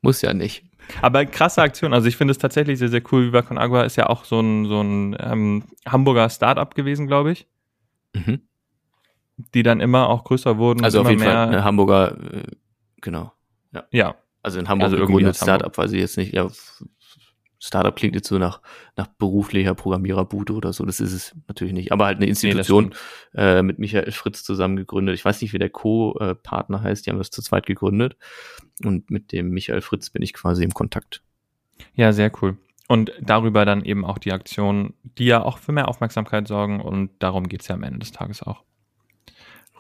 Muss 0.02 0.22
ja 0.22 0.34
nicht. 0.34 0.64
Aber 1.02 1.26
krasse 1.26 1.62
Aktion. 1.62 1.94
Also 1.94 2.08
ich 2.08 2.16
finde 2.16 2.32
es 2.32 2.38
tatsächlich 2.38 2.80
sehr, 2.80 2.88
sehr 2.88 3.04
cool. 3.12 3.28
Viva 3.28 3.42
Con 3.42 3.58
Agua 3.58 3.84
ist 3.84 3.98
ja 3.98 4.08
auch 4.08 4.24
so 4.24 4.40
ein, 4.40 4.68
so 4.68 4.80
ein 4.80 5.18
ähm, 5.20 5.64
Hamburger 5.86 6.30
Startup 6.30 6.74
gewesen, 6.74 7.08
glaube 7.08 7.34
ich. 7.34 7.46
Mhm. 8.14 8.40
Die 9.38 9.64
dann 9.64 9.82
immer 9.82 10.10
auch 10.10 10.24
größer 10.24 10.58
wurden. 10.58 10.84
Also 10.84 11.02
auf 11.02 11.10
jeden 11.10 11.22
mehr. 11.22 11.32
Fall 11.32 11.48
eine 11.48 11.64
Hamburger, 11.64 12.18
äh, 12.34 12.44
genau. 13.02 13.34
Ja. 13.74 13.84
ja. 13.92 14.16
Also 14.42 14.60
in 14.60 14.70
Hamburg 14.70 14.92
also 14.92 15.06
gegründet 15.06 15.36
Startup, 15.36 15.76
weil 15.78 15.90
sie 15.90 16.00
jetzt 16.00 16.18
nicht, 16.18 16.34
ja, 16.34 16.50
Startup 17.66 17.96
klingt 17.96 18.16
jetzt 18.16 18.28
so 18.28 18.38
nach, 18.38 18.62
nach 18.96 19.08
beruflicher 19.08 19.74
Programmiererbude 19.74 20.54
oder 20.54 20.72
so. 20.72 20.86
Das 20.86 21.00
ist 21.00 21.14
es 21.14 21.36
natürlich 21.48 21.74
nicht. 21.74 21.92
Aber 21.92 22.06
halt 22.06 22.18
eine 22.18 22.28
Institution 22.28 22.94
nee, 23.34 23.42
äh, 23.42 23.64
mit 23.64 23.80
Michael 23.80 24.12
Fritz 24.12 24.44
zusammen 24.44 24.76
gegründet. 24.76 25.16
Ich 25.16 25.26
weiß 25.26 25.42
nicht, 25.42 25.54
wie 25.54 25.58
der 25.58 25.70
Co-Partner 25.70 26.82
heißt. 26.82 27.06
Die 27.06 27.10
haben 27.10 27.18
das 27.18 27.32
zu 27.32 27.42
zweit 27.42 27.66
gegründet. 27.66 28.18
Und 28.84 29.10
mit 29.10 29.32
dem 29.32 29.50
Michael 29.50 29.82
Fritz 29.82 30.12
bin 30.12 30.22
ich 30.22 30.34
quasi 30.34 30.64
im 30.64 30.74
Kontakt. 30.74 31.24
Ja, 31.96 32.14
sehr 32.14 32.32
cool. 32.42 32.58
Und 32.88 33.12
darüber 33.20 33.66
dann 33.66 33.84
eben 33.84 34.06
auch 34.06 34.20
die 34.20 34.32
Aktionen, 34.32 34.94
die 35.04 35.26
ja 35.26 35.42
auch 35.42 35.58
für 35.58 35.72
mehr 35.72 35.88
Aufmerksamkeit 35.88 36.48
sorgen. 36.48 36.82
Und 36.82 37.12
darum 37.20 37.48
geht's 37.48 37.68
ja 37.68 37.76
am 37.76 37.84
Ende 37.84 38.00
des 38.00 38.12
Tages 38.12 38.44
auch. 38.44 38.64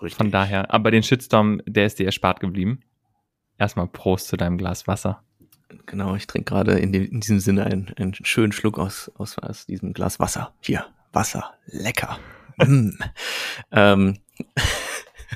Richtig. 0.02 0.18
Von 0.18 0.32
daher, 0.32 0.74
aber 0.74 0.92
den 0.92 1.04
Shitstorm, 1.04 1.62
der 1.66 1.86
ist 1.86 2.00
dir 2.00 2.06
erspart 2.06 2.40
geblieben. 2.40 2.82
Erstmal 3.58 3.88
Prost 3.88 4.28
zu 4.28 4.38
deinem 4.38 4.58
Glas 4.58 4.88
Wasser. 4.88 5.24
Genau, 5.86 6.16
ich 6.16 6.28
trinke 6.28 6.54
gerade 6.54 6.74
in, 6.74 6.94
in, 6.94 7.22
diesem 7.22 7.40
Sinne 7.40 7.66
einen, 7.66 7.94
einen 7.98 8.14
schönen 8.14 8.52
Schluck 8.52 8.78
aus, 8.78 9.12
aus, 9.16 9.38
aus 9.40 9.66
diesem 9.66 9.94
Glas 9.94 10.20
Wasser. 10.20 10.54
Hier, 10.62 10.86
Wasser, 11.12 11.54
lecker. 11.66 12.20
mm. 12.58 12.92
ähm, 13.72 14.20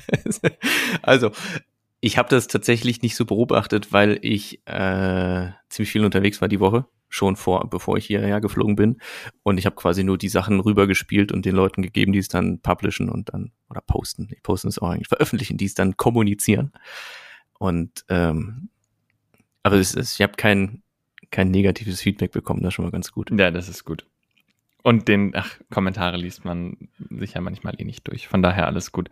also, 1.02 1.32
ich 2.00 2.18
habe 2.18 2.28
das 2.28 2.46
tatsächlich 2.46 3.02
nicht 3.02 3.16
so 3.16 3.24
beobachtet, 3.24 3.92
weil 3.92 4.18
ich 4.22 4.66
äh, 4.66 5.50
ziemlich 5.68 5.90
viel 5.90 6.04
unterwegs 6.04 6.40
war 6.40 6.48
die 6.48 6.60
Woche, 6.60 6.86
schon 7.10 7.36
vor, 7.36 7.68
bevor 7.68 7.98
ich 7.98 8.06
hierher 8.06 8.40
geflogen 8.40 8.76
bin. 8.76 8.96
Und 9.42 9.58
ich 9.58 9.66
habe 9.66 9.76
quasi 9.76 10.02
nur 10.02 10.16
die 10.16 10.28
Sachen 10.28 10.60
rübergespielt 10.60 11.32
und 11.32 11.44
den 11.44 11.54
Leuten 11.54 11.82
gegeben, 11.82 12.12
die 12.12 12.20
es 12.20 12.28
dann 12.28 12.60
publishen 12.60 13.10
und 13.10 13.34
dann, 13.34 13.52
oder 13.68 13.82
posten, 13.82 14.28
die 14.28 14.38
posten 14.42 14.68
es 14.68 14.78
auch 14.78 14.88
eigentlich, 14.88 15.08
veröffentlichen, 15.08 15.58
die 15.58 15.66
es 15.66 15.74
dann 15.74 15.96
kommunizieren. 15.96 16.72
Und 17.58 18.06
ähm, 18.08 18.70
aber 19.62 19.76
es 19.76 19.94
ist, 19.94 20.14
ich 20.14 20.22
habe 20.22 20.34
kein, 20.36 20.82
kein 21.30 21.50
negatives 21.50 22.00
Feedback 22.00 22.32
bekommen, 22.32 22.62
das 22.62 22.68
ist 22.68 22.74
schon 22.74 22.84
mal 22.86 22.90
ganz 22.90 23.12
gut. 23.12 23.30
Ja, 23.30 23.50
das 23.50 23.68
ist 23.68 23.84
gut. 23.84 24.06
Und 24.82 25.08
den, 25.08 25.32
ach, 25.34 25.58
Kommentare 25.70 26.16
liest 26.16 26.44
man 26.44 26.88
sicher 27.10 27.40
manchmal 27.42 27.74
eh 27.78 27.84
nicht 27.84 28.08
durch. 28.08 28.28
Von 28.28 28.40
daher 28.40 28.66
alles 28.66 28.92
gut. 28.92 29.10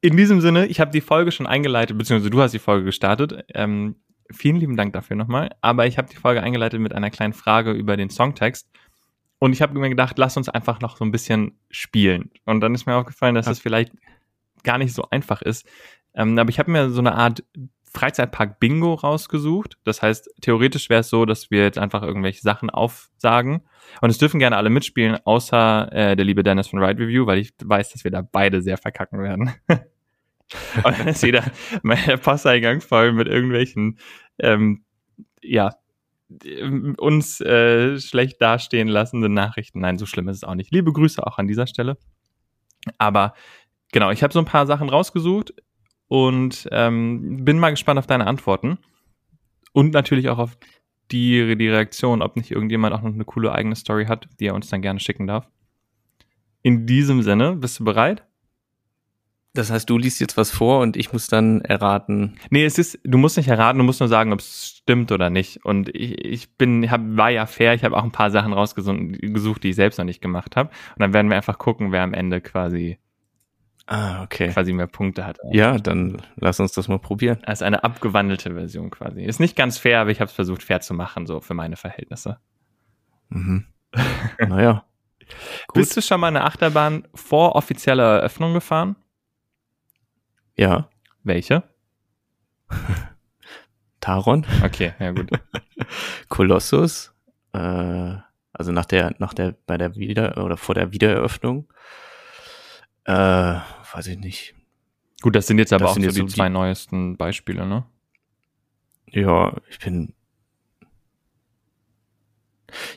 In 0.00 0.16
diesem 0.16 0.40
Sinne, 0.40 0.66
ich 0.66 0.80
habe 0.80 0.90
die 0.90 1.00
Folge 1.00 1.32
schon 1.32 1.46
eingeleitet, 1.46 1.96
beziehungsweise 1.96 2.30
du 2.30 2.40
hast 2.40 2.52
die 2.52 2.58
Folge 2.58 2.84
gestartet. 2.84 3.44
Ähm, 3.54 3.96
vielen 4.30 4.56
lieben 4.56 4.76
Dank 4.76 4.92
dafür 4.92 5.16
nochmal. 5.16 5.50
Aber 5.60 5.86
ich 5.86 5.98
habe 5.98 6.08
die 6.08 6.16
Folge 6.16 6.42
eingeleitet 6.42 6.80
mit 6.80 6.92
einer 6.92 7.10
kleinen 7.10 7.32
Frage 7.32 7.72
über 7.72 7.96
den 7.96 8.10
Songtext. 8.10 8.68
Und 9.38 9.52
ich 9.52 9.62
habe 9.62 9.78
mir 9.78 9.88
gedacht, 9.88 10.18
lass 10.18 10.36
uns 10.36 10.48
einfach 10.48 10.80
noch 10.80 10.96
so 10.96 11.04
ein 11.04 11.12
bisschen 11.12 11.58
spielen. 11.70 12.30
Und 12.44 12.60
dann 12.60 12.74
ist 12.74 12.86
mir 12.86 12.96
aufgefallen, 12.96 13.34
dass 13.34 13.46
das 13.46 13.60
vielleicht 13.60 13.92
gar 14.64 14.78
nicht 14.78 14.92
so 14.92 15.04
einfach 15.10 15.42
ist. 15.42 15.66
Ähm, 16.14 16.38
aber 16.38 16.50
ich 16.50 16.58
habe 16.58 16.70
mir 16.70 16.90
so 16.90 17.00
eine 17.00 17.14
Art 17.14 17.44
Freizeitpark 17.92 18.60
Bingo 18.60 18.94
rausgesucht. 18.94 19.78
Das 19.84 20.02
heißt, 20.02 20.28
theoretisch 20.40 20.90
wäre 20.90 21.00
es 21.00 21.08
so, 21.08 21.24
dass 21.24 21.50
wir 21.50 21.62
jetzt 21.62 21.78
einfach 21.78 22.02
irgendwelche 22.02 22.42
Sachen 22.42 22.70
aufsagen. 22.70 23.62
Und 24.00 24.10
es 24.10 24.18
dürfen 24.18 24.40
gerne 24.40 24.56
alle 24.56 24.70
mitspielen, 24.70 25.18
außer 25.24 25.92
äh, 25.92 26.16
der 26.16 26.24
liebe 26.24 26.42
Dennis 26.42 26.68
von 26.68 26.82
Ride 26.82 27.02
Review, 27.02 27.26
weil 27.26 27.38
ich 27.38 27.54
weiß, 27.62 27.92
dass 27.92 28.04
wir 28.04 28.10
da 28.10 28.22
beide 28.22 28.60
sehr 28.60 28.76
verkacken 28.76 29.22
werden. 29.22 29.52
Und 30.84 30.98
dann 30.98 31.08
ist 31.08 31.22
wieder 31.22 31.44
mein 31.82 32.18
Posteingang 32.20 32.80
voll 32.80 33.12
mit 33.12 33.28
irgendwelchen, 33.28 33.98
ähm, 34.38 34.84
ja, 35.42 35.74
uns 36.98 37.40
äh, 37.40 37.98
schlecht 37.98 38.40
dastehen 38.40 38.88
lassenden 38.88 39.32
Nachrichten. 39.32 39.80
Nein, 39.80 39.98
so 39.98 40.06
schlimm 40.06 40.28
ist 40.28 40.38
es 40.38 40.44
auch 40.44 40.54
nicht. 40.54 40.72
Liebe 40.72 40.92
Grüße 40.92 41.26
auch 41.26 41.38
an 41.38 41.48
dieser 41.48 41.66
Stelle. 41.66 41.96
Aber 42.98 43.34
genau, 43.92 44.10
ich 44.10 44.22
habe 44.22 44.32
so 44.32 44.38
ein 44.38 44.44
paar 44.44 44.66
Sachen 44.66 44.88
rausgesucht 44.88 45.54
und 46.08 46.68
ähm, 46.70 47.44
bin 47.44 47.58
mal 47.58 47.70
gespannt 47.70 47.98
auf 47.98 48.06
deine 48.06 48.26
Antworten 48.26 48.78
und 49.72 49.92
natürlich 49.92 50.28
auch 50.28 50.38
auf 50.38 50.58
die, 51.10 51.56
die 51.56 51.68
Reaktion, 51.68 52.22
ob 52.22 52.36
nicht 52.36 52.50
irgendjemand 52.50 52.94
auch 52.94 53.02
noch 53.02 53.12
eine 53.12 53.24
coole 53.24 53.52
eigene 53.52 53.76
Story 53.76 54.06
hat, 54.06 54.28
die 54.38 54.46
er 54.46 54.54
uns 54.54 54.68
dann 54.68 54.82
gerne 54.82 55.00
schicken 55.00 55.26
darf. 55.26 55.48
In 56.62 56.86
diesem 56.86 57.22
Sinne, 57.22 57.56
bist 57.56 57.80
du 57.80 57.84
bereit? 57.84 58.27
Das 59.58 59.72
heißt, 59.72 59.90
du 59.90 59.98
liest 59.98 60.20
jetzt 60.20 60.36
was 60.36 60.52
vor 60.52 60.80
und 60.80 60.96
ich 60.96 61.12
muss 61.12 61.26
dann 61.26 61.60
erraten. 61.62 62.38
Nee, 62.48 62.64
es 62.64 62.78
ist, 62.78 63.00
du 63.02 63.18
musst 63.18 63.36
nicht 63.36 63.48
erraten, 63.48 63.78
du 63.78 63.84
musst 63.84 63.98
nur 63.98 64.08
sagen, 64.08 64.32
ob 64.32 64.38
es 64.38 64.76
stimmt 64.78 65.10
oder 65.10 65.30
nicht. 65.30 65.64
Und 65.64 65.88
ich, 65.88 66.24
ich 66.24 66.56
bin, 66.56 66.88
hab, 66.88 67.00
war 67.04 67.30
ja 67.30 67.44
fair, 67.46 67.74
ich 67.74 67.82
habe 67.82 67.96
auch 67.96 68.04
ein 68.04 68.12
paar 68.12 68.30
Sachen 68.30 68.52
rausgesucht, 68.52 69.64
die 69.64 69.70
ich 69.70 69.74
selbst 69.74 69.98
noch 69.98 70.04
nicht 70.04 70.22
gemacht 70.22 70.54
habe. 70.54 70.70
Und 70.94 71.00
dann 71.00 71.12
werden 71.12 71.28
wir 71.28 71.36
einfach 71.36 71.58
gucken, 71.58 71.90
wer 71.90 72.02
am 72.02 72.14
Ende 72.14 72.40
quasi 72.40 72.98
Ah, 73.86 74.22
okay. 74.22 74.50
Quasi 74.50 74.72
mehr 74.74 74.86
Punkte 74.86 75.24
hat. 75.24 75.38
Ja, 75.50 75.78
dann 75.78 76.20
lass 76.36 76.60
uns 76.60 76.72
das 76.72 76.88
mal 76.88 76.98
probieren. 76.98 77.38
Als 77.44 77.62
eine 77.62 77.82
abgewandelte 77.84 78.52
Version 78.52 78.90
quasi. 78.90 79.22
Ist 79.22 79.40
nicht 79.40 79.56
ganz 79.56 79.78
fair, 79.78 80.00
aber 80.00 80.10
ich 80.10 80.20
habe 80.20 80.28
es 80.28 80.34
versucht 80.34 80.62
fair 80.62 80.82
zu 80.82 80.92
machen, 80.92 81.26
so 81.26 81.40
für 81.40 81.54
meine 81.54 81.76
Verhältnisse. 81.76 82.38
Mhm. 83.30 83.64
naja. 84.38 84.84
Bist 85.72 85.96
du 85.96 86.02
schon 86.02 86.20
mal 86.20 86.28
eine 86.28 86.44
Achterbahn 86.44 87.08
vor 87.14 87.56
offizieller 87.56 88.18
Eröffnung 88.18 88.52
gefahren? 88.52 88.94
Ja. 90.58 90.88
Welche? 91.22 91.62
Taron. 94.00 94.44
Okay, 94.62 94.92
ja 94.98 95.12
gut. 95.12 95.30
Kolossus. 96.28 97.14
Äh, 97.52 98.16
also 98.52 98.72
nach 98.72 98.84
der, 98.84 99.14
nach 99.18 99.34
der, 99.34 99.54
bei 99.66 99.78
der 99.78 99.94
Wieder- 99.94 100.42
oder 100.44 100.56
vor 100.56 100.74
der 100.74 100.92
Wiedereröffnung. 100.92 101.72
Äh, 103.04 103.12
weiß 103.92 104.08
ich 104.08 104.18
nicht. 104.18 104.54
Gut, 105.20 105.34
das 105.34 105.46
sind 105.46 105.58
jetzt 105.58 105.72
aber 105.72 105.84
das 105.84 105.92
auch 105.92 105.94
so 105.94 106.00
die, 106.00 106.10
so 106.10 106.26
zwei 106.26 106.48
die, 106.48 106.54
neuesten 106.54 107.16
Beispiele, 107.16 107.66
ne? 107.66 107.86
Ja, 109.10 109.56
ich 109.70 109.78
bin. 109.78 110.14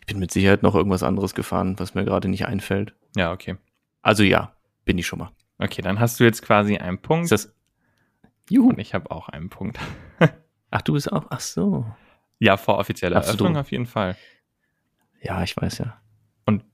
Ich 0.02 0.06
bin 0.08 0.19
mit 0.19 0.32
Sicherheit 0.32 0.63
noch 0.63 0.76
irgendwas 0.76 1.02
anderes 1.02 1.34
gefahren, 1.34 1.80
was 1.80 1.93
mir 1.93 2.04
gerade 2.04 2.28
nicht 2.28 2.45
einfällt. 2.45 2.93
Ja, 3.15 3.32
okay. 3.32 3.56
Also 4.02 4.24
ja, 4.24 4.54
bin 4.84 4.97
ich 4.97 5.08
schon 5.08 5.19
mal. 5.19 5.32
Okay, 5.62 5.84
dann 5.84 6.00
hast 6.00 6.19
du 6.19 6.24
jetzt 6.24 6.41
quasi 6.41 6.78
einen 6.78 6.97
Punkt. 6.97 7.26
Ist 7.26 7.32
das 7.32 7.56
Juhu. 8.50 8.69
Und 8.69 8.80
ich 8.80 8.95
habe 8.95 9.12
auch 9.12 9.30
einen 9.30 9.50
Punkt. 9.50 9.80
ach, 10.71 10.82
du 10.82 10.93
bist 10.93 11.12
auch. 11.12 11.28
Ach 11.30 11.39
so. 11.39 11.86
Ja, 12.39 12.58
vor 12.58 12.80
offizieller 12.80 13.17
Eröffnung 13.17 13.56
auf 13.56 13.71
jeden 13.71 13.86
Fall. 13.86 14.17
Ja, 15.21 15.43
ich 15.43 15.56
weiß 15.56 15.78
ja. 15.78 16.02
Und 16.45 16.65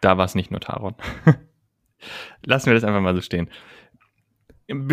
da 0.00 0.16
war 0.16 0.24
es 0.24 0.34
nicht 0.34 0.50
nur 0.50 0.60
Taron. 0.60 0.94
Lassen 2.42 2.66
wir 2.66 2.74
das 2.74 2.84
einfach 2.84 3.02
mal 3.02 3.14
so 3.14 3.20
stehen. 3.20 3.50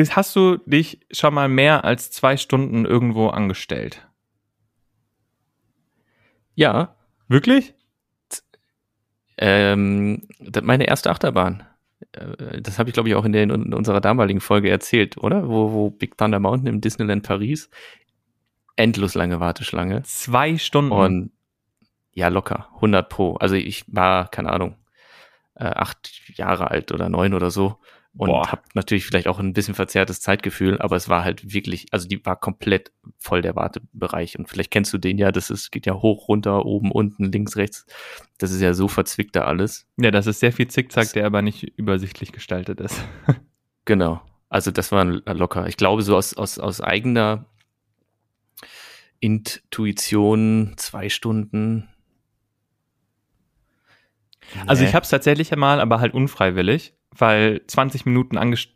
Hast 0.09 0.35
du 0.35 0.57
dich 0.65 0.99
schon 1.11 1.33
mal 1.33 1.47
mehr 1.47 1.85
als 1.85 2.11
zwei 2.11 2.35
Stunden 2.35 2.83
irgendwo 2.83 3.29
angestellt? 3.29 4.05
Ja. 6.55 6.97
Wirklich? 7.29 7.73
Ähm, 9.37 10.27
meine 10.61 10.85
erste 10.85 11.09
Achterbahn. 11.09 11.65
Äh, 12.11 12.61
das 12.61 12.79
habe 12.79 12.89
ich, 12.89 12.93
glaube 12.93 13.09
ich, 13.09 13.15
auch 13.15 13.25
in, 13.25 13.31
der, 13.31 13.43
in 13.43 13.73
unserer 13.73 14.01
damaligen 14.01 14.41
Folge 14.41 14.69
erzählt, 14.69 15.17
oder? 15.17 15.47
Wo, 15.47 15.71
wo 15.71 15.89
Big 15.89 16.17
Thunder 16.17 16.39
Mountain 16.39 16.67
im 16.67 16.81
Disneyland 16.81 17.23
Paris. 17.23 17.69
Endlos 18.75 19.15
lange 19.15 19.39
Warteschlange. 19.39 20.03
Zwei 20.03 20.57
Stunden. 20.57 20.91
Und 20.91 21.31
ja, 22.13 22.27
locker. 22.27 22.69
100 22.75 23.09
pro. 23.09 23.35
Also 23.35 23.55
ich 23.55 23.85
war, 23.87 24.29
keine 24.29 24.51
Ahnung, 24.51 24.75
äh, 25.55 25.65
acht 25.65 26.37
Jahre 26.37 26.71
alt 26.71 26.91
oder 26.91 27.09
neun 27.09 27.33
oder 27.33 27.51
so 27.51 27.79
und 28.15 28.29
habe 28.29 28.61
natürlich 28.75 29.05
vielleicht 29.05 29.27
auch 29.27 29.39
ein 29.39 29.53
bisschen 29.53 29.73
verzerrtes 29.73 30.21
Zeitgefühl, 30.21 30.79
aber 30.79 30.95
es 30.95 31.09
war 31.09 31.23
halt 31.23 31.51
wirklich, 31.51 31.87
also 31.91 32.07
die 32.07 32.23
war 32.25 32.39
komplett 32.39 32.91
voll 33.17 33.41
der 33.41 33.55
Wartebereich 33.55 34.37
und 34.37 34.47
vielleicht 34.47 34.69
kennst 34.69 34.93
du 34.93 34.99
den 34.99 35.17
ja, 35.17 35.31
das 35.31 35.49
ist 35.49 35.71
geht 35.71 35.87
ja 35.87 35.95
hoch, 35.95 36.27
runter, 36.27 36.65
oben, 36.65 36.91
unten, 36.91 37.31
links, 37.31 37.57
rechts. 37.57 37.85
Das 38.37 38.51
ist 38.51 38.61
ja 38.61 38.73
so 38.73 38.87
verzwickt 38.87 39.35
da 39.35 39.45
alles. 39.45 39.87
Ja, 39.97 40.11
das 40.11 40.27
ist 40.27 40.39
sehr 40.39 40.53
viel 40.53 40.67
Zickzack, 40.67 41.11
der 41.13 41.25
aber 41.25 41.41
nicht 41.41 41.63
übersichtlich 41.77 42.31
gestaltet 42.31 42.79
ist. 42.79 43.03
genau. 43.85 44.21
Also 44.47 44.69
das 44.69 44.91
war 44.91 45.05
locker. 45.05 45.67
Ich 45.67 45.77
glaube 45.77 46.03
so 46.03 46.15
aus 46.15 46.35
aus 46.35 46.59
aus 46.59 46.81
eigener 46.81 47.45
Intuition 49.19 50.75
zwei 50.77 51.09
Stunden 51.09 51.89
also 54.67 54.83
ich 54.83 54.93
habe 54.93 55.03
es 55.03 55.09
tatsächlich 55.09 55.51
einmal, 55.51 55.79
aber 55.79 55.99
halt 55.99 56.13
unfreiwillig, 56.13 56.93
weil 57.17 57.61
20 57.67 58.05
Minuten 58.05 58.37
angestrichen 58.37 58.75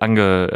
ange, 0.00 0.48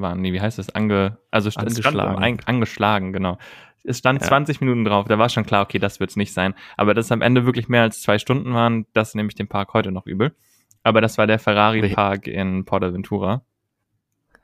waren. 0.00 0.20
Nee, 0.20 0.32
wie 0.32 0.40
heißt 0.40 0.58
das? 0.58 0.74
Ange, 0.74 1.18
also 1.30 1.50
angeschlagen. 1.58 2.16
Stand, 2.18 2.48
angeschlagen, 2.48 3.12
genau. 3.12 3.38
Es 3.84 3.98
stand 3.98 4.20
ja. 4.22 4.28
20 4.28 4.60
Minuten 4.60 4.84
drauf, 4.84 5.08
da 5.08 5.18
war 5.18 5.28
schon 5.28 5.44
klar, 5.44 5.62
okay, 5.62 5.78
das 5.78 5.98
wird's 5.98 6.16
nicht 6.16 6.32
sein. 6.32 6.54
Aber 6.76 6.94
dass 6.94 7.06
es 7.06 7.12
am 7.12 7.20
Ende 7.22 7.46
wirklich 7.46 7.68
mehr 7.68 7.82
als 7.82 8.00
zwei 8.02 8.18
Stunden 8.18 8.54
waren, 8.54 8.86
das 8.92 9.14
nehme 9.14 9.28
ich 9.28 9.34
dem 9.34 9.48
Park 9.48 9.74
heute 9.74 9.90
noch 9.90 10.06
übel. 10.06 10.34
Aber 10.84 11.00
das 11.00 11.18
war 11.18 11.26
der 11.26 11.38
Ferrari 11.38 11.88
Park 11.94 12.26
in 12.26 12.64
Portaventura. 12.64 13.44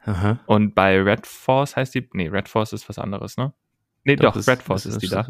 Aha. 0.05 0.39
Und 0.47 0.75
bei 0.75 1.01
Red 1.01 1.27
Force 1.27 1.77
heißt 1.77 1.95
die, 1.95 2.09
nee, 2.13 2.29
Red 2.29 2.49
Force 2.49 2.73
ist 2.73 2.89
was 2.89 2.99
anderes, 2.99 3.37
ne? 3.37 3.53
Nee, 4.05 4.17
doch, 4.17 4.35
das- 4.35 4.49
Red 4.49 4.63
Force 4.63 4.85
das 4.85 4.95
ist, 4.95 5.03
die 5.03 5.07
ist- 5.07 5.13
da. 5.13 5.29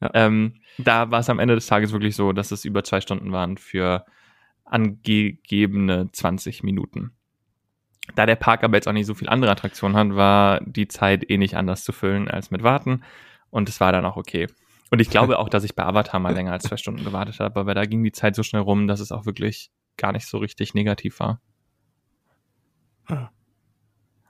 ja. 0.00 0.10
Ähm, 0.14 0.60
da 0.78 1.10
war 1.10 1.20
es 1.20 1.30
am 1.30 1.38
Ende 1.38 1.54
des 1.54 1.66
Tages 1.66 1.92
wirklich 1.92 2.16
so, 2.16 2.32
dass 2.32 2.50
es 2.50 2.64
über 2.64 2.84
zwei 2.84 3.00
Stunden 3.00 3.32
waren 3.32 3.56
für 3.56 4.04
angegebene 4.70 6.10
20 6.12 6.62
Minuten. 6.62 7.12
Da 8.14 8.26
der 8.26 8.36
Park 8.36 8.64
aber 8.64 8.76
jetzt 8.76 8.88
auch 8.88 8.92
nicht 8.92 9.06
so 9.06 9.14
viel 9.14 9.28
andere 9.28 9.50
Attraktionen 9.50 9.96
hat, 9.96 10.16
war 10.16 10.60
die 10.64 10.88
Zeit 10.88 11.28
eh 11.30 11.38
nicht 11.38 11.56
anders 11.56 11.84
zu 11.84 11.92
füllen 11.92 12.28
als 12.28 12.50
mit 12.50 12.62
Warten. 12.62 13.02
Und 13.50 13.68
es 13.68 13.80
war 13.80 13.92
dann 13.92 14.04
auch 14.04 14.16
okay. 14.16 14.48
Und 14.90 15.00
ich 15.00 15.10
glaube 15.10 15.38
auch, 15.40 15.48
dass 15.48 15.64
ich 15.64 15.74
bei 15.74 15.84
Avatar 15.84 16.20
mal 16.20 16.34
länger 16.34 16.52
als 16.52 16.64
zwei 16.64 16.76
Stunden 16.76 17.04
gewartet 17.04 17.40
habe, 17.40 17.60
aber 17.60 17.74
da 17.74 17.84
ging 17.84 18.02
die 18.02 18.12
Zeit 18.12 18.34
so 18.34 18.42
schnell 18.42 18.62
rum, 18.62 18.86
dass 18.86 19.00
es 19.00 19.12
auch 19.12 19.26
wirklich 19.26 19.70
gar 19.96 20.12
nicht 20.12 20.26
so 20.26 20.38
richtig 20.38 20.74
negativ 20.74 21.20
war. 21.20 21.40
Ah. 23.06 23.30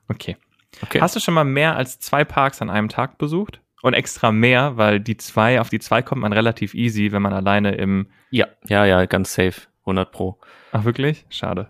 Okay. 0.08 0.36
Okay. 0.82 1.00
Hast 1.00 1.16
du 1.16 1.20
schon 1.20 1.34
mal 1.34 1.44
mehr 1.44 1.76
als 1.76 1.98
zwei 1.98 2.24
Parks 2.24 2.62
an 2.62 2.70
einem 2.70 2.88
Tag 2.88 3.18
besucht? 3.18 3.60
Und 3.82 3.94
extra 3.94 4.30
mehr, 4.30 4.76
weil 4.76 5.00
die 5.00 5.16
zwei, 5.16 5.60
auf 5.60 5.70
die 5.70 5.78
zwei 5.78 6.02
kommt 6.02 6.20
man 6.20 6.34
relativ 6.34 6.74
easy, 6.74 7.12
wenn 7.12 7.22
man 7.22 7.32
alleine 7.32 7.72
im. 7.76 8.08
ja, 8.30 8.46
ja, 8.68 8.84
ja, 8.84 9.06
ganz 9.06 9.32
safe. 9.34 9.62
100 9.82 10.12
Pro. 10.12 10.38
Ach, 10.72 10.84
wirklich? 10.84 11.24
Schade. 11.30 11.68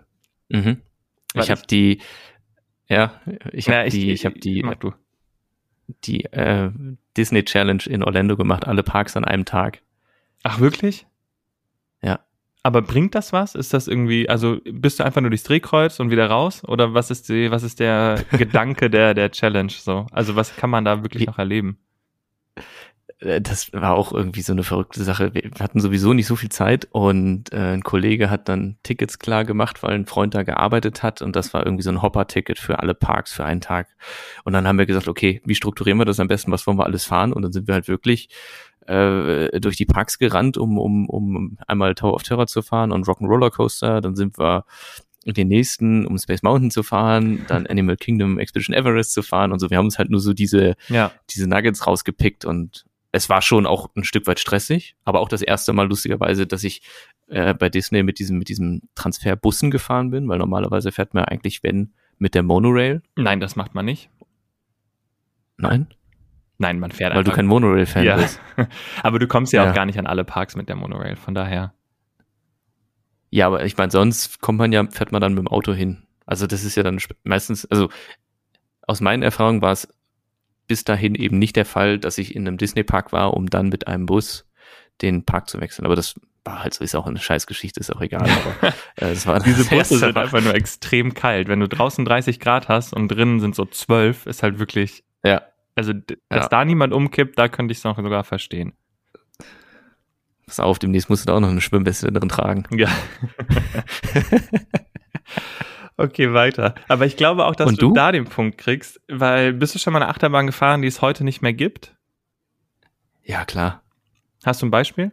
Mhm. 0.49 0.83
Ich 1.35 1.51
habe 1.51 1.63
die, 1.69 2.01
ja, 2.89 3.21
ich 3.53 3.69
habe 3.69 3.89
die, 3.89 4.11
ich 4.11 4.27
habe 4.27 4.39
die, 4.39 4.63
Mach 4.63 4.75
du. 4.75 4.93
die 6.05 6.25
äh, 6.25 6.71
Disney 7.17 7.45
Challenge 7.45 7.83
in 7.87 8.03
Orlando 8.03 8.37
gemacht, 8.37 8.67
alle 8.67 8.83
Parks 8.83 9.17
an 9.17 9.25
einem 9.25 9.45
Tag. 9.45 9.83
Ach, 10.43 10.59
wirklich? 10.59 11.07
Ja. 12.03 12.21
Aber 12.63 12.83
bringt 12.83 13.15
das 13.15 13.33
was? 13.33 13.55
Ist 13.55 13.73
das 13.73 13.89
irgendwie, 13.89 14.29
also 14.29 14.59
bist 14.65 14.99
du 15.01 15.05
einfach 15.05 15.21
nur 15.21 15.31
durchs 15.31 15.45
Drehkreuz 15.45 16.01
und 16.01 16.11
wieder 16.11 16.27
raus? 16.27 16.63
Oder 16.65 16.93
was 16.95 17.11
ist 17.11 17.29
die, 17.29 17.51
was 17.51 17.63
ist 17.63 17.81
der 17.81 18.25
Gedanke 18.33 18.91
der, 18.91 19.15
der 19.15 19.31
Challenge 19.31 19.71
so? 19.71 20.07
Also 20.11 20.37
was 20.37 20.57
kann 20.57 20.69
man 20.71 20.85
da 20.85 21.03
wirklich 21.03 21.27
noch 21.27 21.39
erleben? 21.39 21.79
Äh, 23.21 23.41
Das 23.41 23.73
war 23.73 23.95
auch 23.95 24.13
irgendwie 24.13 24.43
so 24.43 24.53
eine 24.53 24.63
verrückte 24.63 25.03
Sache. 25.05 25.33
Wir 25.35 25.51
hatten 25.61 25.81
sowieso 25.81 26.13
nicht 26.13 26.27
so 26.27 26.37
viel 26.37 26.49
Zeit 26.51 26.89
und 26.91 27.53
äh, 27.53 27.75
ein 27.75 27.83
Kollege 27.83 28.31
hat 28.31 28.49
dann 28.49 28.77
Tickets 28.83 29.19
klar 29.19 29.45
gemacht, 29.45 29.83
weil 29.83 29.93
ein 29.93 30.07
Freund 30.07 30.35
da 30.35 30.43
gearbeitet 30.43 31.03
hat 31.03 31.23
und 31.23 31.37
das 31.37 31.55
war 31.55 31.65
irgendwie 31.65 31.83
so 31.83 31.91
ein 31.91 32.03
Hopper-Ticket 32.03 32.59
für 32.59 32.79
alle 32.81 32.95
Parks 32.95 33.33
für 33.33 33.45
einen 33.45 33.61
Tag. 33.61 33.89
Und 34.45 34.53
dann 34.53 34.67
haben 34.67 34.79
wir 34.79 34.87
gesagt, 34.87 35.09
okay, 35.09 35.41
wie 35.45 35.55
strukturieren 35.55 35.99
wir 35.99 36.05
das 36.05 36.21
am 36.21 36.29
besten? 36.29 36.53
Was 36.53 36.67
wollen 36.67 36.79
wir 36.79 36.85
alles 36.87 37.05
fahren? 37.05 37.33
Und 37.33 37.43
dann 37.43 37.53
sind 37.53 37.67
wir 37.69 37.75
halt 37.75 37.89
wirklich 37.89 38.29
äh, 38.87 39.61
durch 39.61 39.77
die 39.77 39.87
Parks 39.87 40.19
gerannt, 40.19 40.57
um, 40.59 40.79
um, 40.79 41.09
um 41.09 41.59
einmal 41.67 41.95
Tower 41.95 42.15
of 42.15 42.23
Terror 42.23 42.47
zu 42.47 42.63
fahren 42.63 42.93
und 42.93 43.07
Rock'n'Roller 43.07 43.51
Coaster. 43.51 44.01
Dann 44.01 44.17
sind 44.17 44.39
wir 44.39 44.65
den 45.27 45.49
nächsten, 45.49 46.07
um 46.07 46.17
Space 46.17 46.43
Mountain 46.43 46.71
zu 46.71 46.83
fahren, 46.83 47.45
dann 47.47 47.67
Animal 47.67 47.97
Kingdom 47.97 48.39
Expedition 48.39 48.75
Everest 48.75 49.13
zu 49.13 49.23
fahren 49.23 49.53
und 49.53 49.59
so. 49.59 49.69
Wir 49.69 49.77
haben 49.77 49.85
uns 49.85 49.99
halt 49.99 50.09
nur 50.11 50.21
so 50.21 50.33
diese 50.33 50.77
Ja. 50.89 51.13
diese 51.29 51.47
Nuggets 51.47 51.87
rausgepickt 51.87 52.47
und 52.47 52.87
es 53.13 53.29
war 53.29 53.43
schon 53.43 53.67
auch 53.67 53.89
ein 53.97 54.05
Stück 54.05 54.27
weit 54.27 54.39
stressig, 54.41 54.97
aber 55.05 55.21
auch 55.21 55.29
das 55.29 55.43
erste 55.43 55.73
Mal 55.73 55.89
lustigerweise, 55.89 56.47
dass 56.47 56.65
ich 56.65 56.83
äh, 57.29 57.55
bei 57.55 57.69
Disney 57.69 58.03
mit 58.03 58.19
diesem 58.19 58.39
mit 58.39 58.49
diesem 58.49 58.83
Transferbussen 58.95 59.71
gefahren 59.71 60.11
bin, 60.11 60.29
weil 60.29 60.39
normalerweise 60.39 60.93
fährt 60.93 61.15
man 61.15 61.25
eigentlich 61.25 61.63
wenn 61.63 61.93
mit 62.19 62.35
der 62.35 62.43
Monorail. 62.43 63.03
Nein, 63.17 63.41
das 63.41 63.57
macht 63.57 63.75
man 63.75 63.85
nicht. 63.85 64.11
Nein, 65.57 65.89
Nein, 66.61 66.79
man 66.79 66.93
fährt 66.93 67.15
weil 67.15 67.25
du 67.25 67.31
einfach. 67.31 67.37
kein 67.37 67.47
Monorail-Fan 67.47 68.05
ja. 68.05 68.17
bist. 68.17 68.39
Aber 69.03 69.19
du 69.19 69.27
kommst 69.27 69.55
ja, 69.55 69.65
Ja. 69.65 69.71
auch 69.71 69.75
gar 69.75 69.87
nicht 69.87 69.99
an 69.99 70.07
alle 70.07 70.25
Parks 70.25 70.57
mit 70.57 70.69
der 70.69 70.77
Monorail, 70.77 71.17
von 71.17 71.35
daher. 71.35 71.73
Ja, 73.31 73.47
aber 73.47 73.65
ich 73.65 73.77
meine, 73.77 73.91
sonst 73.93 74.41
kommt 74.41 74.59
man 74.59 74.73
ja, 74.73 74.85
fährt 74.91 75.13
man 75.13 75.21
dann 75.23 75.35
mit 75.35 75.39
dem 75.39 75.49
Auto 75.49 75.73
hin. 75.73 76.03
Also 76.27 76.47
das 76.49 76.65
ist 76.65 76.75
ja 76.75 76.83
dann 76.83 76.99
meistens, 77.23 77.65
also 77.65 77.89
aus 78.83 79.01
meinen 79.01 79.23
Erfahrungen 79.23 79.63
war 79.63 79.73
es 79.73 79.89
bis 80.71 80.85
dahin 80.85 81.17
eben 81.17 81.37
nicht 81.41 81.57
der 81.57 81.65
Fall, 81.67 81.99
dass 81.99 82.17
ich 82.17 82.37
in 82.37 82.47
einem 82.47 82.57
Disney-Park 82.57 83.13
war, 83.13 83.35
um 83.35 83.51
dann 83.51 83.71
mit 83.71 83.89
einem 83.89 84.07
Bus 84.07 84.47
den 85.03 85.25
Park 85.25 85.49
zu 85.51 85.61
wechseln. 85.61 85.85
Aber 85.85 85.97
das 85.97 86.15
war 86.45 86.63
halt 86.63 86.75
so, 86.75 86.85
ist 86.85 86.95
auch 86.95 87.09
eine 87.09 87.19
Scheißgeschichte, 87.19 87.81
ist 87.81 87.91
auch 87.93 88.01
egal. 88.01 88.23
Aber 88.31 88.69
äh, 88.97 89.13
das 89.15 89.27
war 89.27 89.41
Diese 89.41 89.65
Busse 89.69 89.99
sind 89.99 90.17
einfach 90.17 90.41
nur 90.41 90.55
extrem 90.55 91.13
kalt. 91.13 91.49
Wenn 91.49 91.59
du 91.59 91.67
draußen 91.69 92.05
30 92.05 92.39
Grad 92.39 92.69
hast 92.69 92.93
und 92.93 93.09
drinnen 93.09 93.41
sind 93.41 93.57
so 93.57 93.65
12, 93.67 94.27
ist 94.27 94.45
halt 94.45 94.61
wirklich, 94.61 95.03
Ja, 95.25 95.43
also 95.75 95.93
dass 95.93 96.45
Ja. 96.45 96.49
da 96.49 96.65
niemand 96.65 96.93
umkippt, 96.93 97.37
da 97.37 97.49
könnte 97.49 97.73
ich 97.73 97.79
es 97.79 97.85
noch 97.85 97.97
sogar 97.97 98.23
verstehen. 98.23 98.73
pass 100.47 100.61
auf, 100.61 100.79
demnächst 100.79 101.11
musst 101.11 101.25
du 101.25 101.27
da 101.27 101.35
auch 101.37 101.41
noch 101.41 101.51
eine 101.51 101.61
Schwimmweste 101.61 102.13
drin 102.13 102.29
tragen. 102.29 102.65
Ja. 102.77 102.89
okay, 106.01 106.33
weiter. 106.33 106.75
Aber 106.89 107.07
ich 107.07 107.17
glaube 107.17 107.47
auch, 107.47 107.55
dass 107.55 107.69
Und 107.69 107.83
du? 107.83 107.89
du? 107.89 107.95
da 107.95 108.13
den 108.13 108.25
Punkt 108.25 108.59
kriegst, 108.59 109.01
weil 109.09 109.53
bist 109.53 109.75
du 109.75 109.79
schon 109.79 109.93
mal 109.93 110.03
eine 110.03 110.11
Achterbahn 110.11 110.47
gefahren, 110.47 110.83
die 110.83 110.89
es 110.89 111.03
heute 111.03 111.25
nicht 111.25 111.43
mehr 111.43 111.53
gibt? 111.53 111.97
Ja, 113.23 113.45
klar. 113.45 113.83
Hast 114.45 114.63
du 114.63 114.67
ein 114.67 114.71
Beispiel? 114.71 115.13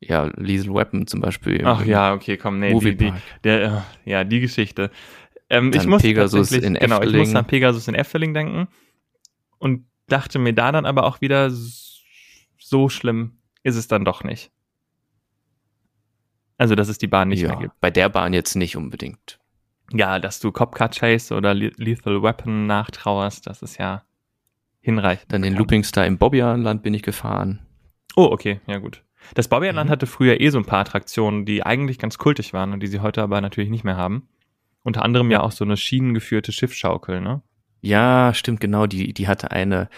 Ja, 0.00 0.30
Liesel 0.36 0.72
Weapon 0.74 1.06
zum 1.06 1.20
Beispiel. 1.20 1.62
Ach 1.64 1.84
ja, 1.84 2.12
okay, 2.12 2.36
komm, 2.36 2.60
nee, 2.60 2.68
die, 2.78 2.96
die, 2.96 3.04
Moviepark. 3.06 3.22
der, 3.44 3.84
äh, 4.04 4.10
ja, 4.10 4.24
die 4.24 4.40
Geschichte. 4.40 4.90
Ähm, 5.50 5.72
ich 5.74 5.86
muss 5.86 6.02
Pegasus 6.02 6.52
in 6.52 6.74
genau, 6.74 7.00
ich 7.00 7.06
muss 7.06 7.14
Efteling. 7.14 7.36
an 7.36 7.44
Pegasus 7.46 7.88
in 7.88 7.94
Efteling 7.94 8.34
denken 8.34 8.68
und 9.58 9.86
dachte 10.06 10.38
mir 10.38 10.52
da 10.52 10.72
dann 10.72 10.86
aber 10.86 11.04
auch 11.04 11.20
wieder, 11.20 11.50
so 11.50 12.88
schlimm 12.88 13.38
ist 13.62 13.76
es 13.76 13.88
dann 13.88 14.04
doch 14.04 14.24
nicht. 14.24 14.52
Also, 16.58 16.74
dass 16.74 16.88
es 16.88 16.98
die 16.98 17.06
Bahn 17.06 17.28
nicht 17.28 17.40
ja, 17.40 17.50
mehr 17.50 17.58
gibt. 17.58 17.80
bei 17.80 17.90
der 17.90 18.08
Bahn 18.08 18.32
jetzt 18.32 18.56
nicht 18.56 18.76
unbedingt. 18.76 19.37
Ja, 19.92 20.18
dass 20.18 20.40
du 20.40 20.52
Copcar 20.52 20.90
Chase 20.90 21.34
oder 21.34 21.54
Le 21.54 21.72
Lethal 21.76 22.22
Weapon 22.22 22.66
nachtrauerst, 22.66 23.46
das 23.46 23.62
ist 23.62 23.78
ja 23.78 24.02
hinreichend. 24.80 25.32
Dann 25.32 25.42
den. 25.42 25.54
Looping 25.54 25.82
Star 25.84 26.06
im 26.06 26.18
Bobbianland 26.18 26.82
bin 26.82 26.94
ich 26.94 27.02
gefahren. 27.02 27.60
Oh, 28.16 28.28
okay, 28.30 28.60
ja 28.66 28.78
gut. 28.78 29.02
Das 29.34 29.48
Bobbyland 29.48 29.88
Mhm. 29.88 29.92
hatte 29.92 30.06
früher 30.06 30.40
eh 30.40 30.50
so 30.50 30.58
ein 30.58 30.64
paar 30.64 30.80
Attraktionen, 30.80 31.44
die 31.44 31.64
eigentlich 31.64 31.98
ganz 31.98 32.18
kultig 32.18 32.52
waren 32.52 32.72
und 32.72 32.80
die 32.82 32.86
sie 32.86 33.00
heute 33.00 33.22
aber 33.22 33.40
natürlich 33.40 33.70
nicht 33.70 33.84
mehr 33.84 33.96
haben. 33.96 34.28
Unter 34.82 35.02
anderem 35.02 35.30
ja 35.30 35.40
auch 35.42 35.52
so 35.52 35.64
eine 35.64 35.76
schienengeführte 35.76 36.52
Schiffsschaukel, 36.52 37.20
ne? 37.20 37.42
Ja, 37.80 38.32
stimmt, 38.34 38.60
genau. 38.60 38.86
Die, 38.86 39.12
die 39.12 39.28
hatte 39.28 39.50
eine, 39.50 39.88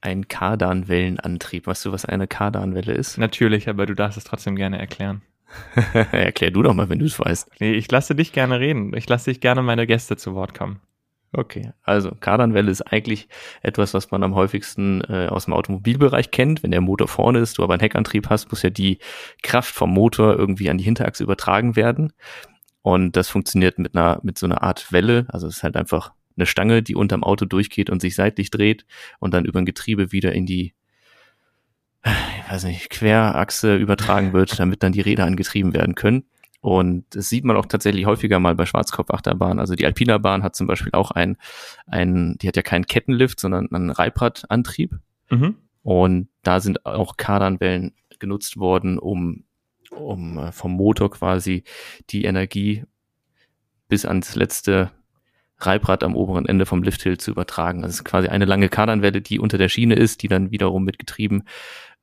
einen 0.00 0.28
Kardanwellenantrieb. 0.28 1.66
Weißt 1.66 1.84
du, 1.86 1.92
was 1.92 2.04
eine 2.04 2.26
Kardanwelle 2.28 2.92
ist? 2.92 3.18
Natürlich, 3.18 3.68
aber 3.68 3.86
du 3.86 3.94
darfst 3.94 4.18
es 4.18 4.24
trotzdem 4.24 4.54
gerne 4.56 4.78
erklären. 4.78 5.22
Erklär 6.12 6.50
du 6.50 6.62
doch 6.62 6.74
mal, 6.74 6.88
wenn 6.88 6.98
du 6.98 7.06
es 7.06 7.18
weißt. 7.18 7.50
Nee, 7.60 7.72
ich 7.72 7.90
lasse 7.90 8.14
dich 8.14 8.32
gerne 8.32 8.60
reden. 8.60 8.94
Ich 8.94 9.08
lasse 9.08 9.30
dich 9.30 9.40
gerne 9.40 9.62
meine 9.62 9.86
Gäste 9.86 10.16
zu 10.16 10.34
Wort 10.34 10.54
kommen. 10.54 10.80
Okay, 11.32 11.72
also 11.82 12.12
Kardanwelle 12.18 12.70
ist 12.70 12.80
eigentlich 12.80 13.28
etwas, 13.60 13.92
was 13.92 14.10
man 14.10 14.22
am 14.22 14.34
häufigsten 14.34 15.02
äh, 15.02 15.26
aus 15.28 15.44
dem 15.44 15.52
Automobilbereich 15.52 16.30
kennt. 16.30 16.62
Wenn 16.62 16.70
der 16.70 16.80
Motor 16.80 17.06
vorne 17.06 17.40
ist, 17.40 17.58
du 17.58 17.64
aber 17.64 17.74
einen 17.74 17.80
Heckantrieb 17.80 18.30
hast, 18.30 18.50
muss 18.50 18.62
ja 18.62 18.70
die 18.70 18.98
Kraft 19.42 19.74
vom 19.74 19.90
Motor 19.90 20.38
irgendwie 20.38 20.70
an 20.70 20.78
die 20.78 20.84
Hinterachse 20.84 21.22
übertragen 21.22 21.76
werden. 21.76 22.12
Und 22.80 23.16
das 23.16 23.28
funktioniert 23.28 23.78
mit 23.78 23.94
einer 23.94 24.20
mit 24.22 24.38
so 24.38 24.46
einer 24.46 24.62
Art 24.62 24.90
Welle. 24.90 25.26
Also 25.28 25.46
es 25.48 25.58
ist 25.58 25.62
halt 25.62 25.76
einfach 25.76 26.12
eine 26.38 26.46
Stange, 26.46 26.82
die 26.82 26.94
unterm 26.94 27.24
Auto 27.24 27.44
durchgeht 27.44 27.90
und 27.90 28.00
sich 28.00 28.14
seitlich 28.14 28.50
dreht 28.50 28.86
und 29.18 29.34
dann 29.34 29.44
über 29.44 29.58
ein 29.58 29.66
Getriebe 29.66 30.12
wieder 30.12 30.32
in 30.32 30.46
die 30.46 30.72
weiß 32.50 32.64
nicht, 32.64 32.90
Querachse 32.90 33.76
übertragen 33.76 34.32
wird, 34.32 34.58
damit 34.58 34.82
dann 34.82 34.92
die 34.92 35.00
Räder 35.00 35.24
angetrieben 35.24 35.74
werden 35.74 35.94
können. 35.94 36.24
Und 36.60 37.04
das 37.10 37.28
sieht 37.28 37.44
man 37.44 37.56
auch 37.56 37.66
tatsächlich 37.66 38.06
häufiger 38.06 38.40
mal 38.40 38.54
bei 38.54 38.66
Schwarzkopfachterbahnen. 38.66 39.60
Also 39.60 39.74
die 39.76 39.86
Alpina 39.86 40.18
Bahn 40.18 40.42
hat 40.42 40.56
zum 40.56 40.66
Beispiel 40.66 40.92
auch 40.92 41.12
ein, 41.12 41.36
ein, 41.86 42.36
die 42.38 42.48
hat 42.48 42.56
ja 42.56 42.62
keinen 42.62 42.86
Kettenlift, 42.86 43.38
sondern 43.38 43.72
einen 43.72 43.90
Reibradantrieb. 43.90 44.98
Mhm. 45.30 45.56
Und 45.82 46.28
da 46.42 46.60
sind 46.60 46.84
auch 46.84 47.16
Kardanwellen 47.16 47.94
genutzt 48.18 48.56
worden, 48.56 48.98
um, 48.98 49.44
um 49.90 50.38
äh, 50.38 50.52
vom 50.52 50.72
Motor 50.72 51.10
quasi 51.10 51.62
die 52.10 52.24
Energie 52.24 52.84
bis 53.88 54.04
ans 54.04 54.34
letzte 54.34 54.90
Reibrad 55.60 56.04
am 56.04 56.14
oberen 56.14 56.46
Ende 56.46 56.66
vom 56.66 56.82
Lifthill 56.82 57.18
zu 57.18 57.30
übertragen. 57.30 57.82
Es 57.84 57.94
ist 57.94 58.04
quasi 58.04 58.28
eine 58.28 58.44
lange 58.44 58.68
Kardanwelle, 58.68 59.20
die 59.20 59.38
unter 59.38 59.58
der 59.58 59.68
Schiene 59.68 59.94
ist, 59.94 60.22
die 60.22 60.28
dann 60.28 60.50
wiederum 60.50 60.84
mit 60.84 60.98
Getrieben 60.98 61.44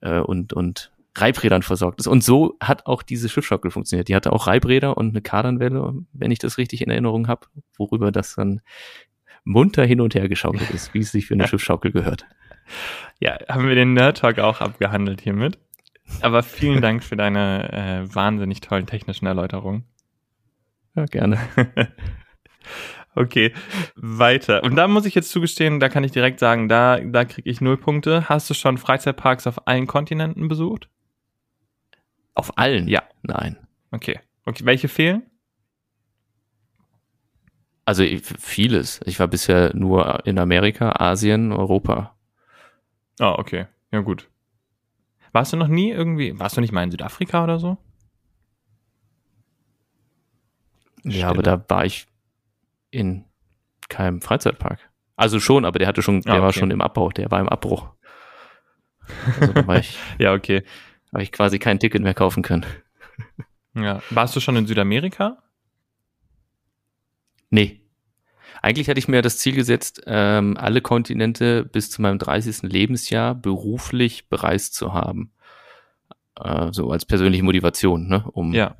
äh, 0.01 0.19
und, 0.19 0.53
und 0.53 0.91
Reibrädern 1.17 1.61
versorgt 1.61 1.99
ist. 1.99 2.07
Und 2.07 2.23
so 2.23 2.57
hat 2.61 2.85
auch 2.85 3.01
diese 3.01 3.29
Schiffschaukel 3.29 3.71
funktioniert. 3.71 4.09
Die 4.09 4.15
hatte 4.15 4.33
auch 4.33 4.47
Reibräder 4.47 4.97
und 4.97 5.09
eine 5.09 5.21
Kardanwelle, 5.21 5.93
wenn 6.11 6.31
ich 6.31 6.39
das 6.39 6.57
richtig 6.57 6.81
in 6.81 6.91
Erinnerung 6.91 7.27
habe, 7.27 7.47
worüber 7.77 8.11
das 8.11 8.35
dann 8.35 8.61
munter 9.45 9.85
hin 9.85 10.01
und 10.01 10.15
her 10.15 10.27
geschaukelt 10.27 10.69
ist, 10.71 10.93
wie 10.93 10.99
es 10.99 11.11
sich 11.11 11.27
für 11.27 11.35
eine 11.35 11.47
Schiffschaukel 11.47 11.91
gehört. 11.91 12.25
Ja, 13.19 13.37
haben 13.47 13.67
wir 13.67 13.75
den 13.75 13.93
Nerd 13.93 14.17
Talk 14.17 14.39
auch 14.39 14.59
abgehandelt 14.59 15.21
hiermit. 15.21 15.57
Aber 16.21 16.43
vielen 16.43 16.81
Dank 16.81 17.03
für 17.03 17.15
deine 17.15 17.71
äh, 17.71 18.15
wahnsinnig 18.15 18.61
tollen 18.61 18.85
technischen 18.85 19.25
Erläuterungen. 19.25 19.85
Ja, 20.95 21.05
gerne. 21.05 21.39
Okay, 23.15 23.53
weiter. 23.95 24.61
Und 24.63 24.75
da 24.75 24.87
muss 24.87 25.05
ich 25.05 25.15
jetzt 25.15 25.31
zugestehen, 25.31 25.79
da 25.79 25.87
kann 25.87 26.03
ich 26.03 26.11
direkt 26.11 26.39
sagen, 26.39 26.67
da, 26.67 26.99
da 26.99 27.23
kriege 27.23 27.49
ich 27.49 27.61
null 27.61 27.77
Punkte. 27.77 28.27
Hast 28.27 28.49
du 28.49 28.53
schon 28.53 28.77
Freizeitparks 28.77 29.47
auf 29.47 29.67
allen 29.67 29.87
Kontinenten 29.87 30.49
besucht? 30.49 30.89
Auf 32.33 32.57
allen? 32.57 32.89
Ja. 32.89 33.03
Nein. 33.23 33.57
Okay. 33.91 34.19
Okay, 34.45 34.65
welche 34.65 34.89
fehlen? 34.89 35.23
Also 37.85 38.03
vieles. 38.39 38.99
Ich 39.05 39.19
war 39.19 39.27
bisher 39.27 39.73
nur 39.75 40.25
in 40.25 40.37
Amerika, 40.37 40.91
Asien, 40.99 41.51
Europa. 41.53 42.15
Ah, 43.19 43.35
okay. 43.37 43.67
Ja, 43.91 44.01
gut. 44.01 44.27
Warst 45.31 45.53
du 45.53 45.57
noch 45.57 45.67
nie 45.67 45.91
irgendwie, 45.91 46.37
warst 46.39 46.57
du 46.57 46.61
nicht 46.61 46.73
mal 46.73 46.83
in 46.83 46.91
Südafrika 46.91 47.43
oder 47.43 47.59
so? 47.59 47.77
Ja, 51.03 51.29
aber 51.29 51.43
da 51.43 51.63
war 51.69 51.85
ich 51.85 52.07
in 52.95 53.25
keinem 53.89 54.21
Freizeitpark. 54.21 54.79
Also 55.15 55.39
schon, 55.39 55.65
aber 55.65 55.79
der 55.79 55.87
hatte 55.87 56.01
schon, 56.01 56.21
der 56.21 56.33
ah, 56.33 56.35
okay. 56.37 56.43
war 56.43 56.53
schon 56.53 56.71
im 56.71 56.81
Abbau, 56.81 57.09
der 57.09 57.31
war 57.31 57.39
im 57.39 57.49
Abbruch. 57.49 57.89
Also 59.39 59.53
da 59.53 59.67
war 59.67 59.79
ich, 59.79 59.97
ja, 60.17 60.33
okay. 60.33 60.63
Habe 61.13 61.23
ich 61.23 61.31
quasi 61.31 61.59
kein 61.59 61.79
Ticket 61.79 62.01
mehr 62.01 62.13
kaufen 62.13 62.43
können. 62.43 62.65
Ja. 63.73 64.01
Warst 64.09 64.35
du 64.35 64.39
schon 64.39 64.55
in 64.55 64.67
Südamerika? 64.67 65.43
Nee. 67.49 67.81
Eigentlich 68.61 68.89
hatte 68.89 68.99
ich 68.99 69.07
mir 69.07 69.21
das 69.21 69.37
Ziel 69.37 69.53
gesetzt, 69.53 70.01
ähm, 70.07 70.57
alle 70.57 70.81
Kontinente 70.81 71.63
bis 71.63 71.91
zu 71.91 72.01
meinem 72.01 72.17
30. 72.17 72.63
Lebensjahr 72.63 73.35
beruflich 73.35 74.27
bereist 74.27 74.73
zu 74.75 74.93
haben. 74.93 75.31
Äh, 76.39 76.71
so 76.71 76.89
als 76.89 77.05
persönliche 77.05 77.43
Motivation, 77.43 78.07
ne? 78.07 78.25
um 78.31 78.53
ja 78.53 78.75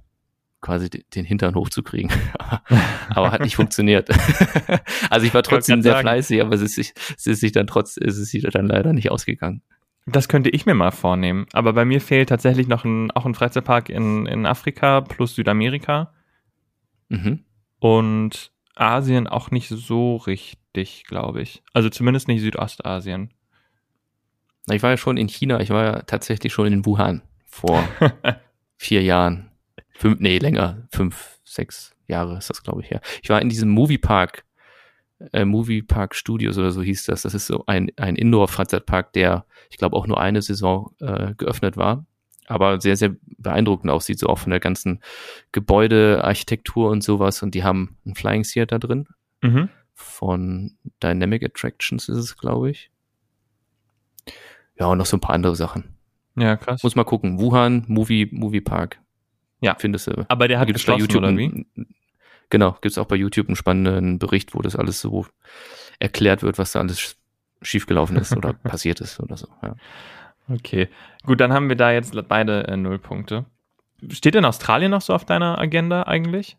quasi 0.66 0.90
den 0.90 1.26
Hintern 1.26 1.54
hochzukriegen. 1.54 2.12
aber 3.10 3.32
hat 3.32 3.42
nicht 3.42 3.56
funktioniert. 3.56 4.10
also 5.12 5.28
ich 5.28 5.34
war 5.34 5.44
trotzdem 5.44 5.84
sehr 5.84 5.94
sagen. 5.94 6.04
fleißig, 6.04 6.42
aber 6.42 6.56
es 6.56 6.62
ist, 6.62 6.76
sich, 6.76 6.94
es 7.16 7.28
ist 7.28 7.40
sich 7.40 7.52
dann 7.52 7.68
trotz, 7.68 7.98
es 7.98 8.18
ist 8.18 8.32
sich 8.32 8.44
dann 8.44 8.66
leider 8.66 8.92
nicht 8.92 9.12
ausgegangen. 9.12 9.62
Das 10.08 10.28
könnte 10.28 10.50
ich 10.50 10.66
mir 10.66 10.74
mal 10.74 10.92
vornehmen. 10.92 11.46
Aber 11.54 11.74
bei 11.74 11.86
mir 11.86 12.02
fehlt 12.02 12.30
tatsächlich 12.30 12.68
noch 12.68 12.84
ein, 12.84 13.12
auch 13.12 13.26
ein 13.26 13.36
Freizeitpark 13.36 13.90
in, 13.90 14.26
in 14.26 14.48
Afrika 14.48 15.02
plus 15.02 15.36
Südamerika. 15.36 16.14
Mhm. 17.10 17.44
Und 17.80 18.52
Asien 18.76 19.28
auch 19.28 19.52
nicht 19.52 19.70
so 19.70 20.16
richtig, 20.16 21.06
glaube 21.06 21.44
ich. 21.44 21.64
Also 21.74 21.90
zumindest 21.90 22.28
nicht 22.28 22.42
Südostasien. 22.42 23.32
Ich 24.72 24.82
war 24.82 24.90
ja 24.90 24.98
schon 24.98 25.18
in 25.18 25.30
China, 25.30 25.60
ich 25.60 25.70
war 25.70 25.84
ja 25.84 26.02
tatsächlich 26.02 26.52
schon 26.52 26.66
in 26.66 26.86
Wuhan 26.88 27.22
vor 27.46 27.88
vier 28.78 29.04
Jahren. 29.04 29.52
Fünf, 29.98 30.20
nee, 30.20 30.40
länger, 30.40 30.88
fünf, 30.92 31.40
sechs 31.46 31.96
Jahre 32.08 32.38
ist 32.38 32.50
das, 32.50 32.64
glaube 32.64 32.82
ich, 32.82 32.92
her. 32.92 33.02
Ich 33.24 33.30
war 33.30 33.42
in 33.42 33.50
diesem 33.50 33.70
Moviepark, 33.70 34.44
äh, 35.32 35.46
Moviepark 35.46 36.16
Studios 36.16 36.58
oder 36.58 36.72
so 36.72 36.82
hieß 36.82 37.06
das. 37.06 37.22
Das 37.22 37.34
ist 37.34 37.48
so 37.48 37.64
ein, 37.66 37.92
ein 37.96 38.18
Indoor-Freizeitpark, 38.18 39.14
der, 39.14 39.46
ich 39.70 39.78
glaube, 39.78 39.96
auch 39.96 40.06
nur 40.06 40.20
eine 40.20 40.42
Saison 40.42 40.94
äh, 41.00 41.34
geöffnet 41.36 41.78
war, 41.78 42.06
aber 42.48 42.82
sehr, 42.82 42.98
sehr 42.98 43.16
beeindruckend 43.38 43.90
aussieht, 43.90 44.20
so 44.20 44.28
auch 44.28 44.40
von 44.40 44.50
der 44.50 44.60
ganzen 44.60 45.00
Gebäudearchitektur 45.54 46.90
und 46.90 47.02
sowas. 47.02 47.42
Und 47.42 47.56
die 47.56 47.64
haben 47.64 47.98
ein 48.06 48.16
Flying 48.16 48.44
Theater 48.44 48.80
drin. 48.80 49.08
Mhm. 49.42 49.70
Von 49.94 50.78
Dynamic 51.02 51.44
Attractions 51.44 52.10
ist 52.10 52.18
es, 52.18 52.38
glaube 52.38 52.70
ich. 52.70 52.92
Ja, 54.78 54.88
und 54.88 54.98
noch 54.98 55.06
so 55.06 55.16
ein 55.16 55.22
paar 55.22 55.36
andere 55.36 55.56
Sachen. 55.56 55.96
Ja, 56.36 56.58
krass. 56.58 56.84
Muss 56.84 56.98
mal 56.98 57.06
gucken. 57.06 57.40
Wuhan 57.40 57.86
Movie, 57.88 58.28
Movie 58.30 58.60
Park. 58.60 59.00
Ja. 59.66 59.76
Findest 59.80 60.08
du. 60.08 60.26
Aber 60.28 60.48
der 60.48 60.60
hat 60.60 60.68
gibt's 60.68 60.86
bei 60.86 60.96
YouTube 60.96 61.24
oder 61.24 61.36
wie? 61.36 61.66
Genau, 62.52 62.74
gibt 62.74 62.92
es 62.92 62.98
auch 63.00 63.08
bei 63.08 63.16
YouTube 63.16 63.48
einen 63.48 63.56
spannenden 63.56 64.20
Bericht, 64.20 64.54
wo 64.54 64.62
das 64.62 64.76
alles 64.76 65.02
so 65.02 65.26
erklärt 65.98 66.44
wird, 66.44 66.60
was 66.60 66.72
da 66.74 66.80
alles 66.80 67.18
schiefgelaufen 67.64 68.16
ist 68.18 68.38
oder 68.38 68.54
passiert 68.64 69.02
ist 69.02 69.20
oder 69.20 69.38
so. 69.38 69.48
Ja. 69.64 69.76
Okay, 70.48 70.88
gut, 71.24 71.42
dann 71.42 71.52
haben 71.52 71.70
wir 71.70 71.76
da 71.76 71.92
jetzt 71.92 72.16
beide 72.28 72.68
äh, 72.68 72.78
Nullpunkte. 72.78 73.46
Steht 74.12 74.36
denn 74.36 74.46
Australien 74.46 74.92
noch 74.92 75.02
so 75.02 75.14
auf 75.16 75.26
deiner 75.26 75.58
Agenda 75.58 76.04
eigentlich? 76.04 76.58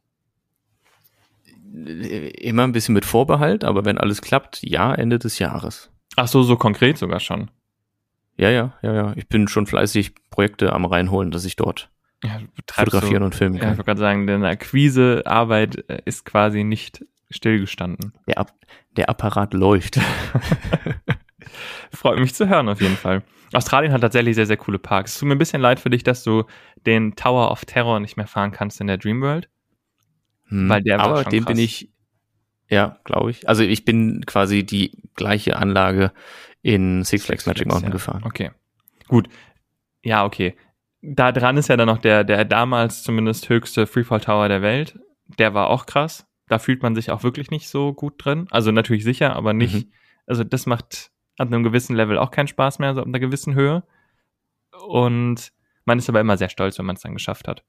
Immer 1.73 2.65
ein 2.65 2.73
bisschen 2.73 2.95
mit 2.95 3.05
Vorbehalt, 3.05 3.63
aber 3.63 3.85
wenn 3.85 3.99
alles 3.99 4.21
klappt, 4.23 4.63
ja, 4.63 4.93
Ende 4.93 5.21
des 5.21 5.39
Jahres. 5.39 5.93
Ach 6.17 6.27
so, 6.27 6.43
so 6.43 6.57
konkret 6.57 6.99
sogar 6.99 7.21
schon. 7.21 7.51
Ja, 8.37 8.51
ja, 8.51 8.73
ja, 8.83 8.93
ja. 8.93 9.13
Ich 9.15 9.29
bin 9.29 9.47
schon 9.47 9.67
fleißig 9.67 10.15
Projekte 10.31 10.73
am 10.73 10.85
reinholen, 10.85 11.31
dass 11.31 11.45
ich 11.45 11.55
dort 11.55 11.91
ja, 12.25 12.41
fotografieren 12.73 13.23
so, 13.23 13.27
und 13.27 13.35
filmen 13.35 13.59
kann. 13.59 13.69
Ja, 13.69 13.73
ich 13.73 13.79
wollte 13.79 13.87
gerade 13.87 14.01
sagen, 14.01 14.27
deine 14.27 14.49
Akquisearbeit 14.49 15.89
äh, 15.89 16.03
ist 16.05 16.25
quasi 16.25 16.65
nicht 16.65 17.05
stillgestanden. 17.31 18.13
Der, 18.27 18.39
Ab 18.39 18.53
der 18.97 19.09
Apparat 19.09 19.55
läuft. 19.55 20.01
Freut 21.93 22.19
mich 22.19 22.35
zu 22.35 22.49
hören 22.49 22.69
auf 22.69 22.81
jeden 22.81 22.97
Fall. 22.97 23.23
Australien 23.53 23.93
hat 23.93 24.01
tatsächlich 24.01 24.35
sehr, 24.35 24.47
sehr 24.47 24.57
coole 24.57 24.79
Parks. 24.79 25.15
Es 25.15 25.21
tut 25.21 25.29
mir 25.29 25.37
ein 25.37 25.39
bisschen 25.39 25.63
leid 25.63 25.79
für 25.79 25.91
dich, 25.91 26.03
dass 26.03 26.25
du 26.25 26.45
den 26.85 27.15
Tower 27.17 27.51
of 27.51 27.65
Terror 27.65 28.01
nicht 28.01 28.17
mehr 28.17 28.27
fahren 28.27 28.53
kannst 28.53 28.81
in 28.81 28.87
der 28.87 28.99
Dreamworld. 28.99 29.49
Hm, 30.49 30.69
weil 30.69 30.83
der 30.83 31.01
aber 31.01 31.25
dem 31.25 31.45
krass. 31.45 31.55
bin 31.55 31.63
ich, 31.63 31.91
ja, 32.69 32.99
glaube 33.05 33.31
ich. 33.31 33.49
Also 33.49 33.63
ich 33.63 33.85
bin 33.85 34.25
quasi 34.27 34.65
die 34.65 35.03
gleiche 35.15 35.57
Anlage 35.57 36.13
in 36.63 37.05
Six 37.05 37.27
Flags 37.27 37.47
Magic 37.47 37.67
Mountain 37.67 37.91
ja. 37.91 37.93
gefahren. 37.93 38.23
Okay. 38.25 38.51
Gut. 39.07 39.29
Ja, 40.03 40.25
okay 40.25 40.57
da 41.03 41.33
dran 41.33 41.57
ist 41.57 41.69
ja 41.69 41.77
dann 41.77 41.87
noch 41.87 41.99
der, 41.99 42.25
der 42.25 42.45
damals 42.45 43.03
zumindest 43.03 43.49
höchste 43.49 43.87
Freefall 43.87 44.21
Tower 44.21 44.49
der 44.49 44.63
Welt. 44.63 44.99
Der 45.39 45.55
war 45.55 45.69
auch 45.69 45.87
krass. 45.87 46.27
Da 46.49 46.59
fühlt 46.59 46.83
man 46.83 46.95
sich 46.95 47.11
auch 47.11 47.23
wirklich 47.23 47.51
nicht 47.51 47.69
so 47.69 47.93
gut 47.93 48.15
drin. 48.25 48.47
Also 48.51 48.71
natürlich 48.71 49.05
sicher, 49.05 49.35
aber 49.35 49.53
nicht. 49.53 49.87
Mhm. 49.87 49.93
Also 50.27 50.45
das 50.45 50.67
macht 50.67 51.11
ab 51.39 51.49
einem 51.49 51.63
gewissen 51.63 51.95
Level 51.97 52.19
auch 52.19 52.31
keinen 52.31 52.49
Spaß 52.49 52.79
mehr, 52.79 52.95
so 52.95 53.01
ab 53.01 53.07
einer 53.07 53.19
gewissen 53.19 53.55
Höhe. 53.55 53.83
Und 54.87 55.53
man 55.85 55.99
ist 55.99 56.09
aber 56.09 56.21
immer 56.21 56.37
sehr 56.37 56.49
stolz, 56.49 56.79
wenn 56.79 56.87
man 56.87 56.97
es 56.97 57.03
dann 57.03 57.15
geschafft 57.15 57.49
hat. 57.49 57.65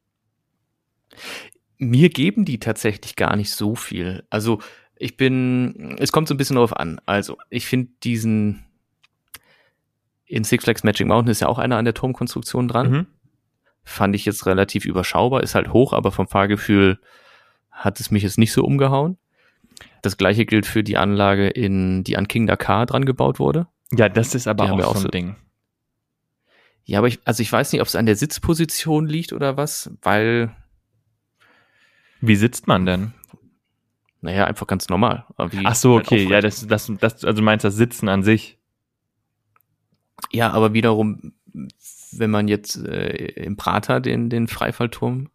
Mir 1.77 2.09
geben 2.09 2.45
die 2.45 2.59
tatsächlich 2.59 3.15
gar 3.15 3.35
nicht 3.35 3.51
so 3.51 3.75
viel. 3.75 4.25
Also 4.29 4.59
ich 4.95 5.17
bin, 5.17 5.95
es 5.99 6.11
kommt 6.11 6.27
so 6.27 6.33
ein 6.33 6.37
bisschen 6.37 6.55
darauf 6.55 6.75
an. 6.75 6.99
Also 7.05 7.37
ich 7.49 7.65
finde 7.67 7.91
diesen 8.03 8.63
in 10.25 10.43
Six 10.43 10.63
Flags 10.63 10.83
Magic 10.83 11.07
Mountain 11.07 11.31
ist 11.31 11.39
ja 11.39 11.47
auch 11.47 11.59
einer 11.59 11.77
an 11.77 11.85
der 11.85 11.93
Turmkonstruktion 11.93 12.67
dran. 12.67 12.91
Mhm 12.91 13.07
fand 13.87 14.15
ich 14.15 14.25
jetzt 14.25 14.45
relativ 14.45 14.85
überschaubar, 14.85 15.41
ist 15.43 15.55
halt 15.55 15.71
hoch, 15.71 15.93
aber 15.93 16.11
vom 16.11 16.27
Fahrgefühl 16.27 16.99
hat 17.71 17.99
es 17.99 18.11
mich 18.11 18.23
jetzt 18.23 18.37
nicht 18.37 18.51
so 18.51 18.63
umgehauen. 18.63 19.17
Das 20.01 20.17
gleiche 20.17 20.45
gilt 20.45 20.65
für 20.65 20.83
die 20.83 20.97
Anlage, 20.97 21.47
in, 21.47 22.03
die 22.03 22.17
an 22.17 22.27
King 22.27 22.47
Dakar 22.47 22.85
dran 22.85 23.05
gebaut 23.05 23.39
wurde. 23.39 23.67
Ja, 23.93 24.09
das 24.09 24.35
ist 24.35 24.47
aber 24.47 24.65
auch, 24.65 24.79
auch 24.83 24.97
so 24.97 25.07
ein 25.07 25.11
Ding. 25.11 25.35
Ja, 26.83 26.99
aber 26.99 27.07
ich, 27.07 27.19
also 27.25 27.41
ich 27.41 27.51
weiß 27.51 27.71
nicht, 27.71 27.81
ob 27.81 27.87
es 27.87 27.95
an 27.95 28.05
der 28.05 28.15
Sitzposition 28.15 29.07
liegt 29.07 29.33
oder 29.33 29.57
was, 29.57 29.91
weil. 30.01 30.55
Wie 32.19 32.35
sitzt 32.35 32.67
man 32.67 32.85
denn? 32.85 33.13
Naja, 34.21 34.45
einfach 34.45 34.67
ganz 34.67 34.89
normal. 34.89 35.25
Ach 35.37 35.75
so, 35.75 35.95
halt 35.95 36.07
okay, 36.07 36.27
ja, 36.27 36.41
das, 36.41 36.67
das, 36.67 36.91
das, 36.99 37.23
also 37.23 37.41
meinst 37.41 37.63
das 37.63 37.75
Sitzen 37.75 38.09
an 38.09 38.23
sich? 38.23 38.57
Ja, 40.31 40.51
aber 40.51 40.73
wiederum 40.73 41.33
wenn 42.19 42.31
man 42.31 42.47
jetzt 42.47 42.77
äh, 42.77 43.27
im 43.43 43.57
Prater 43.57 43.99
den, 43.99 44.29
den 44.29 44.47
Freifallturm 44.47 45.29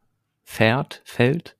fährt, 0.44 1.02
fällt, 1.04 1.56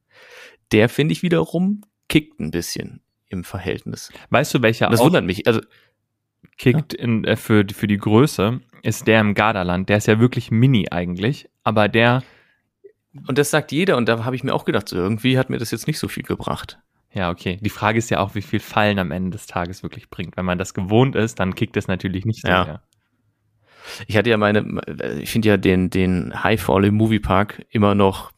der 0.73 0.89
finde 0.89 1.13
ich 1.13 1.23
wiederum 1.23 1.83
kickt 2.09 2.41
ein 2.41 2.51
bisschen 2.51 3.01
im 3.29 3.43
Verhältnis. 3.43 4.13
Weißt 4.31 4.53
du, 4.53 4.63
welcher 4.63 4.91
das 4.91 5.01
auch 5.01 5.07
wundert 5.07 5.25
mich. 5.25 5.47
Also 5.47 5.61
kickt 6.59 6.93
ja. 6.93 6.99
in, 7.01 7.25
äh, 7.25 7.37
für, 7.37 7.65
für 7.73 7.87
die 7.87 7.97
Größe 7.97 8.61
ist 8.83 9.07
der 9.07 9.21
im 9.21 9.35
Gardaland. 9.35 9.89
Der 9.89 9.97
ist 9.97 10.07
ja 10.07 10.21
wirklich 10.21 10.51
mini 10.51 10.89
eigentlich, 10.91 11.49
aber 11.65 11.89
der. 11.89 12.23
Und 13.27 13.39
das 13.39 13.51
sagt 13.51 13.73
jeder 13.73 13.97
und 13.97 14.09
da 14.09 14.25
habe 14.25 14.37
ich 14.37 14.45
mir 14.45 14.55
auch 14.55 14.65
gedacht, 14.65 14.89
so 14.89 14.97
irgendwie 14.97 15.39
hat 15.39 15.51
mir 15.51 15.59
das 15.59 15.71
jetzt 15.71 15.87
nicht 15.87 15.99
so 15.99 16.09
viel 16.09 16.23
gebracht. 16.23 16.79
Ja, 17.15 17.31
okay. 17.31 17.59
Die 17.61 17.71
Frage 17.71 17.99
ist 17.99 18.11
ja 18.11 18.21
auch, 18.21 18.35
wie 18.35 18.43
viel 18.43 18.61
Fallen 18.61 18.99
am 18.99 19.11
Ende 19.11 19.31
des 19.31 19.47
Tages 19.47 19.83
wirklich 19.83 20.09
bringt. 20.09 20.37
Wenn 20.37 20.47
man 20.47 20.59
das 20.59 20.73
gewohnt 20.73 21.15
ist, 21.15 21.39
dann 21.39 21.55
kickt 21.55 21.77
es 21.77 21.89
natürlich 21.89 22.25
nicht 22.25 22.41
so 22.41 22.49
ja. 22.49 22.65
Mehr. 22.65 22.83
Ich 24.07 24.17
hatte 24.17 24.31
ja 24.31 24.37
meine, 24.37 24.81
ich 25.21 25.31
finde 25.31 25.49
ja 25.49 25.57
den, 25.57 25.91
den 25.91 26.43
High 26.43 26.61
Fall 26.61 26.85
im 26.85 26.95
Moviepark 26.95 27.65
immer 27.71 27.95
noch, 27.95 28.33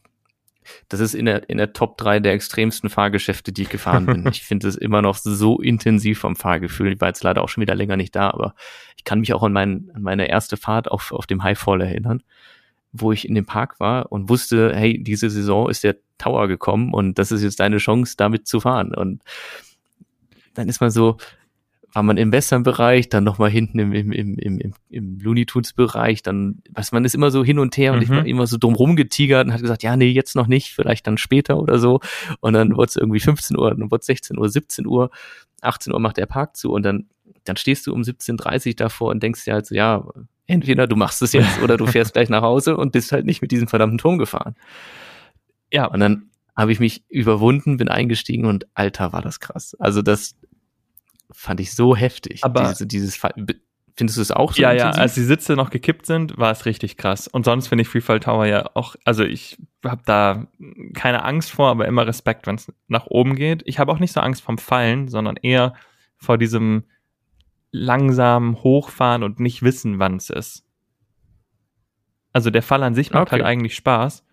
das 0.89 0.99
ist 0.99 1.13
in 1.13 1.25
der, 1.25 1.49
in 1.49 1.57
der 1.57 1.73
Top 1.73 1.97
3 1.97 2.19
der 2.19 2.33
extremsten 2.33 2.89
Fahrgeschäfte, 2.89 3.51
die 3.51 3.63
ich 3.63 3.69
gefahren 3.69 4.05
bin. 4.05 4.27
ich 4.31 4.43
finde 4.43 4.67
es 4.67 4.75
immer 4.75 5.01
noch 5.01 5.15
so 5.15 5.59
intensiv 5.59 6.19
vom 6.19 6.35
Fahrgefühl. 6.35 6.93
Ich 6.93 7.01
war 7.01 7.09
jetzt 7.09 7.23
leider 7.23 7.43
auch 7.43 7.49
schon 7.49 7.61
wieder 7.61 7.75
länger 7.75 7.97
nicht 7.97 8.15
da, 8.15 8.31
aber 8.31 8.55
ich 8.97 9.03
kann 9.03 9.19
mich 9.19 9.33
auch 9.33 9.43
an, 9.43 9.53
mein, 9.53 9.91
an 9.93 10.01
meine 10.01 10.27
erste 10.27 10.57
Fahrt 10.57 10.89
auf, 10.89 11.11
auf 11.11 11.27
dem 11.27 11.43
High 11.43 11.57
Fall 11.57 11.81
erinnern, 11.81 12.23
wo 12.91 13.11
ich 13.11 13.27
in 13.27 13.35
dem 13.35 13.45
Park 13.45 13.79
war 13.79 14.11
und 14.11 14.29
wusste, 14.29 14.75
hey, 14.75 15.01
diese 15.01 15.29
Saison 15.29 15.69
ist 15.69 15.83
der 15.83 15.97
Tower 16.17 16.47
gekommen 16.47 16.93
und 16.93 17.19
das 17.19 17.31
ist 17.31 17.43
jetzt 17.43 17.59
deine 17.59 17.77
Chance, 17.77 18.15
damit 18.17 18.47
zu 18.47 18.59
fahren. 18.59 18.95
Und 18.95 19.21
dann 20.53 20.69
ist 20.69 20.81
man 20.81 20.89
so, 20.89 21.17
war 21.95 22.03
man 22.03 22.17
im 22.17 22.33
Western-Bereich, 22.33 23.07
dann 23.07 23.23
nochmal 23.23 23.49
hinten 23.49 23.79
im, 23.79 23.93
im, 23.93 24.11
im, 24.11 24.37
im, 24.37 24.73
im 24.89 25.17
Looney 25.17 25.45
Tunes-Bereich, 25.45 26.21
dann, 26.21 26.61
was 26.69 26.91
man 26.91 27.05
ist 27.05 27.15
immer 27.15 27.31
so 27.31 27.41
hin 27.45 27.57
und 27.57 27.77
her 27.77 27.93
und 27.93 27.99
mhm. 27.99 28.03
ich 28.03 28.09
war 28.09 28.25
immer 28.25 28.47
so 28.47 28.57
drumrum 28.57 28.97
getigert 28.97 29.47
und 29.47 29.53
hat 29.53 29.61
gesagt, 29.61 29.81
ja, 29.81 29.95
nee, 29.95 30.09
jetzt 30.09 30.35
noch 30.35 30.47
nicht, 30.47 30.73
vielleicht 30.73 31.07
dann 31.07 31.17
später 31.17 31.57
oder 31.57 31.79
so. 31.79 32.01
Und 32.41 32.51
dann 32.51 32.75
wurde 32.75 32.89
es 32.89 32.95
irgendwie 32.97 33.21
15 33.21 33.57
Uhr, 33.57 33.69
dann 33.69 33.89
wurde 33.91 34.01
es 34.01 34.07
16 34.07 34.37
Uhr, 34.37 34.49
17 34.49 34.85
Uhr, 34.85 35.09
18 35.61 35.93
Uhr 35.93 35.99
macht 36.01 36.17
der 36.17 36.25
Park 36.25 36.57
zu 36.57 36.73
und 36.73 36.83
dann, 36.83 37.05
dann 37.45 37.55
stehst 37.55 37.87
du 37.87 37.93
um 37.93 38.01
17.30 38.01 38.67
Uhr 38.67 38.73
davor 38.75 39.11
und 39.11 39.23
denkst 39.23 39.45
dir 39.45 39.53
halt 39.53 39.65
so, 39.65 39.73
ja, 39.73 40.05
entweder 40.47 40.87
du 40.87 40.97
machst 40.97 41.21
es 41.21 41.31
jetzt 41.31 41.61
oder 41.63 41.77
du 41.77 41.87
fährst 41.87 42.11
gleich 42.11 42.27
nach 42.27 42.41
Hause 42.41 42.75
und 42.75 42.91
bist 42.91 43.13
halt 43.13 43.25
nicht 43.25 43.41
mit 43.41 43.51
diesem 43.51 43.69
verdammten 43.69 43.99
Turm 43.99 44.17
gefahren. 44.17 44.55
Ja. 45.71 45.85
Und 45.85 46.01
dann 46.01 46.29
habe 46.57 46.73
ich 46.73 46.79
mich 46.81 47.03
überwunden, 47.09 47.77
bin 47.77 47.89
eingestiegen 47.89 48.45
und 48.45 48.67
alter 48.73 49.13
war 49.13 49.21
das 49.21 49.39
krass. 49.39 49.75
Also 49.79 50.01
das 50.01 50.35
fand 51.31 51.59
ich 51.59 51.73
so 51.73 51.95
heftig. 51.95 52.43
Aber 52.43 52.69
Diese, 52.69 52.87
dieses 52.87 53.15
Fall. 53.15 53.33
Findest 53.97 54.17
du 54.17 54.21
es 54.21 54.31
auch 54.31 54.51
so 54.51 54.61
ja, 54.61 54.73
ja, 54.73 54.87
intensiv? 54.87 55.01
als 55.01 55.13
die 55.13 55.23
Sitze 55.23 55.53
noch 55.55 55.69
gekippt 55.69 56.05
sind, 56.05 56.37
war 56.37 56.51
es 56.51 56.65
richtig 56.65 56.97
krass. 56.97 57.29
Und 57.29 57.45
sonst 57.45 57.67
finde 57.69 57.83
ich 57.83 57.87
Freefall 57.87 58.19
Tower 58.19 58.45
ja 58.45 58.69
auch, 58.73 58.95
also 59.05 59.23
ich 59.23 59.57
habe 59.85 60.01
da 60.05 60.47
keine 60.93 61.23
Angst 61.23 61.51
vor, 61.51 61.69
aber 61.69 61.87
immer 61.87 62.05
Respekt, 62.05 62.45
wenn 62.45 62.55
es 62.55 62.71
nach 62.89 63.05
oben 63.07 63.35
geht. 63.35 63.63
Ich 63.65 63.79
habe 63.79 63.91
auch 63.93 63.99
nicht 63.99 64.11
so 64.11 64.19
Angst 64.19 64.41
vom 64.41 64.57
Fallen, 64.57 65.07
sondern 65.07 65.37
eher 65.37 65.75
vor 66.17 66.37
diesem 66.37 66.83
langsamen 67.71 68.61
Hochfahren 68.63 69.23
und 69.23 69.39
nicht 69.39 69.63
wissen, 69.63 69.97
wann 69.97 70.17
es 70.17 70.29
ist. 70.29 70.65
Also 72.33 72.49
der 72.49 72.63
Fall 72.63 72.83
an 72.83 72.95
sich 72.95 73.11
macht 73.11 73.27
Okay. 73.27 73.31
halt 73.37 73.43
eigentlich 73.43 73.75
Spaß. 73.75 74.25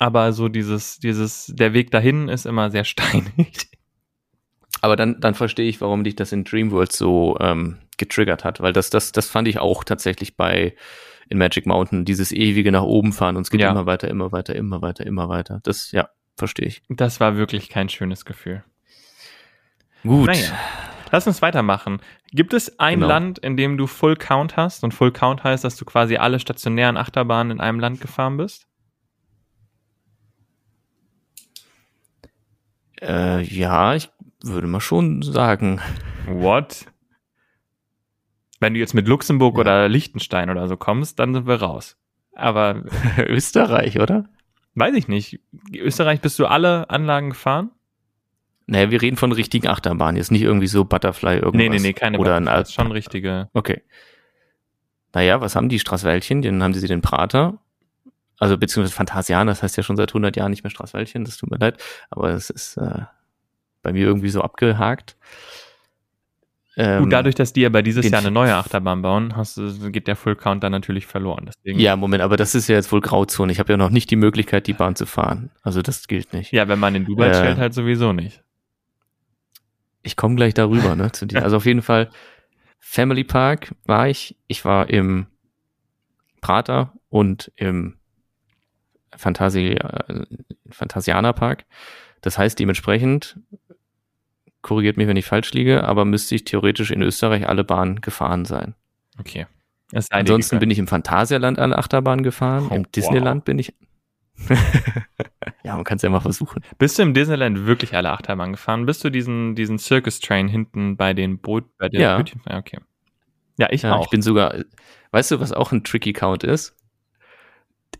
Aber 0.00 0.32
so 0.32 0.48
dieses, 0.48 0.98
dieses, 0.98 1.52
der 1.54 1.72
Weg 1.72 1.92
dahin 1.92 2.28
ist 2.28 2.46
immer 2.46 2.70
sehr 2.72 2.84
steinig. 2.84 3.68
Aber 4.84 4.96
dann, 4.96 5.18
dann 5.18 5.32
verstehe 5.32 5.66
ich, 5.66 5.80
warum 5.80 6.04
dich 6.04 6.14
das 6.14 6.30
in 6.30 6.44
Dreamworld 6.44 6.92
so 6.92 7.38
ähm, 7.40 7.78
getriggert 7.96 8.44
hat, 8.44 8.60
weil 8.60 8.74
das, 8.74 8.90
das, 8.90 9.12
das 9.12 9.30
fand 9.30 9.48
ich 9.48 9.58
auch 9.58 9.82
tatsächlich 9.82 10.36
bei 10.36 10.76
in 11.30 11.38
Magic 11.38 11.64
Mountain, 11.64 12.04
dieses 12.04 12.32
ewige 12.32 12.70
nach 12.70 12.82
oben 12.82 13.14
fahren 13.14 13.36
und 13.36 13.44
es 13.44 13.50
geht 13.50 13.62
Ja. 13.62 13.70
immer 13.70 13.86
weiter, 13.86 14.08
immer 14.08 14.30
weiter, 14.30 14.54
immer 14.54 14.82
weiter, 14.82 15.06
immer 15.06 15.30
weiter. 15.30 15.60
Das, 15.62 15.90
ja, 15.92 16.10
verstehe 16.36 16.66
ich. 16.68 16.82
Das 16.90 17.18
war 17.18 17.38
wirklich 17.38 17.70
kein 17.70 17.88
schönes 17.88 18.26
Gefühl. 18.26 18.62
Gut. 20.02 20.26
Naja. 20.26 20.52
Lass 21.10 21.26
uns 21.26 21.40
weitermachen. 21.40 22.02
Gibt 22.32 22.52
es 22.52 22.78
ein 22.78 22.96
Genau. 23.00 23.08
Land, 23.08 23.38
in 23.38 23.56
dem 23.56 23.78
du 23.78 23.86
Full 23.86 24.16
Count 24.16 24.58
hast? 24.58 24.84
Und 24.84 24.92
Full 24.92 25.12
Count 25.12 25.44
heißt, 25.44 25.64
dass 25.64 25.76
du 25.76 25.86
quasi 25.86 26.16
alle 26.18 26.38
stationären 26.40 26.98
Achterbahnen 26.98 27.52
in 27.52 27.60
einem 27.62 27.80
Land 27.80 28.02
gefahren 28.02 28.36
bist? 28.36 28.66
Äh, 33.00 33.42
ja, 33.42 33.94
ich 33.94 34.08
würde 34.46 34.66
mal 34.66 34.80
schon 34.80 35.22
sagen. 35.22 35.80
What? 36.26 36.86
Wenn 38.60 38.74
du 38.74 38.80
jetzt 38.80 38.94
mit 38.94 39.08
Luxemburg 39.08 39.54
Ja. 39.56 39.60
oder 39.60 39.88
Liechtenstein 39.88 40.50
oder 40.50 40.68
so 40.68 40.76
kommst, 40.76 41.18
dann 41.18 41.34
sind 41.34 41.46
wir 41.46 41.56
raus. 41.60 41.96
Aber 42.34 42.82
Österreich, 43.18 44.00
oder? 44.00 44.24
weiß 44.76 44.94
ich 44.96 45.06
nicht. 45.06 45.40
Österreich 45.72 46.20
bist 46.20 46.36
du 46.40 46.46
alle 46.46 46.90
Anlagen 46.90 47.30
gefahren? 47.30 47.70
Naja, 48.66 48.90
wir 48.90 49.00
reden 49.02 49.16
von 49.16 49.30
richtigen 49.30 49.68
Achterbahnen, 49.68 50.16
jetzt 50.16 50.32
nicht 50.32 50.42
irgendwie 50.42 50.66
so 50.66 50.84
Butterfly 50.84 51.34
irgendwas. 51.36 51.54
Nee, 51.54 51.68
nee, 51.68 51.78
nee, 51.78 51.92
keine 51.92 52.18
Oder 52.18 52.36
ein 52.36 52.44
Butterflies, 52.46 52.72
schon 52.72 52.90
richtige. 52.90 53.48
Okay. 53.52 53.82
Naja, 55.12 55.40
was 55.40 55.54
haben 55.54 55.68
die 55.68 55.78
Straßwäldchen? 55.78 56.42
Dann 56.42 56.62
haben 56.62 56.74
sie 56.74 56.88
den 56.88 57.02
Prater. 57.02 57.58
Also 58.40 58.56
beziehungsweise 58.58 58.96
Phantasianer, 58.96 59.52
das 59.52 59.62
heißt 59.62 59.76
ja 59.76 59.84
schon 59.84 59.96
seit 59.96 60.10
100 60.10 60.34
Jahren 60.36 60.50
nicht 60.50 60.64
mehr 60.64 60.70
Straßwäldchen, 60.70 61.24
das 61.24 61.36
tut 61.36 61.50
mir 61.52 61.58
leid. 61.58 61.80
Aber 62.10 62.30
es 62.30 62.50
ist 62.50 62.76
äh, 62.78 63.02
bei 63.84 63.92
mir 63.92 64.04
irgendwie 64.04 64.30
so 64.30 64.40
abgehakt. 64.42 65.16
Ähm, 66.76 67.04
Gut, 67.04 67.12
dadurch, 67.12 67.36
dass 67.36 67.52
die 67.52 67.60
ja 67.60 67.68
bei 67.68 67.82
dieses 67.82 68.10
Jahr 68.10 68.20
eine 68.20 68.32
neue 68.32 68.52
Achterbahn 68.56 69.00
bauen, 69.00 69.36
hast, 69.36 69.60
geht 69.92 70.08
der 70.08 70.16
Full 70.16 70.34
Count 70.34 70.64
dann 70.64 70.72
natürlich 70.72 71.06
verloren. 71.06 71.46
Deswegen, 71.46 71.78
Ja, 71.78 71.94
Moment, 71.94 72.20
aber 72.20 72.36
das 72.36 72.56
ist 72.56 72.66
ja 72.66 72.74
jetzt 72.74 72.90
wohl 72.90 73.00
Grauzone. 73.00 73.52
Ich 73.52 73.60
habe 73.60 73.72
ja 73.72 73.76
noch 73.76 73.90
nicht 73.90 74.10
die 74.10 74.16
Möglichkeit, 74.16 74.66
die 74.66 74.72
Bahn 74.72 74.96
zu 74.96 75.06
fahren. 75.06 75.52
Also 75.62 75.82
das 75.82 76.08
gilt 76.08 76.32
nicht. 76.32 76.50
ja, 76.52 76.66
wenn 76.66 76.80
man 76.80 76.96
in 76.96 77.04
Dubai 77.04 77.28
Äh, 77.28 77.34
stellt, 77.34 77.58
halt 77.58 77.74
sowieso 77.74 78.12
nicht. 78.12 78.42
Ich 80.02 80.16
komme 80.16 80.34
gleich 80.34 80.54
darüber, 80.54 80.96
ne, 80.96 81.12
zu 81.12 81.26
dir. 81.26 81.42
Also 81.44 81.56
auf 81.58 81.64
jeden 81.66 81.82
Fall 81.82 82.10
Family 82.80 83.22
Park 83.22 83.72
war 83.84 84.08
ich. 84.08 84.36
Ich 84.48 84.64
war 84.64 84.90
im 84.90 85.26
Prater 86.40 86.92
und 87.08 87.52
im 87.54 87.98
Phantasi, 89.16 89.68
äh, 89.74 90.24
Phantasianer 90.70 91.32
Park. 91.34 91.66
Das 92.20 92.36
heißt 92.36 92.58
dementsprechend, 92.58 93.38
korrigiert 94.64 94.96
mich, 94.96 95.06
wenn 95.06 95.16
ich 95.16 95.26
falsch 95.26 95.52
liege, 95.52 95.84
aber 95.84 96.04
müsste 96.04 96.34
ich 96.34 96.42
theoretisch 96.42 96.90
in 96.90 97.02
Österreich 97.02 97.46
alle 97.46 97.62
Bahnen 97.62 98.00
gefahren 98.00 98.44
sein. 98.44 98.74
Okay. 99.20 99.46
Ansonsten 100.10 100.58
bin 100.58 100.70
ich 100.70 100.78
im 100.78 100.88
Phantasialand 100.88 101.60
alle 101.60 101.78
Achterbahnen 101.78 102.24
gefahren. 102.24 102.66
Oh, 102.70 102.74
Im 102.74 102.84
wow. 102.84 102.90
Disneyland 102.90 103.44
bin 103.44 103.60
ich. 103.60 103.74
ja, 105.62 105.76
man 105.76 105.84
kann 105.84 105.96
es 105.96 106.02
ja 106.02 106.08
mal 106.10 106.18
versuchen. 106.20 106.64
Bist 106.78 106.98
du 106.98 107.02
im 107.02 107.14
Disneyland 107.14 107.66
wirklich 107.66 107.94
alle 107.94 108.10
Achterbahn 108.10 108.52
gefahren? 108.52 108.86
Bist 108.86 109.04
du 109.04 109.10
diesen, 109.10 109.54
diesen 109.54 109.78
Circus 109.78 110.18
Train 110.18 110.48
hinten 110.48 110.96
bei 110.96 111.12
den 111.12 111.38
Boot, 111.38 111.64
bei 111.78 111.88
der? 111.88 112.00
Ja, 112.00 112.18
okay. 112.58 112.80
Ja, 113.58 113.68
ich 113.70 113.82
Ja, 113.82 113.94
auch. 113.94 114.04
ich 114.04 114.10
bin 114.10 114.22
sogar, 114.22 114.54
weißt 115.12 115.30
du, 115.30 115.40
was 115.40 115.52
auch 115.52 115.70
ein 115.70 115.84
Tricky 115.84 116.12
Count 116.12 116.42
ist? 116.42 116.74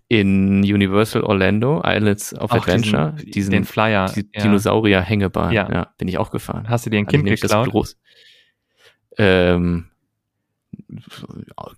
In 0.08 0.60
Universal 0.60 1.22
Orlando, 1.22 1.82
Islands 1.84 2.34
of 2.34 2.52
Auch 2.52 2.56
Adventure, 2.56 3.14
diesen, 3.14 3.30
diesen, 3.30 3.50
den 3.52 3.64
Flyer. 3.64 4.06
die 4.14 4.28
ja. 4.34 4.42
Dinosaurier-Hängebahn, 4.42 5.52
Ja. 5.52 5.70
ja. 5.72 5.94
bin 5.96 6.08
ich 6.08 6.18
auch 6.18 6.30
gefahren. 6.30 6.68
Hast 6.68 6.84
du 6.84 6.90
dir 6.90 6.98
ein 6.98 7.06
Kind 7.06 7.24
geklaut? 7.24 7.70
groß, 7.70 7.98
ähm, 9.16 9.86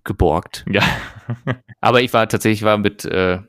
geborgt. 0.05 0.65
Ja. 0.69 0.83
Aber 1.81 2.03
ich 2.03 2.13
war 2.13 2.29
tatsächlich, 2.29 2.61
ich 2.61 2.65
war 2.65 2.79
mit, 2.79 3.05
äh, 3.05 3.41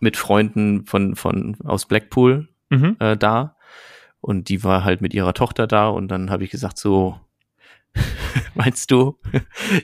mit 0.00 0.16
Freunden 0.16 0.84
von, 0.86 1.14
von, 1.14 1.56
aus 1.64 1.86
Blackpool 1.86 2.48
mhm. 2.70 2.96
äh, 2.98 3.16
da 3.16 3.56
und 4.20 4.48
die 4.48 4.64
war 4.64 4.84
halt 4.84 5.00
mit 5.00 5.14
ihrer 5.14 5.34
Tochter 5.34 5.66
da 5.66 5.88
und 5.88 6.08
dann 6.08 6.30
habe 6.30 6.44
ich 6.44 6.50
gesagt 6.50 6.78
so, 6.78 7.20
meinst 8.54 8.90
du, 8.90 9.18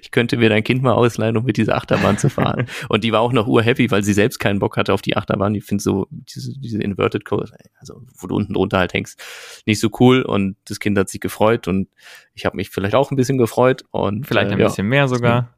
ich 0.00 0.10
könnte 0.10 0.36
mir 0.36 0.48
dein 0.48 0.64
Kind 0.64 0.82
mal 0.82 0.92
ausleihen, 0.92 1.36
um 1.36 1.44
mit 1.44 1.56
dieser 1.56 1.76
Achterbahn 1.76 2.18
zu 2.18 2.30
fahren? 2.30 2.66
und 2.88 3.04
die 3.04 3.12
war 3.12 3.20
auch 3.20 3.32
noch 3.32 3.46
urhappy, 3.46 3.90
weil 3.90 4.02
sie 4.02 4.12
selbst 4.12 4.38
keinen 4.38 4.58
Bock 4.58 4.76
hatte 4.76 4.92
auf 4.92 5.02
die 5.02 5.16
Achterbahn. 5.16 5.54
Die 5.54 5.60
findet 5.60 5.82
so 5.82 6.06
diese, 6.10 6.58
diese 6.58 6.82
Inverted 6.82 7.24
Coaster, 7.24 7.56
also 7.78 8.02
wo 8.18 8.26
du 8.26 8.36
unten 8.36 8.54
drunter 8.54 8.78
halt 8.78 8.92
hängst, 8.92 9.20
nicht 9.66 9.80
so 9.80 9.90
cool 10.00 10.22
und 10.22 10.56
das 10.66 10.80
Kind 10.80 10.98
hat 10.98 11.08
sich 11.08 11.20
gefreut 11.20 11.68
und 11.68 11.88
ich 12.34 12.44
habe 12.46 12.56
mich 12.56 12.70
vielleicht 12.70 12.94
auch 12.94 13.10
ein 13.10 13.16
bisschen 13.16 13.38
gefreut 13.38 13.84
und 13.90 14.26
Vielleicht 14.26 14.50
äh, 14.50 14.54
ein 14.54 14.60
ja, 14.60 14.66
bisschen 14.66 14.88
mehr 14.88 15.08
sogar. 15.08 15.54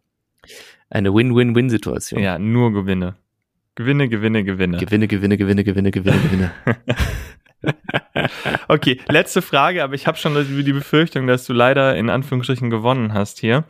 eine 0.91 1.15
Win-Win-Win-Situation. 1.15 2.23
Ja, 2.23 2.39
nur 2.39 2.73
Gewinne. 2.73 3.17
Gewinne, 3.77 4.09
Gewinne, 4.09 4.45
Gewinne. 4.45 4.79
Gewinne, 4.79 5.09
Gewinne, 5.09 5.37
Gewinne, 5.37 5.65
Gewinne, 5.65 5.91
Gewinne, 5.91 6.19
Gewinne. 6.21 6.53
Okay, 8.69 9.01
letzte 9.09 9.43
Frage, 9.43 9.83
aber 9.83 9.95
ich 9.95 10.07
habe 10.07 10.17
schon 10.19 10.35
die 10.65 10.73
Befürchtung, 10.73 11.27
dass 11.27 11.45
du 11.47 11.53
leider 11.53 11.97
in 11.97 12.11
Anführungsstrichen 12.11 12.71
gewonnen 12.71 13.12
hast 13.12 13.39
hier. 13.41 13.65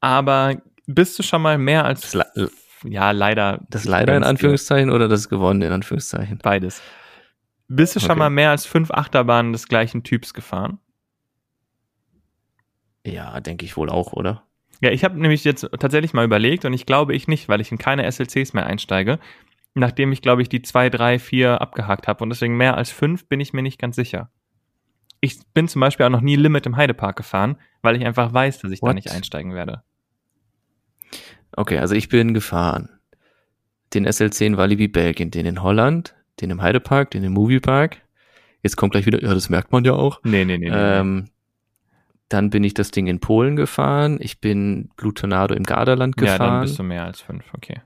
Aber 0.00 0.56
bist 0.86 1.18
du 1.18 1.22
schon 1.22 1.42
mal 1.42 1.58
mehr 1.58 1.84
als 1.84 2.14
le- 2.14 2.50
ja 2.84 3.10
leider 3.12 3.60
das 3.70 3.84
leider 3.84 4.16
in. 4.16 4.24
Anführungszeichen 4.24 4.90
oder 4.90 5.08
das 5.08 5.28
gewonnen 5.28 5.62
in 5.62 5.72
Anführungszeichen? 5.72 6.38
beides. 6.38 6.82
Bist 7.68 7.96
du 7.96 8.00
schon 8.00 8.10
Okay. 8.12 8.18
mal 8.18 8.30
mehr 8.30 8.50
als 8.50 8.66
fünf 8.66 8.90
Achterbahnen 8.90 9.52
des 9.52 9.68
gleichen 9.68 10.02
Typs 10.02 10.34
gefahren? 10.34 10.78
Ja, 13.06 13.40
denke 13.40 13.64
ich 13.64 13.76
wohl 13.76 13.88
auch, 13.90 14.12
oder? 14.12 14.44
Ja, 14.80 14.90
ich 14.90 15.04
habe 15.04 15.18
nämlich 15.20 15.44
jetzt 15.44 15.68
tatsächlich 15.78 16.12
mal 16.12 16.24
überlegt 16.24 16.64
und 16.64 16.72
ich 16.72 16.86
glaube 16.86 17.14
ich 17.14 17.28
nicht, 17.28 17.48
weil 17.48 17.60
ich 17.60 17.70
in 17.70 17.78
keine 17.78 18.10
SLCs 18.10 18.52
mehr 18.52 18.66
einsteige, 18.66 19.18
nachdem 19.74 20.12
ich 20.12 20.22
glaube 20.22 20.42
ich 20.42 20.48
die 20.48 20.62
zwei, 20.62 20.90
drei, 20.90 21.18
vier 21.18 21.60
abgehakt 21.60 22.08
habe 22.08 22.22
und 22.22 22.30
deswegen 22.30 22.56
mehr 22.56 22.76
als 22.76 22.90
fünf 22.90 23.26
bin 23.28 23.40
ich 23.40 23.52
mir 23.52 23.62
nicht 23.62 23.78
ganz 23.78 23.96
sicher. 23.96 24.30
Ich 25.20 25.38
bin 25.54 25.68
zum 25.68 25.80
Beispiel 25.80 26.04
auch 26.06 26.10
noch 26.10 26.20
nie 26.20 26.36
Limit 26.36 26.66
im 26.66 26.76
Heidepark 26.76 27.16
gefahren, 27.16 27.56
weil 27.80 27.96
ich 27.96 28.04
einfach 28.04 28.32
weiß, 28.34 28.58
dass 28.58 28.72
ich 28.72 28.80
da 28.80 28.88
What? 28.88 28.96
nicht 28.96 29.10
einsteigen 29.10 29.54
werde. 29.54 29.82
Okay, 31.54 31.78
also 31.78 31.94
ich 31.94 32.08
bin 32.08 32.34
gefahren. 32.34 32.88
Den 33.94 34.06
SL10 34.06 34.46
in 34.46 34.56
Walibi 34.56 34.88
Belgien, 34.88 35.30
den 35.30 35.46
in 35.46 35.62
Holland, 35.62 36.14
den 36.40 36.50
im 36.50 36.62
Heidepark, 36.62 37.10
den 37.10 37.22
im 37.24 37.32
Moviepark. 37.34 37.98
Jetzt 38.62 38.76
kommt 38.76 38.92
gleich 38.92 39.06
wieder, 39.06 39.22
ja, 39.22 39.34
das 39.34 39.50
merkt 39.50 39.70
man 39.70 39.84
ja 39.84 39.92
auch. 39.92 40.20
Nee, 40.24 40.44
nee, 40.44 40.56
nee. 40.58 40.70
nee, 40.70 40.70
nee. 40.70 40.98
Ähm, 40.98 41.28
dann 42.28 42.48
bin 42.48 42.64
ich 42.64 42.72
das 42.72 42.90
Ding 42.90 43.06
in 43.06 43.20
Polen 43.20 43.56
gefahren. 43.56 44.18
Ich 44.20 44.40
bin 44.40 44.88
Blue 44.96 45.12
Tornado 45.12 45.54
im 45.54 45.64
Gardaland 45.64 46.14
Ja, 46.18 46.26
dann 46.26 46.38
gefahren. 46.38 46.62
bist 46.62 46.78
du 46.78 46.82
mehr 46.82 47.04
als 47.04 47.20
fünf, 47.20 47.44
okay. 47.52 47.82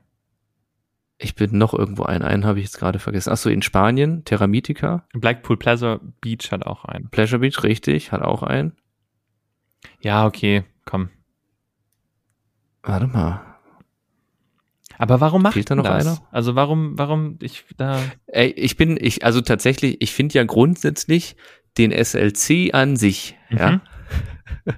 Ich 1.19 1.35
bin 1.35 1.57
noch 1.57 1.73
irgendwo 1.73 2.03
ein, 2.03 2.21
einen 2.21 2.45
habe 2.45 2.59
ich 2.59 2.65
jetzt 2.65 2.77
gerade 2.77 2.99
vergessen. 2.99 3.31
Achso, 3.31 3.49
in 3.49 3.61
Spanien, 3.61 4.23
Terra 4.25 4.47
Mythica. 4.47 5.05
Blackpool 5.13 5.57
Pleasure 5.57 5.99
Beach 6.21 6.51
hat 6.51 6.65
auch 6.65 6.85
einen. 6.85 7.09
Pleasure 7.09 7.39
Beach, 7.39 7.63
richtig, 7.63 8.11
hat 8.11 8.21
auch 8.21 8.43
einen. 8.43 8.73
Ja, 10.01 10.25
okay, 10.25 10.63
komm. 10.85 11.09
Warte 12.83 13.07
mal. 13.07 13.41
Aber 14.99 15.19
warum 15.21 15.43
macht 15.43 15.53
Fehlt 15.53 15.69
da 15.69 15.75
noch 15.75 15.83
das? 15.83 16.05
einer? 16.07 16.17
Also 16.31 16.55
warum, 16.55 16.97
warum 16.97 17.37
ich 17.41 17.65
da. 17.77 17.99
Ey, 18.27 18.47
ich 18.49 18.77
bin, 18.77 18.97
ich, 18.99 19.23
also 19.25 19.41
tatsächlich, 19.41 19.97
ich 20.01 20.11
finde 20.13 20.35
ja 20.35 20.43
grundsätzlich 20.43 21.35
den 21.77 21.91
SLC 21.91 22.73
an 22.73 22.95
sich, 22.95 23.35
Mhm. 23.49 23.57
ja, 23.57 23.81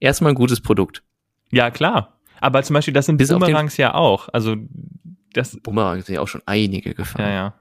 erstmal 0.00 0.32
ein 0.32 0.36
gutes 0.36 0.60
Produkt. 0.60 1.02
Ja, 1.52 1.70
klar. 1.70 2.18
Aber 2.40 2.62
zum 2.62 2.74
Beispiel, 2.74 2.92
das 2.94 3.06
sind 3.06 3.16
Bis 3.16 3.28
Bumerangs 3.28 3.76
ja 3.76 3.94
auch. 3.94 4.28
Also 4.32 4.56
das. 5.36 5.58
Bumerang 5.62 6.02
sind 6.02 6.14
ja 6.14 6.20
auch 6.20 6.28
schon 6.28 6.42
einige 6.46 6.94
gefahren. 6.94 7.26
Ja, 7.26 7.32
ja. 7.32 7.54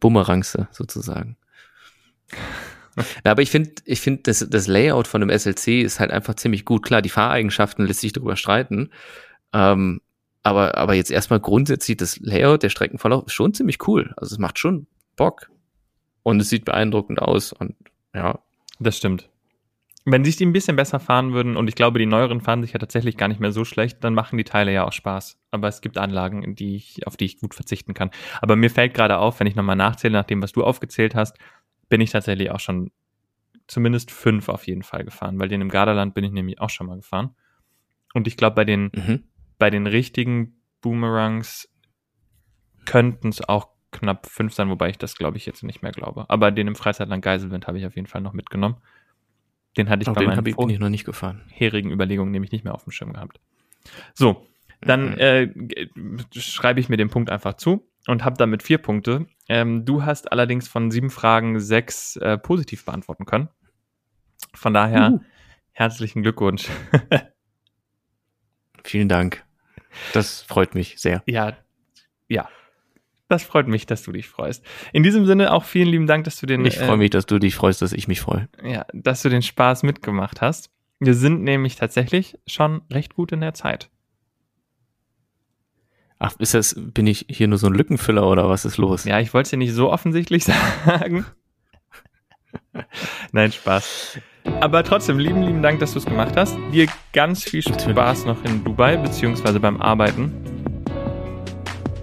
Bumerangse 0.00 0.68
sozusagen. 0.72 1.36
Ja, 3.24 3.30
aber 3.30 3.42
ich 3.42 3.50
finde, 3.52 3.70
ich 3.84 4.00
finde, 4.00 4.22
das, 4.24 4.44
das 4.50 4.66
Layout 4.66 5.06
von 5.06 5.20
dem 5.20 5.30
SLC 5.30 5.82
ist 5.82 6.00
halt 6.00 6.10
einfach 6.10 6.34
ziemlich 6.34 6.64
gut. 6.64 6.82
Klar, 6.82 7.00
die 7.00 7.08
Fahreigenschaften 7.08 7.86
lässt 7.86 8.00
sich 8.00 8.12
darüber 8.12 8.34
streiten. 8.34 8.90
Ähm, 9.52 10.00
aber, 10.42 10.76
aber 10.76 10.94
jetzt 10.94 11.12
erstmal 11.12 11.38
grundsätzlich 11.38 11.96
das 11.96 12.18
Layout, 12.18 12.64
der 12.64 12.70
Streckenverlauf 12.70 13.26
ist 13.26 13.34
schon 13.34 13.54
ziemlich 13.54 13.86
cool. 13.86 14.12
Also 14.16 14.34
es 14.34 14.38
macht 14.40 14.58
schon 14.58 14.88
Bock. 15.14 15.48
Und 16.22 16.40
es 16.40 16.48
sieht 16.48 16.64
beeindruckend 16.64 17.22
aus 17.22 17.52
und 17.52 17.76
ja. 18.14 18.40
Das 18.80 18.96
stimmt. 18.96 19.28
Wenn 20.04 20.24
sich 20.24 20.36
die 20.36 20.46
ein 20.46 20.52
bisschen 20.52 20.76
besser 20.76 21.00
fahren 21.00 21.32
würden, 21.32 21.56
und 21.56 21.68
ich 21.68 21.74
glaube, 21.74 21.98
die 21.98 22.06
neueren 22.06 22.40
fahren 22.40 22.62
sich 22.62 22.72
ja 22.72 22.78
tatsächlich 22.78 23.16
gar 23.16 23.28
nicht 23.28 23.40
mehr 23.40 23.52
so 23.52 23.64
schlecht, 23.64 24.02
dann 24.02 24.14
machen 24.14 24.38
die 24.38 24.44
Teile 24.44 24.72
ja 24.72 24.86
auch 24.86 24.92
Spaß. 24.92 25.38
Aber 25.50 25.68
es 25.68 25.80
gibt 25.80 25.98
Anlagen, 25.98 26.54
die 26.54 26.76
ich, 26.76 27.06
auf 27.06 27.16
die 27.16 27.26
ich 27.26 27.40
gut 27.40 27.54
verzichten 27.54 27.94
kann. 27.94 28.10
Aber 28.40 28.56
mir 28.56 28.70
fällt 28.70 28.94
gerade 28.94 29.18
auf, 29.18 29.40
wenn 29.40 29.46
ich 29.46 29.54
nochmal 29.54 29.76
nachzähle, 29.76 30.12
nach 30.12 30.24
dem, 30.24 30.42
was 30.42 30.52
du 30.52 30.64
aufgezählt 30.64 31.14
hast, 31.14 31.36
bin 31.88 32.00
ich 32.00 32.10
tatsächlich 32.10 32.50
auch 32.50 32.60
schon 32.60 32.90
zumindest 33.66 34.10
fünf 34.10 34.48
auf 34.48 34.66
jeden 34.66 34.82
Fall 34.82 35.04
gefahren, 35.04 35.38
weil 35.38 35.48
den 35.48 35.60
im 35.60 35.68
Gardaland 35.68 36.14
bin 36.14 36.24
ich 36.24 36.32
nämlich 36.32 36.60
auch 36.60 36.70
schon 36.70 36.86
mal 36.86 36.96
gefahren. 36.96 37.34
Und 38.14 38.26
ich 38.26 38.36
glaube, 38.36 38.56
bei 38.56 38.64
den, 38.64 38.90
mhm. 38.94 39.24
bei 39.58 39.68
den 39.68 39.86
richtigen 39.86 40.60
Boomerangs 40.80 41.68
könnten 42.86 43.28
es 43.28 43.46
auch 43.46 43.68
knapp 43.90 44.26
fünf 44.26 44.54
sein, 44.54 44.70
wobei 44.70 44.90
ich 44.90 44.98
das 44.98 45.16
glaube 45.16 45.36
ich 45.36 45.46
jetzt 45.46 45.62
nicht 45.62 45.82
mehr 45.82 45.92
glaube. 45.92 46.24
Aber 46.28 46.50
den 46.50 46.68
im 46.68 46.74
Freizeitland 46.74 47.22
Geiselwind 47.22 47.66
habe 47.66 47.78
ich 47.78 47.86
auf 47.86 47.96
jeden 47.96 48.06
Fall 48.06 48.20
noch 48.20 48.32
mitgenommen. 48.32 48.76
Den 49.76 49.88
hatte 49.88 50.02
ich 50.02 50.08
Auch 50.08 50.14
bei 50.14 50.24
meinen 50.24 50.70
ich 50.70 50.78
noch 50.78 50.88
nicht 50.88 51.04
gefahren. 51.04 51.42
herigen 51.50 51.90
Überlegungen 51.90 52.32
nämlich 52.32 52.52
nicht 52.52 52.64
mehr 52.64 52.74
auf 52.74 52.84
dem 52.84 52.90
Schirm 52.90 53.12
gehabt. 53.12 53.40
So, 54.14 54.46
dann 54.80 55.12
mhm. 55.12 55.18
äh, 55.18 55.48
schreibe 56.32 56.80
ich 56.80 56.88
mir 56.88 56.96
den 56.96 57.10
Punkt 57.10 57.30
einfach 57.30 57.54
zu 57.54 57.88
und 58.06 58.24
habe 58.24 58.36
damit 58.36 58.62
vier 58.62 58.78
Punkte. 58.78 59.26
Ähm, 59.48 59.84
du 59.84 60.04
hast 60.04 60.32
allerdings 60.32 60.68
von 60.68 60.90
sieben 60.90 61.10
Fragen 61.10 61.60
sechs 61.60 62.16
äh, 62.16 62.38
positiv 62.38 62.84
beantworten 62.84 63.24
können. 63.24 63.48
Von 64.54 64.74
daher 64.74 65.12
uh. 65.12 65.20
herzlichen 65.72 66.22
Glückwunsch. 66.22 66.68
Vielen 68.84 69.08
Dank. 69.08 69.44
Das 70.12 70.42
freut 70.42 70.74
mich 70.74 70.98
sehr. 70.98 71.22
Ja, 71.26 71.56
ja. 72.28 72.48
Das 73.28 73.42
freut 73.42 73.68
mich, 73.68 73.84
dass 73.84 74.02
du 74.02 74.12
dich 74.12 74.26
freust. 74.26 74.64
In 74.92 75.02
diesem 75.02 75.26
Sinne 75.26 75.52
auch 75.52 75.64
vielen 75.64 75.88
lieben 75.88 76.06
Dank, 76.06 76.24
dass 76.24 76.40
du 76.40 76.46
den. 76.46 76.64
Ich 76.64 76.78
freue 76.78 76.94
äh, 76.94 76.96
mich, 76.96 77.10
dass 77.10 77.26
du 77.26 77.38
dich 77.38 77.54
freust, 77.54 77.82
dass 77.82 77.92
ich 77.92 78.08
mich 78.08 78.20
freue. 78.20 78.48
Ja, 78.64 78.86
dass 78.94 79.22
du 79.22 79.28
den 79.28 79.42
Spaß 79.42 79.82
mitgemacht 79.82 80.40
hast. 80.40 80.70
Wir 80.98 81.14
sind 81.14 81.42
nämlich 81.42 81.76
tatsächlich 81.76 82.38
schon 82.46 82.82
recht 82.90 83.14
gut 83.14 83.30
in 83.32 83.40
der 83.40 83.54
Zeit. 83.54 83.90
Ach, 86.18 86.34
ist 86.38 86.54
das, 86.54 86.74
bin 86.76 87.06
ich 87.06 87.26
hier 87.28 87.46
nur 87.46 87.58
so 87.58 87.68
ein 87.68 87.74
Lückenfüller 87.74 88.26
oder 88.26 88.48
was 88.48 88.64
ist 88.64 88.76
los? 88.76 89.04
Ja, 89.04 89.20
ich 89.20 89.32
wollte 89.34 89.46
es 89.46 89.50
dir 89.50 89.56
nicht 89.56 89.74
so 89.74 89.92
offensichtlich 89.92 90.44
sagen. 90.86 91.24
Nein, 93.32 93.52
Spaß. 93.52 94.18
Aber 94.60 94.82
trotzdem, 94.82 95.18
lieben, 95.18 95.42
lieben 95.42 95.62
Dank, 95.62 95.78
dass 95.78 95.92
du 95.92 95.98
es 95.98 96.06
gemacht 96.06 96.36
hast. 96.36 96.56
Dir 96.72 96.88
ganz 97.12 97.44
viel 97.44 97.62
Spaß 97.62 98.24
noch 98.24 98.42
in 98.44 98.64
Dubai, 98.64 98.96
beziehungsweise 98.96 99.60
beim 99.60 99.80
Arbeiten. 99.80 100.32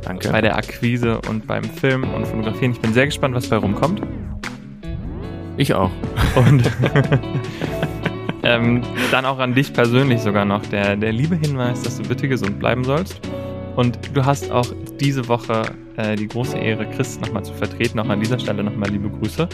Danke. 0.06 0.30
Bei 0.30 0.41
der 0.41 0.56
Akquise 0.56 1.20
und 1.30 1.47
beim 1.47 1.64
Filmen 1.64 2.14
und 2.14 2.28
Fotografieren. 2.28 2.72
Ich 2.72 2.80
bin 2.80 2.93
sehr 2.93 3.06
gespannt, 3.06 3.36
was 3.36 3.49
bei 3.49 3.58
rumkommt. 3.58 4.01
Ich 5.58 5.74
auch. 5.74 5.91
Und 6.36 6.64
ähm, 8.43 8.82
dann 9.12 9.26
auch 9.26 9.39
an 9.39 9.56
dich 9.56 9.74
persönlich 9.74 10.22
sogar 10.22 10.45
noch 10.45 10.64
der, 10.68 10.95
der 10.95 11.12
liebe 11.12 11.36
Hinweis, 11.36 11.82
dass 11.82 11.97
du 11.97 12.08
bitte 12.08 12.28
gesund 12.28 12.60
bleiben 12.60 12.84
sollst. 12.84 13.20
Und 13.76 13.99
du 14.14 14.24
hast 14.24 14.51
auch 14.51 14.68
diese 14.99 15.28
Woche 15.28 15.64
äh, 15.97 16.16
die 16.16 16.28
große 16.28 16.58
Ehre, 16.58 16.86
Chris 16.86 17.20
nochmal 17.20 17.43
zu 17.43 17.53
vertreten. 17.53 17.99
Auch 17.99 18.10
an 18.10 18.20
dieser 18.20 18.39
Stelle 18.39 18.64
nochmal 18.64 18.89
liebe 18.89 19.10
Grüße. 19.10 19.49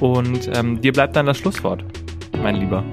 Und 0.00 0.50
ähm, 0.54 0.80
dir 0.80 0.92
bleibt 0.92 1.16
dann 1.16 1.26
das 1.26 1.38
Schlusswort, 1.38 1.84
mein 2.42 2.56
Lieber. 2.56 2.84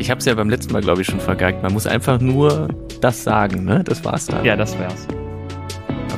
Ich 0.00 0.10
habe 0.10 0.18
es 0.18 0.24
ja 0.24 0.34
beim 0.34 0.48
letzten 0.48 0.72
Mal, 0.72 0.80
glaube 0.80 1.02
ich, 1.02 1.06
schon 1.06 1.20
vergeigt. 1.20 1.62
Man 1.62 1.74
muss 1.74 1.86
einfach 1.86 2.20
nur 2.20 2.68
das 3.02 3.22
sagen, 3.22 3.64
ne? 3.64 3.84
Das 3.84 4.02
war's 4.02 4.26
dann. 4.26 4.46
Ja, 4.46 4.56
das 4.56 4.78
wär's. 4.78 5.06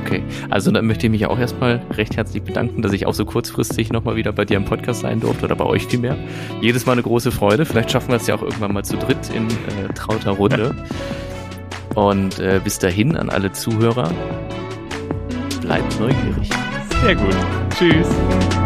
Okay, 0.01 0.23
also 0.51 0.71
dann 0.71 0.87
möchte 0.87 1.07
ich 1.07 1.11
mich 1.11 1.27
auch 1.27 1.39
erstmal 1.39 1.83
recht 1.91 2.17
herzlich 2.17 2.45
bedanken, 2.45 2.83
dass 2.83 2.93
ich 2.93 3.07
auch 3.07 3.15
so 3.15 3.25
kurzfristig 3.25 3.91
nochmal 3.91 4.15
wieder 4.15 4.31
bei 4.31 4.45
dir 4.45 4.57
im 4.57 4.67
Podcast 4.67 5.01
sein 5.01 5.19
durfte 5.19 5.47
oder 5.47 5.57
bei 5.57 5.65
euch 5.65 5.87
vielmehr. 5.87 6.17
Jedes 6.61 6.87
Mal 6.87 6.93
eine 6.93 7.03
große 7.03 7.33
Freude. 7.33 7.65
Vielleicht 7.65 7.91
schaffen 7.91 8.11
wir 8.11 8.17
es 8.17 8.27
ja 8.29 8.37
auch 8.37 8.43
irgendwann 8.43 8.73
mal 8.73 8.85
zu 8.85 8.97
dritt 8.97 9.31
in 9.35 9.49
äh, 9.49 9.93
trauter 9.97 10.31
Runde. 10.31 10.77
Und 11.97 12.39
äh, 12.39 12.61
bis 12.63 12.79
dahin 12.79 13.17
an 13.17 13.31
alle 13.31 13.51
Zuhörer, 13.51 14.13
bleibt 15.61 15.99
neugierig. 15.99 16.51
Sehr 17.03 17.17
gut. 17.17 17.37
Tschüss. 17.77 18.62